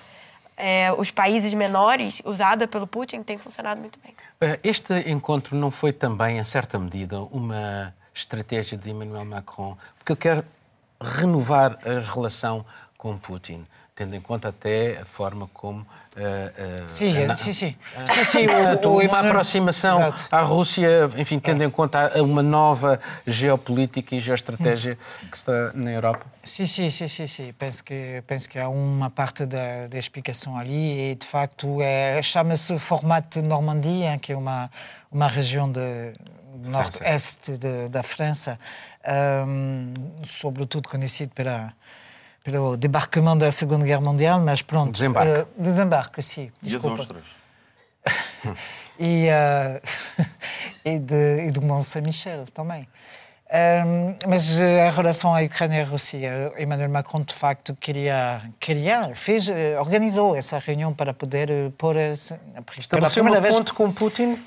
é, 0.58 0.92
os 0.92 1.12
países 1.12 1.54
menores, 1.54 2.22
usada 2.26 2.68
pelo 2.68 2.88
Putin, 2.88 3.22
tem 3.24 3.38
funcionado 3.38 3.80
muito 3.80 4.00
bem. 4.00 4.14
Este 4.64 4.94
encontro 5.10 5.56
não 5.56 5.72
foi 5.72 5.94
também, 5.94 6.38
em 6.38 6.44
certa 6.44 6.78
medida, 6.78 7.20
uma 7.22 7.94
estratégia 8.14 8.78
de 8.78 8.90
Emmanuel 8.90 9.26
Macron, 9.26 9.78
porque 9.98 10.12
ele 10.14 10.20
quer 10.20 10.46
renovar 11.00 11.78
a 11.86 12.00
relação 12.00 12.66
com 12.98 13.18
Putin, 13.18 13.66
tendo 13.98 14.16
em 14.16 14.22
conta 14.22 14.50
até 14.50 15.00
a 15.02 15.06
forma 15.06 15.50
como 15.54 15.86
Uh, 16.18 16.84
uh, 16.84 16.90
sim, 16.90 17.28
na, 17.28 17.38
sim, 17.38 17.54
sim. 17.54 17.76
Uh, 17.96 18.12
sim, 18.12 18.24
sim 18.24 18.48
portanto, 18.48 18.90
o, 18.90 18.94
o 18.94 19.02
uma 19.06 19.20
aproximação 19.20 20.00
Exato. 20.00 20.28
à 20.32 20.42
Rússia, 20.42 21.08
enfim, 21.16 21.38
tendo 21.38 21.64
em 21.64 21.70
conta 21.70 22.12
uma 22.24 22.42
nova 22.42 23.00
geopolítica 23.28 24.16
e 24.16 24.20
geoestratégia 24.20 24.98
que 25.30 25.38
está 25.38 25.72
na 25.76 25.92
Europa? 25.92 26.26
Sim, 26.44 26.66
sim, 26.66 26.90
sim, 26.90 27.08
sim, 27.08 27.28
sim. 27.28 27.54
Penso 27.54 27.84
que 27.84 28.24
penso 28.26 28.50
que 28.50 28.58
há 28.58 28.68
uma 28.68 29.12
parte 29.12 29.46
da, 29.46 29.86
da 29.86 29.98
explicação 30.00 30.58
ali 30.58 31.12
e 31.12 31.16
de 31.16 31.28
facto 31.28 31.84
é 31.84 32.20
chama-se 32.24 32.80
formato 32.80 33.40
Normandia, 33.44 34.18
que 34.18 34.34
é 34.34 34.36
uma 34.36 34.72
uma 35.12 35.28
região 35.28 35.72
de 35.72 36.14
norte-este 36.66 37.60
da 37.90 38.02
França, 38.02 38.58
um, 39.48 39.94
sobretudo 40.26 40.90
conhecido 40.90 41.32
pela 41.34 41.74
pelo 42.48 42.78
debarquement 42.78 43.38
da 43.38 43.52
Segunda 43.52 43.86
Guerra 43.86 44.00
Mundial, 44.00 44.40
mas 44.40 44.62
pronto. 44.62 44.94
Desembarque. 44.94 45.42
Uh, 45.42 45.48
desembarque, 45.58 46.22
sim. 46.22 46.50
E 46.64 46.74
as 46.74 46.86
ostras? 46.86 47.26
e, 48.98 49.28
uh, 49.28 49.82
e, 50.86 50.98
de, 50.98 51.48
e 51.48 51.52
do 51.52 51.62
Mont 51.62 51.84
Saint-Michel 51.84 52.46
também. 52.54 52.88
Um, 53.50 54.16
mas 54.30 54.60
em 54.62 54.90
relação 54.92 55.36
à 55.36 55.42
Ucrânia 55.42 55.80
e 55.80 55.82
à 55.82 55.86
Rússia, 55.86 56.54
Emmanuel 56.58 56.90
Macron 56.90 57.22
de 57.22 57.34
facto 57.34 57.76
queria, 57.76 58.42
queria 58.62 59.12
fez, 59.14 59.50
organizou 59.80 60.34
essa 60.34 60.58
reunião 60.58 60.94
para 60.94 61.14
poder 61.14 61.50
pôr 61.78 61.96
Estabeleceu 62.78 63.24
uma 63.24 63.42
vez... 63.42 63.56
ponte 63.56 63.74
com 63.74 63.92
Putin? 63.92 64.42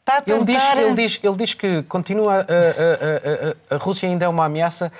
Está 0.00 0.18
a 0.18 0.20
tentar... 0.20 0.36
ele, 0.36 0.44
diz, 0.44 0.70
ele, 0.70 0.94
diz, 0.94 1.20
ele 1.22 1.36
diz 1.36 1.54
que 1.54 1.82
continua 1.84 2.36
a, 2.36 2.40
a, 2.40 3.72
a, 3.72 3.76
a 3.76 3.78
Rússia 3.78 4.06
ainda 4.06 4.26
é 4.26 4.28
uma 4.28 4.44
ameaça 4.44 4.92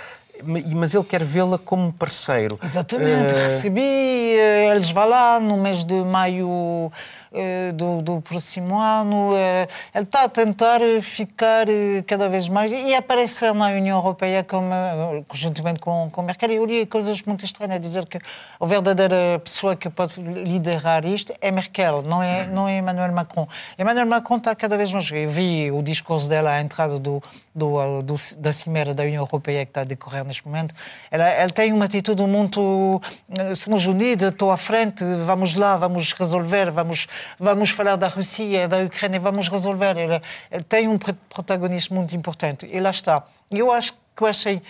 mas 0.43 0.95
ele 0.95 1.05
quer 1.05 1.22
vê-la 1.22 1.59
como 1.59 1.93
parceiro. 1.93 2.59
Exatamente. 2.62 3.35
Uh... 3.35 3.39
Recebi, 3.39 3.80
eh, 3.80 4.70
eles 4.70 4.91
vão 4.91 5.09
lá 5.09 5.39
no 5.39 5.57
mês 5.57 5.85
de 5.85 5.95
maio 6.03 6.91
do, 7.72 8.03
do 8.03 8.20
próximo 8.20 8.78
ano. 8.78 9.37
Eh, 9.37 9.66
ele 9.95 10.05
está 10.05 10.24
a 10.24 10.28
tentar 10.28 10.80
ficar 11.03 11.68
eh, 11.68 12.03
cada 12.07 12.28
vez 12.28 12.49
mais 12.49 12.70
e 12.70 12.95
aparecer 12.95 13.53
na 13.55 13.66
União 13.68 13.99
Europeia 13.99 14.45
como, 14.45 14.70
conjuntamente 15.28 15.80
com, 15.80 16.09
com 16.11 16.22
Merkel. 16.22 16.51
Eu 16.51 16.64
li 16.64 16.87
coisas 16.87 17.20
muito 17.22 17.45
estranhas, 17.45 17.80
dizer 17.80 18.07
que 18.07 18.18
a 18.61 18.66
verdadeira 18.66 19.41
pessoa 19.43 19.74
que 19.76 19.91
pode 19.91 20.20
liderar 20.20 21.05
isto 21.05 21.32
é 21.41 21.51
Merkel, 21.51 22.03
não 22.03 22.22
é, 22.22 22.47
não 22.47 22.68
é 22.68 22.78
Emmanuel 22.78 23.12
Macron. 23.12 23.49
Emmanuel 23.78 24.07
Macron 24.07 24.37
está 24.37 24.55
cada 24.55 24.76
vez 24.76 24.93
mais... 24.93 25.11
Eu 25.11 25.28
vi 25.28 25.70
o 25.70 25.82
discurso 25.82 26.28
dela 26.28 26.51
à 26.51 26.61
entrada 26.61 26.99
do, 26.99 27.22
do, 27.55 28.03
do, 28.03 28.14
da 28.39 28.53
Cimeira 28.53 28.95
da 28.95 29.03
União 29.03 29.22
Europeia 29.22 29.64
que 29.64 29.70
está 29.70 29.80
a 29.82 29.85
decorrer 29.85 30.24
neste 30.24 30.47
momento. 30.47 30.74
Ela, 31.11 31.28
ela 31.28 31.51
tem 31.51 31.72
uma 31.72 31.85
atitude 31.85 32.22
muito... 32.22 33.01
Somos 33.57 33.87
unidos, 33.87 34.28
estou 34.28 34.51
à 34.51 34.57
frente, 34.57 35.05
vamos 35.24 35.55
lá, 35.55 35.76
vamos 35.76 36.12
resolver, 36.12 36.70
vamos 36.70 37.07
vamos 37.39 37.70
falar 37.70 37.97
da 37.97 38.09
Rússia, 38.09 38.68
da 38.68 38.79
Ucrânia, 38.79 39.20
vamos 39.20 39.49
resolver. 39.49 39.97
Ele, 39.97 40.20
ele 40.51 40.64
tem 40.64 40.89
um 40.89 40.99
protagonismo 40.99 41.97
muito 41.97 42.14
importante. 42.14 42.66
E 42.70 42.81
lá 42.81 42.91
está. 42.91 43.25
Eu 43.51 43.70
acho 43.70 43.95
que 44.16 44.25
achei 44.25 44.62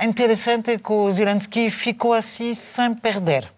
interessante 0.00 0.78
que 0.78 0.92
o 0.92 1.10
Zelensky 1.10 1.70
ficou 1.70 2.12
assim 2.12 2.52
sem 2.54 2.94
perder 2.94 3.50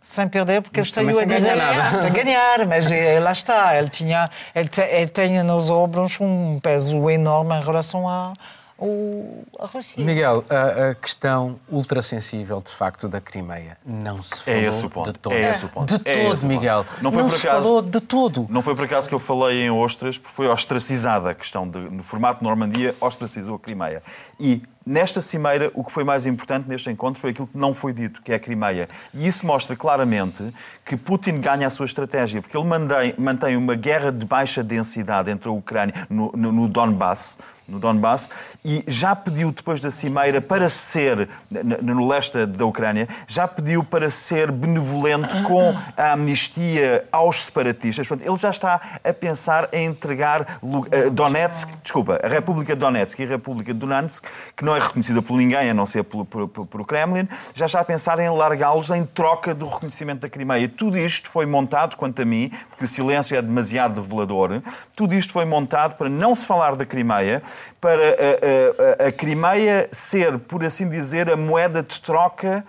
sem 0.00 0.28
perder, 0.28 0.62
porque 0.62 0.80
ele 0.80 0.86
saiu 0.86 1.18
a 1.18 1.24
dizer 1.24 1.56
nada. 1.56 1.98
sem 1.98 2.12
ganhar, 2.12 2.64
mas 2.66 2.90
eh, 2.90 3.18
lá 3.20 3.32
está, 3.32 3.76
ele, 3.76 3.88
tinha, 3.88 4.30
ele, 4.54 4.68
te, 4.68 4.80
ele 4.80 5.08
tem 5.08 5.42
nos 5.42 5.70
ombros 5.70 6.18
um 6.20 6.58
peso 6.60 7.10
enorme 7.10 7.54
em 7.56 7.64
relação 7.64 8.08
a, 8.08 8.32
o, 8.78 9.44
a 9.58 9.66
Rússia. 9.66 10.04
Miguel, 10.04 10.44
a, 10.48 10.90
a 10.90 10.94
questão 10.94 11.58
ultrassensível, 11.68 12.62
de 12.62 12.70
facto, 12.70 13.08
da 13.08 13.20
Crimeia 13.20 13.76
não 13.84 14.22
se 14.22 14.44
falou 14.44 14.60
é 14.60 14.64
esse 14.64 14.86
o 14.86 14.90
ponto. 14.90 15.12
de 15.12 15.18
todo. 15.18 15.32
É 15.32 15.50
esse 15.50 15.64
o 15.64 15.68
ponto. 15.68 15.98
De 15.98 16.08
é 16.08 16.12
todo, 16.12 16.46
Miguel. 16.46 16.86
Não, 17.02 17.10
foi 17.10 17.22
não 17.22 17.28
por 17.28 17.38
se 17.38 17.48
acaso, 17.48 17.62
falou 17.62 17.82
de 17.82 18.00
todo. 18.00 18.46
Não 18.48 18.62
foi 18.62 18.74
por 18.76 18.84
acaso 18.84 19.08
que 19.08 19.14
eu 19.14 19.18
falei 19.18 19.62
em 19.62 19.70
ostras, 19.70 20.16
porque 20.16 20.34
foi 20.34 20.46
ostracizada 20.46 21.30
a 21.30 21.34
questão, 21.34 21.68
de, 21.68 21.78
no 21.78 22.02
formato 22.02 22.38
de 22.38 22.44
Normandia, 22.44 22.94
ostracizou 23.00 23.56
a 23.56 23.58
Crimeia. 23.58 24.02
E 24.38 24.62
Nesta 24.88 25.20
cimeira, 25.20 25.70
o 25.74 25.84
que 25.84 25.92
foi 25.92 26.02
mais 26.02 26.24
importante 26.24 26.66
neste 26.66 26.88
encontro 26.88 27.20
foi 27.20 27.32
aquilo 27.32 27.46
que 27.46 27.58
não 27.58 27.74
foi 27.74 27.92
dito, 27.92 28.22
que 28.22 28.32
é 28.32 28.36
a 28.36 28.38
Crimeia. 28.38 28.88
E 29.12 29.28
isso 29.28 29.46
mostra 29.46 29.76
claramente 29.76 30.42
que 30.82 30.96
Putin 30.96 31.40
ganha 31.40 31.66
a 31.66 31.70
sua 31.70 31.84
estratégia, 31.84 32.40
porque 32.40 32.56
ele 32.56 32.66
mantém, 32.66 33.14
mantém 33.18 33.54
uma 33.54 33.74
guerra 33.74 34.10
de 34.10 34.24
baixa 34.24 34.64
densidade 34.64 35.30
entre 35.30 35.46
a 35.46 35.52
Ucrânia 35.52 35.94
no, 36.08 36.32
no, 36.34 36.50
no 36.50 36.66
Donbass, 36.66 37.38
no 37.68 37.78
Donbass, 37.78 38.30
e 38.64 38.82
já 38.86 39.14
pediu 39.14 39.52
depois 39.52 39.80
da 39.80 39.90
cimeira 39.90 40.40
para 40.40 40.68
ser, 40.70 41.28
no 41.50 42.08
leste 42.08 42.46
da 42.46 42.64
Ucrânia, 42.64 43.06
já 43.26 43.46
pediu 43.46 43.84
para 43.84 44.10
ser 44.10 44.50
benevolente 44.50 45.42
com 45.42 45.76
a 45.96 46.12
amnistia 46.12 47.04
aos 47.12 47.44
separatistas. 47.44 48.08
Portanto, 48.08 48.26
ele 48.26 48.36
já 48.38 48.50
está 48.50 48.98
a 49.04 49.12
pensar 49.12 49.68
em 49.72 49.86
entregar 49.86 50.58
eh, 50.90 51.10
Donetsk, 51.10 51.70
desculpa, 51.82 52.18
a 52.22 52.28
República 52.28 52.74
de 52.74 52.80
Donetsk 52.80 53.20
e 53.20 53.24
a 53.24 53.28
República 53.28 53.74
de 53.74 53.78
Donetsk, 53.78 54.24
que 54.56 54.64
não 54.64 54.74
é 54.74 54.78
reconhecida 54.78 55.20
por 55.20 55.36
ninguém, 55.36 55.70
a 55.70 55.74
não 55.74 55.86
ser 55.86 56.04
por, 56.04 56.24
por, 56.24 56.48
por, 56.48 56.80
o 56.80 56.84
Kremlin, 56.84 57.28
já 57.54 57.66
está 57.66 57.80
a 57.80 57.84
pensar 57.84 58.18
em 58.18 58.30
largá-los 58.30 58.90
em 58.90 59.04
troca 59.04 59.54
do 59.54 59.66
reconhecimento 59.66 60.20
da 60.20 60.28
Crimeia. 60.28 60.68
Tudo 60.68 60.96
isto 60.96 61.28
foi 61.28 61.44
montado, 61.44 61.96
quanto 61.96 62.22
a 62.22 62.24
mim, 62.24 62.50
porque 62.70 62.84
o 62.84 62.88
silêncio 62.88 63.36
é 63.36 63.42
demasiado 63.42 64.00
revelador, 64.00 64.62
tudo 64.96 65.14
isto 65.14 65.32
foi 65.32 65.44
montado 65.44 65.96
para 65.96 66.08
não 66.08 66.34
se 66.34 66.46
falar 66.46 66.76
da 66.76 66.86
Crimeia, 66.86 67.42
para 67.80 68.02
a, 68.02 69.04
a, 69.04 69.08
a 69.08 69.12
Crimeia 69.12 69.88
ser, 69.92 70.38
por 70.38 70.64
assim 70.64 70.88
dizer, 70.88 71.30
a 71.30 71.36
moeda 71.36 71.82
de 71.82 72.00
troca 72.00 72.64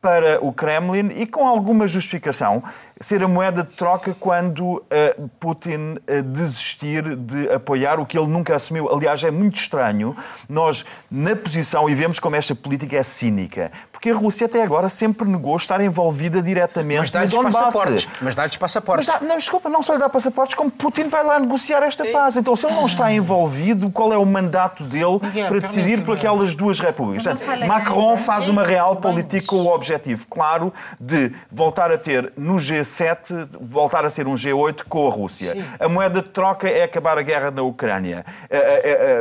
para 0.00 0.42
o 0.42 0.52
Kremlin 0.52 1.10
e 1.14 1.26
com 1.26 1.46
alguma 1.46 1.86
justificação 1.86 2.62
ser 3.00 3.22
a 3.22 3.28
moeda 3.28 3.62
de 3.62 3.74
troca 3.74 4.16
quando 4.18 4.76
uh, 4.76 5.28
Putin 5.38 5.96
uh, 5.96 6.22
desistir 6.22 7.16
de 7.16 7.50
apoiar 7.50 8.00
o 8.00 8.06
que 8.06 8.18
ele 8.18 8.26
nunca 8.26 8.56
assumiu. 8.56 8.90
Aliás, 8.90 9.22
é 9.22 9.30
muito 9.30 9.56
estranho 9.56 10.16
nós, 10.48 10.84
na 11.10 11.36
posição, 11.36 11.88
e 11.88 11.94
vemos 11.94 12.18
como 12.18 12.36
esta 12.36 12.54
política 12.54 12.96
é 12.96 13.02
cínica, 13.02 13.70
porque 14.00 14.10
a 14.10 14.14
Rússia 14.14 14.46
até 14.46 14.62
agora 14.62 14.88
sempre 14.88 15.28
negou 15.28 15.54
estar 15.56 15.78
envolvida 15.80 16.40
diretamente 16.40 17.12
mas 17.12 17.30
no 17.32 17.42
Donbass. 17.42 18.08
Mas 18.22 18.34
dá-lhes 18.34 18.56
passaportes. 18.56 19.06
Mas 19.06 19.20
dá, 19.20 19.26
não, 19.26 19.36
desculpa, 19.36 19.68
não 19.68 19.82
só 19.82 19.92
lhe 19.92 19.98
dá 19.98 20.08
passaportes, 20.08 20.54
como 20.54 20.70
Putin 20.70 21.08
vai 21.08 21.22
lá 21.22 21.38
negociar 21.38 21.82
esta 21.82 22.04
Sim. 22.04 22.12
paz. 22.12 22.36
Então, 22.38 22.56
se 22.56 22.66
ele 22.66 22.76
não 22.76 22.86
está 22.86 23.12
envolvido, 23.12 23.90
qual 23.90 24.10
é 24.10 24.16
o 24.16 24.24
mandato 24.24 24.84
dele 24.84 25.20
Miguel, 25.22 25.48
para 25.48 25.60
decidir 25.60 26.02
por 26.02 26.16
aquelas 26.16 26.54
duas 26.54 26.80
repúblicas? 26.80 27.24
Portanto, 27.24 27.66
Macron 27.66 28.16
faz 28.16 28.48
uma 28.48 28.62
real 28.62 28.96
política 28.96 29.46
com 29.46 29.56
o 29.56 29.74
objetivo 29.74 30.26
claro 30.30 30.72
de 30.98 31.32
voltar 31.50 31.92
a 31.92 31.98
ter 31.98 32.32
no 32.38 32.54
G7 32.54 32.80
G7 32.80 33.48
voltar 33.60 34.04
a 34.04 34.10
ser 34.10 34.26
um 34.26 34.34
G8 34.34 34.82
com 34.88 35.06
a 35.06 35.10
Rússia. 35.10 35.52
Sim. 35.52 35.64
A 35.78 35.88
moeda 35.88 36.22
de 36.22 36.28
troca 36.28 36.68
é 36.68 36.82
acabar 36.82 37.18
a 37.18 37.22
guerra 37.22 37.50
na 37.50 37.62
Ucrânia. 37.62 38.24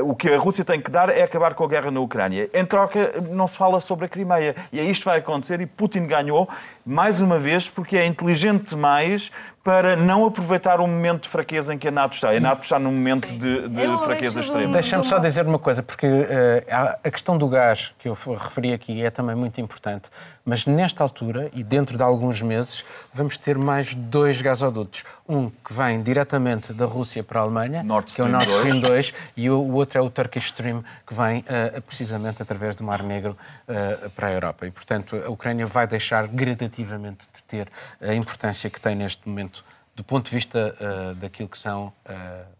O 0.03 0.15
que 0.15 0.29
a 0.29 0.37
Rússia 0.37 0.63
tem 0.63 0.79
que 0.81 0.89
dar 0.89 1.09
é 1.09 1.23
acabar 1.23 1.53
com 1.53 1.63
a 1.63 1.67
guerra 1.67 1.91
na 1.91 1.99
Ucrânia. 1.99 2.49
Em 2.53 2.65
troca, 2.65 3.13
não 3.29 3.47
se 3.47 3.57
fala 3.57 3.79
sobre 3.79 4.05
a 4.05 4.09
Crimeia. 4.09 4.55
E 4.71 4.79
é 4.79 4.83
isto 4.83 5.05
vai 5.05 5.19
acontecer 5.19 5.59
e 5.61 5.65
Putin 5.65 6.05
ganhou 6.05 6.47
mais 6.85 7.21
uma 7.21 7.39
vez 7.39 7.67
porque 7.67 7.97
é 7.97 8.05
inteligente 8.05 8.69
demais 8.69 9.31
para 9.69 9.95
não 9.95 10.25
aproveitar 10.25 10.81
o 10.81 10.87
momento 10.87 11.23
de 11.23 11.29
fraqueza 11.29 11.75
em 11.75 11.77
que 11.77 11.87
a 11.87 11.91
NATO 11.91 12.13
está. 12.13 12.31
A 12.31 12.39
NATO 12.39 12.63
está 12.63 12.79
num 12.79 12.91
momento 12.91 13.27
de, 13.27 13.69
de 13.69 13.97
fraqueza 14.03 14.39
extrema. 14.39 14.73
Deixa-me 14.73 15.05
só 15.05 15.19
dizer 15.19 15.45
uma 15.45 15.59
coisa, 15.59 15.83
porque 15.83 16.07
uh, 16.07 16.97
a 17.03 17.11
questão 17.11 17.37
do 17.37 17.47
gás 17.47 17.93
que 17.99 18.09
eu 18.09 18.17
referi 18.35 18.73
aqui 18.73 19.03
é 19.03 19.11
também 19.11 19.35
muito 19.35 19.61
importante, 19.61 20.09
mas 20.43 20.65
nesta 20.65 21.03
altura 21.03 21.51
e 21.53 21.63
dentro 21.63 21.97
de 21.97 22.01
alguns 22.01 22.41
meses 22.41 22.83
vamos 23.13 23.37
ter 23.37 23.59
mais 23.59 23.93
dois 23.93 24.41
gasodutos. 24.41 25.03
Um 25.27 25.51
que 25.51 25.71
vem 25.71 26.01
diretamente 26.01 26.73
da 26.73 26.85
Rússia 26.85 27.23
para 27.23 27.39
a 27.39 27.43
Alemanha, 27.43 27.83
Nord 27.83 28.11
que 28.11 28.19
é 28.19 28.23
o 28.23 28.27
Nord 28.27 28.49
Stream 28.49 28.79
2, 28.79 29.13
e 29.37 29.51
o, 29.51 29.71
outro 29.73 29.99
é 29.99 30.01
o 30.01 30.09
Turkish 30.09 30.45
Stream, 30.45 30.83
que 31.05 31.13
vem 31.13 31.41
uh, 31.41 31.79
precisamente 31.83 32.41
através 32.41 32.75
do 32.75 32.83
Mar 32.83 33.03
Negro 33.03 33.37
uh, 33.67 34.09
para 34.09 34.29
a 34.29 34.31
Europa. 34.31 34.65
E, 34.65 34.71
portanto, 34.71 35.15
a 35.23 35.29
Ucrânia 35.29 35.67
vai 35.67 35.85
deixar 35.85 36.27
gradativamente 36.27 37.27
de 37.31 37.43
ter 37.43 37.67
a 38.01 38.15
importância 38.15 38.67
que 38.67 38.81
tem 38.81 38.95
neste 38.95 39.29
momento 39.29 39.58
do 39.99 40.03
ponto 40.05 40.29
de 40.29 40.31
vista 40.31 40.73
uh, 40.79 41.15
daquilo 41.15 41.49
que 41.49 41.59
são 41.59 41.91
uh, 42.07 42.59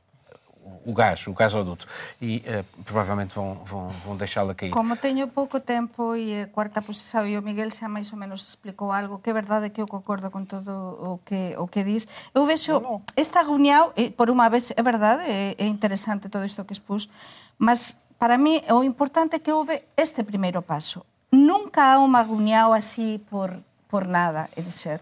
o 0.86 0.94
gás, 0.94 1.26
o 1.26 1.34
gasoduto, 1.34 1.88
e 2.22 2.44
uh, 2.44 2.84
provavelmente 2.84 3.34
vão, 3.34 3.64
vão, 3.64 3.88
vão 4.04 4.18
deixá-la 4.18 4.54
cair. 4.54 4.72
Como 4.72 4.98
tenho 4.98 5.26
pouco 5.30 5.62
tempo 5.62 6.18
e 6.18 6.42
a 6.42 6.48
quarta 6.48 6.82
posição 6.82 7.26
e 7.26 7.38
o 7.38 7.42
Miguel 7.42 7.72
xa 7.72 7.88
máis 7.88 8.12
ou 8.12 8.20
menos 8.20 8.44
explicou 8.44 8.92
algo, 8.92 9.20
que 9.20 9.30
é 9.30 9.34
verdade 9.34 9.70
que 9.70 9.80
eu 9.80 9.88
concordo 9.88 10.30
con 10.30 10.44
todo 10.44 11.00
o 11.00 11.24
que, 11.24 11.56
o 11.56 11.66
que 11.72 11.88
dis. 11.88 12.12
Eu 12.36 12.44
vexo 12.44 12.84
no, 12.84 13.00
no. 13.00 13.02
esta 13.16 13.40
reunión, 13.40 13.96
por 14.20 14.28
unha 14.28 14.52
vez, 14.52 14.76
é 14.76 14.84
verdade, 14.84 15.24
é, 15.24 15.56
é 15.56 15.64
interesante 15.64 16.28
todo 16.28 16.44
isto 16.44 16.68
que 16.68 16.76
expus, 16.76 17.08
mas 17.56 18.04
para 18.20 18.36
mí 18.36 18.60
o 18.68 18.84
importante 18.84 19.40
é 19.40 19.40
que 19.40 19.56
houve 19.56 19.88
este 19.96 20.28
primeiro 20.28 20.60
paso. 20.60 21.08
Nunca 21.32 21.96
há 21.96 22.04
unha 22.04 22.20
reunión 22.20 22.76
así 22.76 23.24
por, 23.32 23.64
por 23.88 24.12
nada, 24.12 24.52
é 24.52 24.62
dizer, 24.62 25.00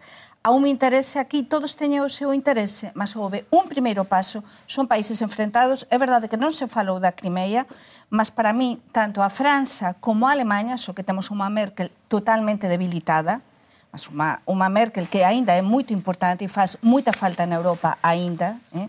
a 0.48 0.52
un 0.52 0.66
interese 0.66 1.20
aquí, 1.20 1.44
todos 1.44 1.76
teñen 1.76 2.00
o 2.00 2.08
seu 2.08 2.32
interese, 2.32 2.96
mas 2.96 3.20
houve 3.20 3.44
un 3.52 3.68
primeiro 3.68 4.08
paso, 4.08 4.48
son 4.64 4.88
países 4.88 5.20
enfrentados, 5.20 5.84
é 5.92 6.00
verdade 6.00 6.32
que 6.32 6.40
non 6.40 6.56
se 6.56 6.72
falou 6.72 7.04
da 7.04 7.12
Crimea, 7.12 7.68
mas 8.08 8.32
para 8.32 8.56
mí, 8.56 8.80
tanto 8.96 9.20
a 9.20 9.28
França 9.28 10.00
como 10.00 10.24
a 10.24 10.32
Alemanha, 10.32 10.80
só 10.80 10.96
que 10.96 11.04
temos 11.04 11.28
unha 11.36 11.52
Merkel 11.52 11.92
totalmente 12.08 12.72
debilitada, 12.72 13.44
mas 13.92 14.08
unha, 14.08 14.40
unha 14.48 14.72
Merkel 14.72 15.12
que 15.12 15.20
aínda 15.20 15.52
é 15.52 15.60
moito 15.60 15.92
importante 15.92 16.48
e 16.48 16.48
faz 16.48 16.80
moita 16.80 17.12
falta 17.12 17.44
na 17.44 17.60
Europa 17.60 18.00
aínda, 18.00 18.56
eh? 18.72 18.88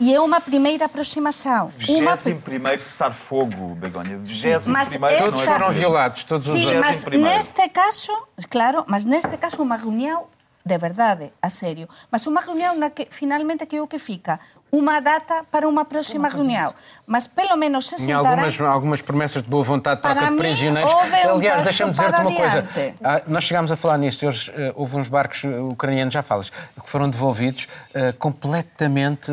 E 0.00 0.10
é 0.10 0.18
uma 0.18 0.40
primeira 0.40 0.86
aproximação. 0.88 1.70
21 1.78 2.00
uma... 2.00 2.16
primeiro 2.40 2.82
cessar-fogo, 2.82 3.76
Begonia. 3.76 4.18
21 4.18 4.72
mas 4.72 4.88
primeiro 4.88 5.20
esta... 5.20 5.30
todos 5.30 5.44
foram 5.44 5.70
violados, 5.70 6.24
todos 6.24 6.48
Sim, 6.48 6.64
os 6.64 6.80
mas 6.80 7.04
neste 7.04 7.68
caso, 7.68 8.10
claro, 8.48 8.88
mas 8.88 9.04
neste 9.04 9.36
caso 9.36 9.60
uma 9.60 9.76
reunião 9.76 10.26
de 10.64 10.78
verdade, 10.78 11.32
a 11.44 11.52
serio. 11.52 11.92
Mas 12.08 12.24
unha 12.24 12.40
reunión 12.40 12.80
na 12.80 12.96
que 12.96 13.04
finalmente 13.12 13.68
que 13.68 13.84
o 13.84 13.86
que 13.86 14.00
fica 14.00 14.40
unha 14.74 14.98
data 14.98 15.46
para 15.50 15.70
unha 15.70 15.84
próxima 15.86 16.26
reunión. 16.28 16.74
Mas 17.06 17.26
pelo 17.30 17.54
menos 17.56 17.86
se 17.86 17.96
sentará... 17.98 18.42
algumas, 18.42 18.60
algumas 18.60 19.02
promessas 19.02 19.42
de 19.42 19.48
boa 19.48 19.62
vontade 19.62 20.02
troca 20.02 20.30
de 20.30 20.36
prisioneiros. 20.36 20.92
Um 20.92 21.34
Aliás, 21.36 21.62
deixa-me 21.62 21.92
dizer-te 21.92 22.20
uma 22.20 22.34
coisa. 22.34 22.66
Ah, 23.02 23.22
nós 23.26 23.44
chegámos 23.44 23.70
a 23.70 23.76
falar 23.76 23.98
nisso. 23.98 24.26
Hoje, 24.26 24.50
uh, 24.50 24.72
houve 24.74 24.96
uns 24.96 25.08
barcos 25.08 25.44
uh, 25.44 25.68
ucranianos, 25.68 26.12
já 26.12 26.22
falas, 26.22 26.50
que 26.50 26.88
foram 26.90 27.08
devolvidos 27.08 27.68
uh, 27.94 28.16
completamente 28.18 29.30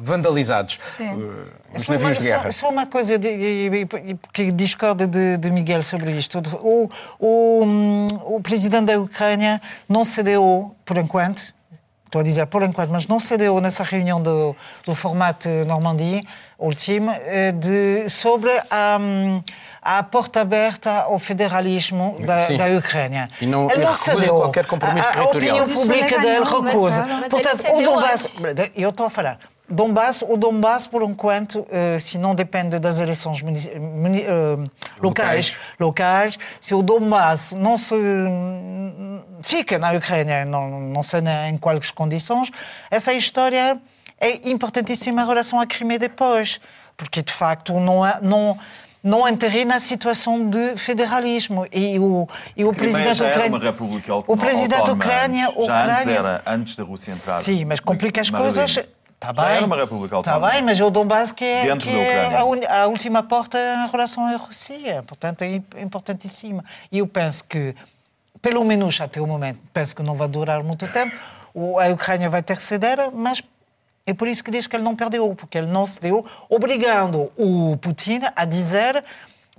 vandalizados. 0.00 0.78
Sim. 0.84 1.32
Os 1.74 1.88
navios 1.88 2.18
de 2.18 2.24
guerra. 2.24 2.52
Só, 2.52 2.66
só 2.66 2.68
uma 2.70 2.86
coisa 2.86 3.18
de, 3.18 3.86
que 4.32 4.52
discorda 4.52 5.06
de, 5.06 5.38
de, 5.38 5.50
Miguel 5.50 5.82
sobre 5.82 6.12
isto. 6.12 6.42
O, 6.62 6.90
o, 7.18 8.36
o 8.36 8.40
presidente 8.42 8.86
da 8.86 8.98
Ucrânia 8.98 9.60
não 9.88 10.04
cedeu, 10.04 10.74
por 10.84 10.98
enquanto, 10.98 11.54
estou 12.10 12.20
a 12.20 12.24
dizer 12.24 12.44
por 12.46 12.62
enquanto, 12.64 12.90
mas 12.90 13.06
não 13.06 13.20
cedeu 13.20 13.60
nessa 13.60 13.84
reunião 13.84 14.20
do, 14.20 14.54
do 14.84 14.94
formato 14.96 15.48
Normandie 15.64 16.26
último, 16.58 17.12
eh, 17.12 17.52
de, 17.52 18.08
sobre 18.08 18.50
a, 18.70 18.98
a 19.80 20.02
porta 20.02 20.40
aberta 20.40 20.90
ao 21.02 21.18
federalismo 21.18 22.16
da, 22.20 22.48
da 22.48 22.66
Ucrânia. 22.76 23.30
E 23.40 23.46
não, 23.46 23.70
Ele 23.70 23.84
não 23.84 23.94
cedeu. 23.94 24.36
qualquer 24.36 24.66
compromisso 24.66 25.08
a, 25.08 25.12
territorial. 25.12 25.58
A 25.58 25.62
opinião 25.62 25.82
pública 25.82 26.18
dele 26.18 26.44
recusa. 26.44 27.06
Portanto, 27.30 27.64
o 27.72 27.82
Donbass... 27.82 28.34
Eu 28.74 28.90
estou 28.90 29.06
a 29.06 29.10
falar. 29.10 29.38
Donbass, 29.70 30.22
o 30.28 30.36
Donbass, 30.36 30.86
por 30.86 31.02
enquanto, 31.02 31.60
uh, 31.60 31.98
se 32.00 32.18
não 32.18 32.34
depende 32.34 32.78
das 32.80 32.98
eleições 32.98 33.40
uh, 33.40 34.70
locais, 35.00 35.56
locais, 35.78 36.38
se 36.60 36.74
o 36.74 36.82
Donbass 36.82 37.52
não 37.52 37.78
se 37.78 37.94
fica 39.42 39.78
na 39.78 39.92
Ucrânia, 39.92 40.44
não, 40.44 40.80
não 40.80 41.02
sei 41.04 41.20
em 41.48 41.56
quais 41.56 41.90
condições, 41.92 42.50
essa 42.90 43.12
história 43.12 43.80
é 44.18 44.50
importantíssima 44.50 45.22
em 45.22 45.26
relação 45.26 45.60
à 45.60 45.66
Crimea 45.66 45.98
depois, 45.98 46.60
porque 46.96 47.22
de 47.22 47.32
facto 47.32 47.78
não, 47.78 48.02
não 48.20 48.58
não 49.02 49.26
enterrei 49.26 49.64
na 49.64 49.80
situação 49.80 50.50
de 50.50 50.76
federalismo. 50.76 51.66
E 51.72 51.98
o, 51.98 52.28
e 52.54 52.66
o 52.66 52.72
presidente 52.74 53.22
república 53.22 54.14
o 54.14 54.36
presidente 54.36 54.90
Ucrânia. 54.90 55.46
Já 55.46 55.52
Ucrânia, 55.52 55.94
antes 55.94 56.06
era, 56.06 56.42
antes 56.46 56.76
da 56.76 56.84
Rússia 56.84 57.12
entrar. 57.12 57.40
Sim, 57.40 57.64
mas 57.64 57.80
complica 57.80 58.20
as 58.20 58.28
coisas. 58.28 58.78
Está 59.20 59.34
bem. 59.34 59.44
Já 59.44 59.50
era 59.50 59.66
uma 59.66 59.76
república 59.76 60.16
autónoma. 60.16 60.46
Está 60.46 60.56
bem, 60.56 60.64
mas 60.64 60.80
o 60.80 60.88
Donbass 60.88 61.30
que 61.30 61.44
é, 61.44 61.76
que 61.76 61.90
é 61.90 62.34
a, 62.34 62.82
a, 62.84 62.86
última 62.86 63.22
porta 63.22 63.58
em 63.58 63.90
relação 63.90 64.26
à 64.26 64.34
Rússia. 64.36 65.02
Portanto, 65.06 65.42
é 65.42 65.56
importantíssima. 65.82 66.64
E 66.90 67.00
eu 67.00 67.06
penso 67.06 67.44
que, 67.44 67.74
pelo 68.40 68.64
menos 68.64 68.98
até 68.98 69.20
o 69.20 69.26
momento, 69.26 69.58
penso 69.74 69.94
que 69.94 70.02
não 70.02 70.14
vai 70.14 70.26
durar 70.26 70.62
muito 70.62 70.88
tempo. 70.88 71.14
A 71.78 71.92
Ucrânia 71.92 72.30
vai 72.30 72.42
ter 72.42 72.56
que 72.56 72.62
ceder, 72.62 73.10
mas 73.12 73.42
é 74.06 74.14
por 74.14 74.26
isso 74.26 74.42
que 74.42 74.50
diz 74.50 74.66
que 74.66 74.74
ele 74.74 74.84
não 74.84 74.96
perdeu, 74.96 75.34
porque 75.34 75.58
ele 75.58 75.66
não 75.66 75.84
cedeu, 75.84 76.24
obrigando 76.48 77.30
o 77.36 77.76
Putin 77.76 78.20
a 78.34 78.46
dizer 78.46 79.04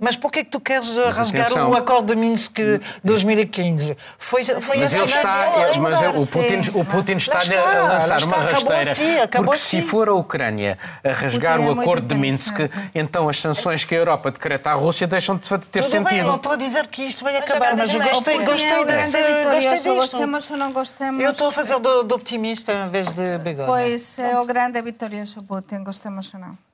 mas 0.02 0.16
por 0.16 0.32
que 0.32 0.40
é 0.40 0.44
que 0.44 0.50
tu 0.50 0.58
queres 0.58 0.96
mas 0.96 1.16
rasgar 1.16 1.46
atenção. 1.46 1.70
o 1.70 1.76
acordo 1.76 2.12
de 2.12 2.20
Minsk 2.20 2.58
2015? 3.04 3.96
Foi, 4.18 4.44
foi 4.44 4.78
mas 4.78 4.92
ele 4.92 5.04
está, 5.04 5.68
ele, 5.68 5.78
mas 5.78 6.02
o 6.02 6.26
Putin, 6.26 6.70
o 6.74 6.84
Putin 6.84 7.12
está-lhe 7.12 7.56
a 7.56 7.82
lançar 7.84 8.20
está, 8.20 8.36
uma 8.36 8.44
rasteira. 8.44 8.90
Assim, 8.90 9.16
porque 9.36 9.52
assim. 9.52 9.80
se 9.80 9.82
for 9.82 10.08
a 10.08 10.14
Ucrânia 10.14 10.76
a 11.04 11.12
rasgar 11.12 11.60
o, 11.60 11.66
o 11.66 11.78
é 11.78 11.82
acordo 11.82 12.04
de 12.04 12.16
Minsk, 12.16 12.68
então 12.92 13.28
as 13.28 13.40
sanções 13.40 13.84
que 13.84 13.94
a 13.94 13.98
Europa 13.98 14.32
decreta 14.32 14.70
à 14.70 14.74
Rússia 14.74 15.06
deixam 15.06 15.36
de 15.36 15.48
ter 15.48 15.58
Tudo 15.58 15.84
sentido. 15.84 16.08
Bem, 16.08 16.24
não 16.24 16.34
estou 16.34 16.50
a 16.50 16.56
dizer 16.56 16.88
que 16.88 17.02
isto 17.04 17.22
vai 17.22 17.36
acabar, 17.36 17.76
mas 17.76 17.94
eu 17.94 18.02
gostei, 18.02 18.42
gostei, 18.42 18.84
desse, 18.84 19.22
gostei 19.22 19.94
Gostemos 19.94 20.50
ou 20.50 20.56
não 20.56 20.72
gostemos. 20.72 21.22
Eu 21.22 21.30
estou 21.30 21.50
a 21.50 21.52
fazer 21.52 21.78
de 21.78 22.12
optimista 22.12 22.72
em 22.72 22.88
vez 22.88 23.06
de 23.12 23.38
bigode. 23.38 23.68
Pois 23.68 24.18
é 24.18 24.36
o 24.36 24.44
grande 24.44 24.82
vitorioso 24.82 25.44
Putin, 25.44 25.84
gostemos 25.84 26.34
ou 26.34 26.40
não 26.40 26.71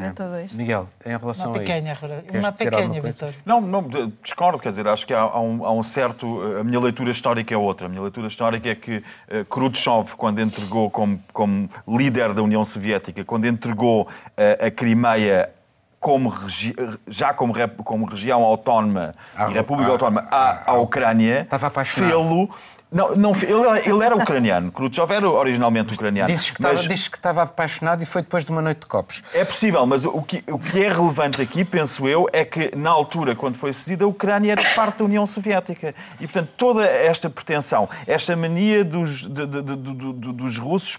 de 0.00 0.10
tudo 0.12 0.40
isto. 0.40 0.56
Miguel, 0.56 0.88
em 1.04 1.16
relação 1.16 1.50
uma 1.50 1.58
pequena, 1.58 1.90
a 1.90 1.92
isto, 1.92 2.38
uma 2.38 2.52
pequena 2.52 3.00
vitória. 3.00 3.34
Não, 3.44 3.60
não, 3.60 3.82
discordo, 4.22 4.58
quer 4.58 4.70
dizer, 4.70 4.88
acho 4.88 5.06
que 5.06 5.12
há, 5.12 5.20
há, 5.20 5.40
um, 5.40 5.64
há, 5.64 5.72
um, 5.72 5.82
certo... 5.82 6.40
A 6.60 6.64
minha 6.64 6.80
leitura 6.80 7.10
histórica 7.10 7.54
é 7.54 7.56
outra. 7.56 7.86
A 7.86 7.88
minha 7.88 8.02
leitura 8.02 8.26
histórica 8.26 8.68
é 8.68 8.74
que 8.74 8.98
uh, 8.98 9.44
Khrushchev, 9.46 10.14
quando 10.16 10.40
entregou 10.40 10.90
como, 10.90 11.20
como 11.32 11.68
líder 11.86 12.32
da 12.32 12.42
União 12.42 12.64
Soviética, 12.64 13.24
quando 13.24 13.46
entregou 13.46 14.02
uh, 14.02 14.66
a 14.66 14.70
Crimeia 14.70 15.50
como 16.00 16.28
regi... 16.30 16.74
já 17.06 17.32
como, 17.32 17.52
rep... 17.52 17.76
como 17.84 18.06
região 18.06 18.42
autónoma 18.42 19.14
ah, 19.36 19.48
e 19.48 19.52
República 19.54 19.90
ah, 19.90 19.92
Autónoma 19.92 20.28
à, 20.30 20.72
à 20.72 20.74
Ucrânia, 20.74 21.46
fê-lo 21.84 22.50
não, 22.92 23.12
não 23.14 23.32
ele, 23.32 23.88
ele 23.88 24.04
era 24.04 24.14
ucraniano. 24.14 24.70
Khrushchev 24.70 25.10
era 25.12 25.28
originalmente 25.28 25.94
ucraniano. 25.94 26.32
Disse 26.32 26.52
que, 26.52 26.62
mas... 26.62 26.80
estava, 26.80 26.94
que 26.94 27.16
estava 27.16 27.42
apaixonado 27.42 28.02
e 28.02 28.06
foi 28.06 28.22
depois 28.22 28.44
de 28.44 28.50
uma 28.50 28.60
noite 28.60 28.80
de 28.80 28.86
copos. 28.86 29.22
É 29.32 29.44
possível, 29.44 29.86
mas 29.86 30.04
o 30.04 30.22
que, 30.22 30.44
o 30.46 30.58
que 30.58 30.84
é 30.84 30.88
relevante 30.88 31.40
aqui, 31.40 31.64
penso 31.64 32.06
eu, 32.06 32.28
é 32.32 32.44
que 32.44 32.76
na 32.76 32.90
altura, 32.90 33.34
quando 33.34 33.56
foi 33.56 33.72
cedida, 33.72 34.04
a 34.04 34.08
Ucrânia 34.08 34.52
era 34.52 34.62
parte 34.74 34.98
da 34.98 35.04
União 35.04 35.26
Soviética. 35.26 35.94
E, 36.20 36.26
portanto, 36.26 36.50
toda 36.56 36.84
esta 36.84 37.30
pretensão, 37.30 37.88
esta 38.06 38.36
mania 38.36 38.84
dos, 38.84 39.22
de, 39.22 39.46
de, 39.46 39.62
de, 39.62 40.32
dos 40.32 40.58
russos 40.58 40.98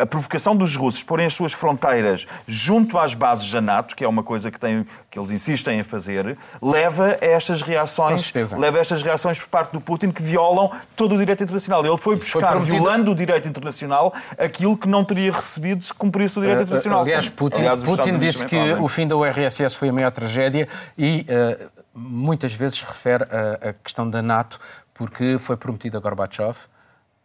a 0.00 0.06
provocação 0.06 0.56
dos 0.56 0.76
russos 0.76 1.02
porem 1.02 1.26
as 1.26 1.34
suas 1.34 1.52
fronteiras 1.52 2.26
junto 2.46 2.98
às 2.98 3.14
bases 3.14 3.50
da 3.50 3.60
NATO, 3.60 3.96
que 3.96 4.04
é 4.04 4.08
uma 4.08 4.22
coisa 4.22 4.50
que, 4.50 4.58
tem, 4.58 4.86
que 5.10 5.18
eles 5.18 5.30
insistem 5.30 5.78
em 5.78 5.82
fazer, 5.82 6.36
leva 6.60 7.16
a 7.20 7.24
estas 7.24 7.62
reações, 7.62 8.32
leva 8.52 8.78
a 8.78 8.80
estas 8.80 9.02
reações 9.02 9.40
por 9.40 9.48
parte 9.48 9.72
do 9.72 9.80
Putin 9.80 10.10
que 10.10 10.22
violam 10.22 10.70
todo 10.96 11.14
o 11.14 11.18
direito 11.18 11.42
internacional. 11.42 11.84
Ele 11.84 11.96
foi 11.96 12.16
buscar, 12.16 12.52
foi 12.52 12.70
violando 12.70 13.12
o 13.12 13.14
direito 13.14 13.48
internacional, 13.48 14.12
aquilo 14.38 14.76
que 14.76 14.88
não 14.88 15.04
teria 15.04 15.32
recebido 15.32 15.84
se 15.84 15.94
cumprisse 15.94 16.38
o 16.38 16.42
direito 16.42 16.60
uh, 16.60 16.62
internacional. 16.62 17.00
Aliás, 17.02 17.28
Putin, 17.28 17.60
Aliás, 17.60 17.82
Putin 17.82 18.18
disse 18.18 18.44
que 18.44 18.56
o 18.80 18.88
fim 18.88 19.06
da 19.06 19.16
URSS 19.16 19.74
foi 19.74 19.88
a 19.88 19.92
maior 19.92 20.10
tragédia 20.10 20.68
e 20.96 21.26
uh, 21.28 21.70
muitas 21.94 22.54
vezes 22.54 22.82
refere 22.82 23.24
a, 23.24 23.70
a 23.70 23.72
questão 23.72 24.08
da 24.08 24.22
NATO 24.22 24.58
porque 24.94 25.38
foi 25.38 25.56
prometido 25.56 25.96
a 25.96 26.00
Gorbachev 26.00 26.56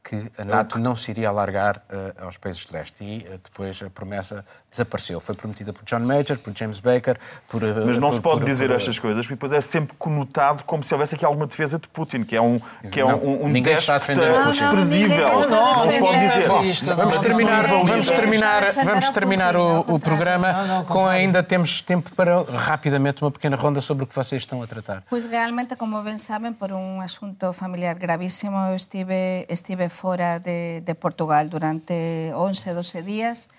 que 0.04 0.30
a 0.38 0.43
NATO 0.43 0.78
não 0.78 0.95
se 0.95 1.12
iria 1.12 1.30
alargar 1.30 1.78
uh, 1.78 2.26
aos 2.26 2.38
países 2.38 2.66
de 2.66 2.74
leste. 2.74 3.04
E 3.04 3.20
uh, 3.20 3.39
depois 3.41 3.82
a 3.82 3.89
promessa 3.89 4.45
desapareceu. 4.74 5.19
Foi 5.19 5.36
prometida 5.36 5.71
por 5.71 5.84
John 5.86 5.99
Major, 5.99 6.38
por 6.38 6.51
James 6.55 6.80
Baker, 6.80 7.17
por... 7.47 7.63
Uh, 7.63 7.86
Mas 7.86 7.97
não 7.97 8.09
por, 8.09 8.15
se 8.15 8.21
pode 8.21 8.39
por, 8.39 8.45
dizer 8.45 8.67
por, 8.67 8.76
estas 8.76 8.99
coisas, 8.99 9.26
porque 9.26 9.36
depois 9.36 9.51
é 9.51 9.61
sempre 9.61 9.95
conotado 9.97 10.63
como 10.63 10.84
se 10.84 10.93
houvesse 10.93 11.15
aqui 11.15 11.24
alguma 11.24 11.47
defesa 11.47 11.80
de 11.80 11.88
Putin, 11.88 12.24
que 12.24 12.36
é 12.36 12.41
um, 12.41 12.59
que 12.91 12.99
é 12.99 13.05
um, 13.05 13.43
um, 13.43 13.45
um 13.45 13.61
déspota 13.61 14.15
desprezível. 14.49 15.28
Não, 15.28 15.49
não, 15.49 15.86
não, 15.86 15.91
se 15.91 15.99
pode 15.99 16.19
dizer. 16.19 16.47
Bom, 16.47 16.95
vamos 16.95 17.17
terminar, 17.19 17.67
vamos 17.67 18.11
terminar, 18.11 18.71
vamos 18.71 19.09
terminar 19.09 19.55
o, 19.55 19.80
o 19.88 19.99
programa 19.99 20.84
com 20.88 21.05
ainda 21.05 21.43
temos 21.43 21.82
tempo 21.82 22.11
para 22.15 22.43
rapidamente 22.43 23.21
uma 23.21 23.32
pequena 23.32 23.55
ronda 23.55 23.82
sobre 23.82 24.03
o 24.03 24.07
que 24.07 24.15
vocês 24.15 24.41
estão 24.41 24.61
a 24.61 24.67
tratar. 24.67 25.03
Pois 25.09 25.26
realmente, 25.26 25.76
como 25.76 26.01
bem 26.01 26.17
sabem, 26.17 26.51
por 26.51 26.71
um 26.71 26.99
assunto 26.99 27.53
familiar 27.53 27.95
gravíssimo, 27.95 28.57
eu 28.69 28.76
estive, 28.76 29.45
estive 29.49 29.89
fora 29.89 30.39
de, 30.39 30.82
de 30.82 30.93
Portugal 30.95 31.47
durante 31.47 31.93
11, 32.34 32.74
12 32.74 33.01
días 33.01 33.49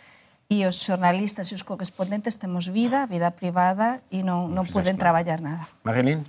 e 0.50 0.66
os 0.66 0.82
xornalistas 0.82 1.48
e 1.48 1.54
os 1.54 1.62
correspondentes 1.62 2.36
temos 2.36 2.66
vida, 2.66 3.06
vida 3.06 3.30
privada 3.30 4.00
e 4.10 4.22
não, 4.22 4.48
não, 4.48 4.56
não 4.56 4.66
podem 4.66 4.94
trabalhar 4.94 5.40
nada. 5.40 5.66
Marilene? 5.82 6.24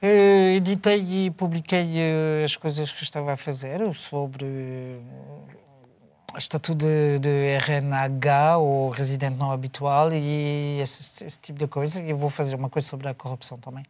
Uh, 0.00 0.54
editei 0.56 1.26
e 1.26 1.30
publiquei 1.30 1.84
uh, 1.84 2.44
as 2.44 2.56
coisas 2.56 2.92
que 2.92 3.02
estava 3.02 3.32
a 3.32 3.36
fazer 3.36 3.80
sobre 3.94 4.44
uh, 4.44 6.38
estatuto 6.38 6.86
de, 6.86 7.18
de 7.18 7.58
RNH 7.58 8.58
ou 8.58 8.90
residente 8.90 9.36
não 9.36 9.50
habitual 9.50 10.12
e 10.12 10.80
esse, 10.80 11.24
esse 11.24 11.40
tipo 11.40 11.58
de 11.58 11.66
coisa. 11.66 12.00
E 12.00 12.12
vou 12.12 12.30
fazer 12.30 12.54
uma 12.54 12.70
coisa 12.70 12.86
sobre 12.86 13.08
a 13.08 13.14
corrupção 13.14 13.58
também. 13.58 13.84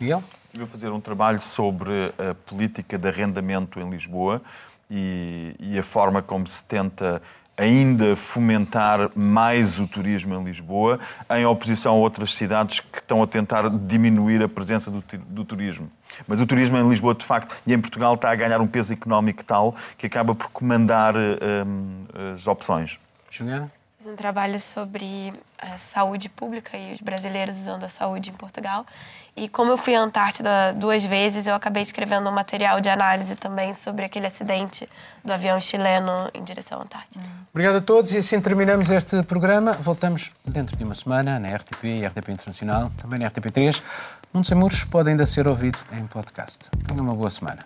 Miguel? 0.00 0.24
Vou 0.52 0.66
fazer 0.66 0.90
um 0.90 1.00
trabalho 1.00 1.40
sobre 1.40 2.12
a 2.18 2.34
política 2.34 2.98
de 2.98 3.06
arrendamento 3.06 3.78
em 3.78 3.88
Lisboa 3.88 4.42
e, 4.90 5.54
e 5.60 5.78
a 5.78 5.82
forma 5.82 6.20
como 6.20 6.46
se 6.48 6.64
tenta 6.64 7.22
ainda 7.62 8.16
fomentar 8.16 9.10
mais 9.14 9.78
o 9.78 9.86
turismo 9.86 10.34
em 10.34 10.44
Lisboa, 10.44 10.98
em 11.30 11.46
oposição 11.46 11.94
a 11.94 11.96
outras 11.96 12.34
cidades 12.34 12.80
que 12.80 12.98
estão 12.98 13.22
a 13.22 13.26
tentar 13.26 13.70
diminuir 13.70 14.42
a 14.42 14.48
presença 14.48 14.90
do, 14.90 15.02
do, 15.28 15.44
turismo. 15.44 15.90
Mas 16.26 16.40
o 16.40 16.46
turismo 16.46 16.76
em 16.76 16.88
Lisboa, 16.88 17.14
de 17.14 17.24
facto, 17.24 17.54
e 17.66 17.72
em 17.72 17.80
Portugal, 17.80 18.14
está 18.14 18.30
a 18.30 18.34
ganhar 18.34 18.60
um 18.60 18.66
peso 18.66 18.92
económico 18.92 19.44
tal 19.44 19.74
que 19.96 20.06
acaba 20.06 20.34
por 20.34 20.48
comandar 20.50 21.14
um, 21.16 22.04
as 22.34 22.46
opções. 22.46 22.98
Juliana? 23.30 23.70
Fiz 24.02 24.10
um 24.10 24.16
trabalho 24.16 24.60
sobre 24.60 25.32
a 25.56 25.78
saúde 25.78 26.28
pública 26.28 26.76
e 26.76 26.90
os 26.90 27.00
brasileiros 27.00 27.56
usando 27.56 27.84
a 27.84 27.88
saúde 27.88 28.30
em 28.30 28.32
Portugal. 28.32 28.84
E 29.36 29.48
como 29.48 29.70
eu 29.70 29.78
fui 29.78 29.94
à 29.94 30.00
Antártida 30.00 30.72
duas 30.72 31.04
vezes, 31.04 31.46
eu 31.46 31.54
acabei 31.54 31.84
escrevendo 31.84 32.28
um 32.28 32.32
material 32.32 32.80
de 32.80 32.88
análise 32.88 33.36
também 33.36 33.72
sobre 33.72 34.04
aquele 34.04 34.26
acidente 34.26 34.88
do 35.24 35.32
avião 35.32 35.60
chileno 35.60 36.28
em 36.34 36.42
direção 36.42 36.80
à 36.80 36.82
Antártida. 36.82 37.24
Obrigado 37.52 37.76
a 37.76 37.80
todos 37.80 38.12
e 38.12 38.18
assim 38.18 38.40
terminamos 38.40 38.90
este 38.90 39.22
programa. 39.22 39.72
Voltamos 39.74 40.32
dentro 40.44 40.76
de 40.76 40.82
uma 40.82 40.96
semana 40.96 41.38
na 41.38 41.54
RTP 41.54 41.84
e 41.84 42.04
RTP 42.04 42.30
Internacional, 42.30 42.90
também 43.00 43.20
na 43.20 43.30
RTP3. 43.30 43.80
Mundo 44.34 44.48
Sem 44.48 44.56
Muros 44.56 44.82
pode 44.82 45.10
ainda 45.10 45.26
ser 45.26 45.46
ouvido 45.46 45.78
em 45.92 46.04
podcast. 46.08 46.68
Tenha 46.88 47.00
uma 47.00 47.14
boa 47.14 47.30
semana. 47.30 47.60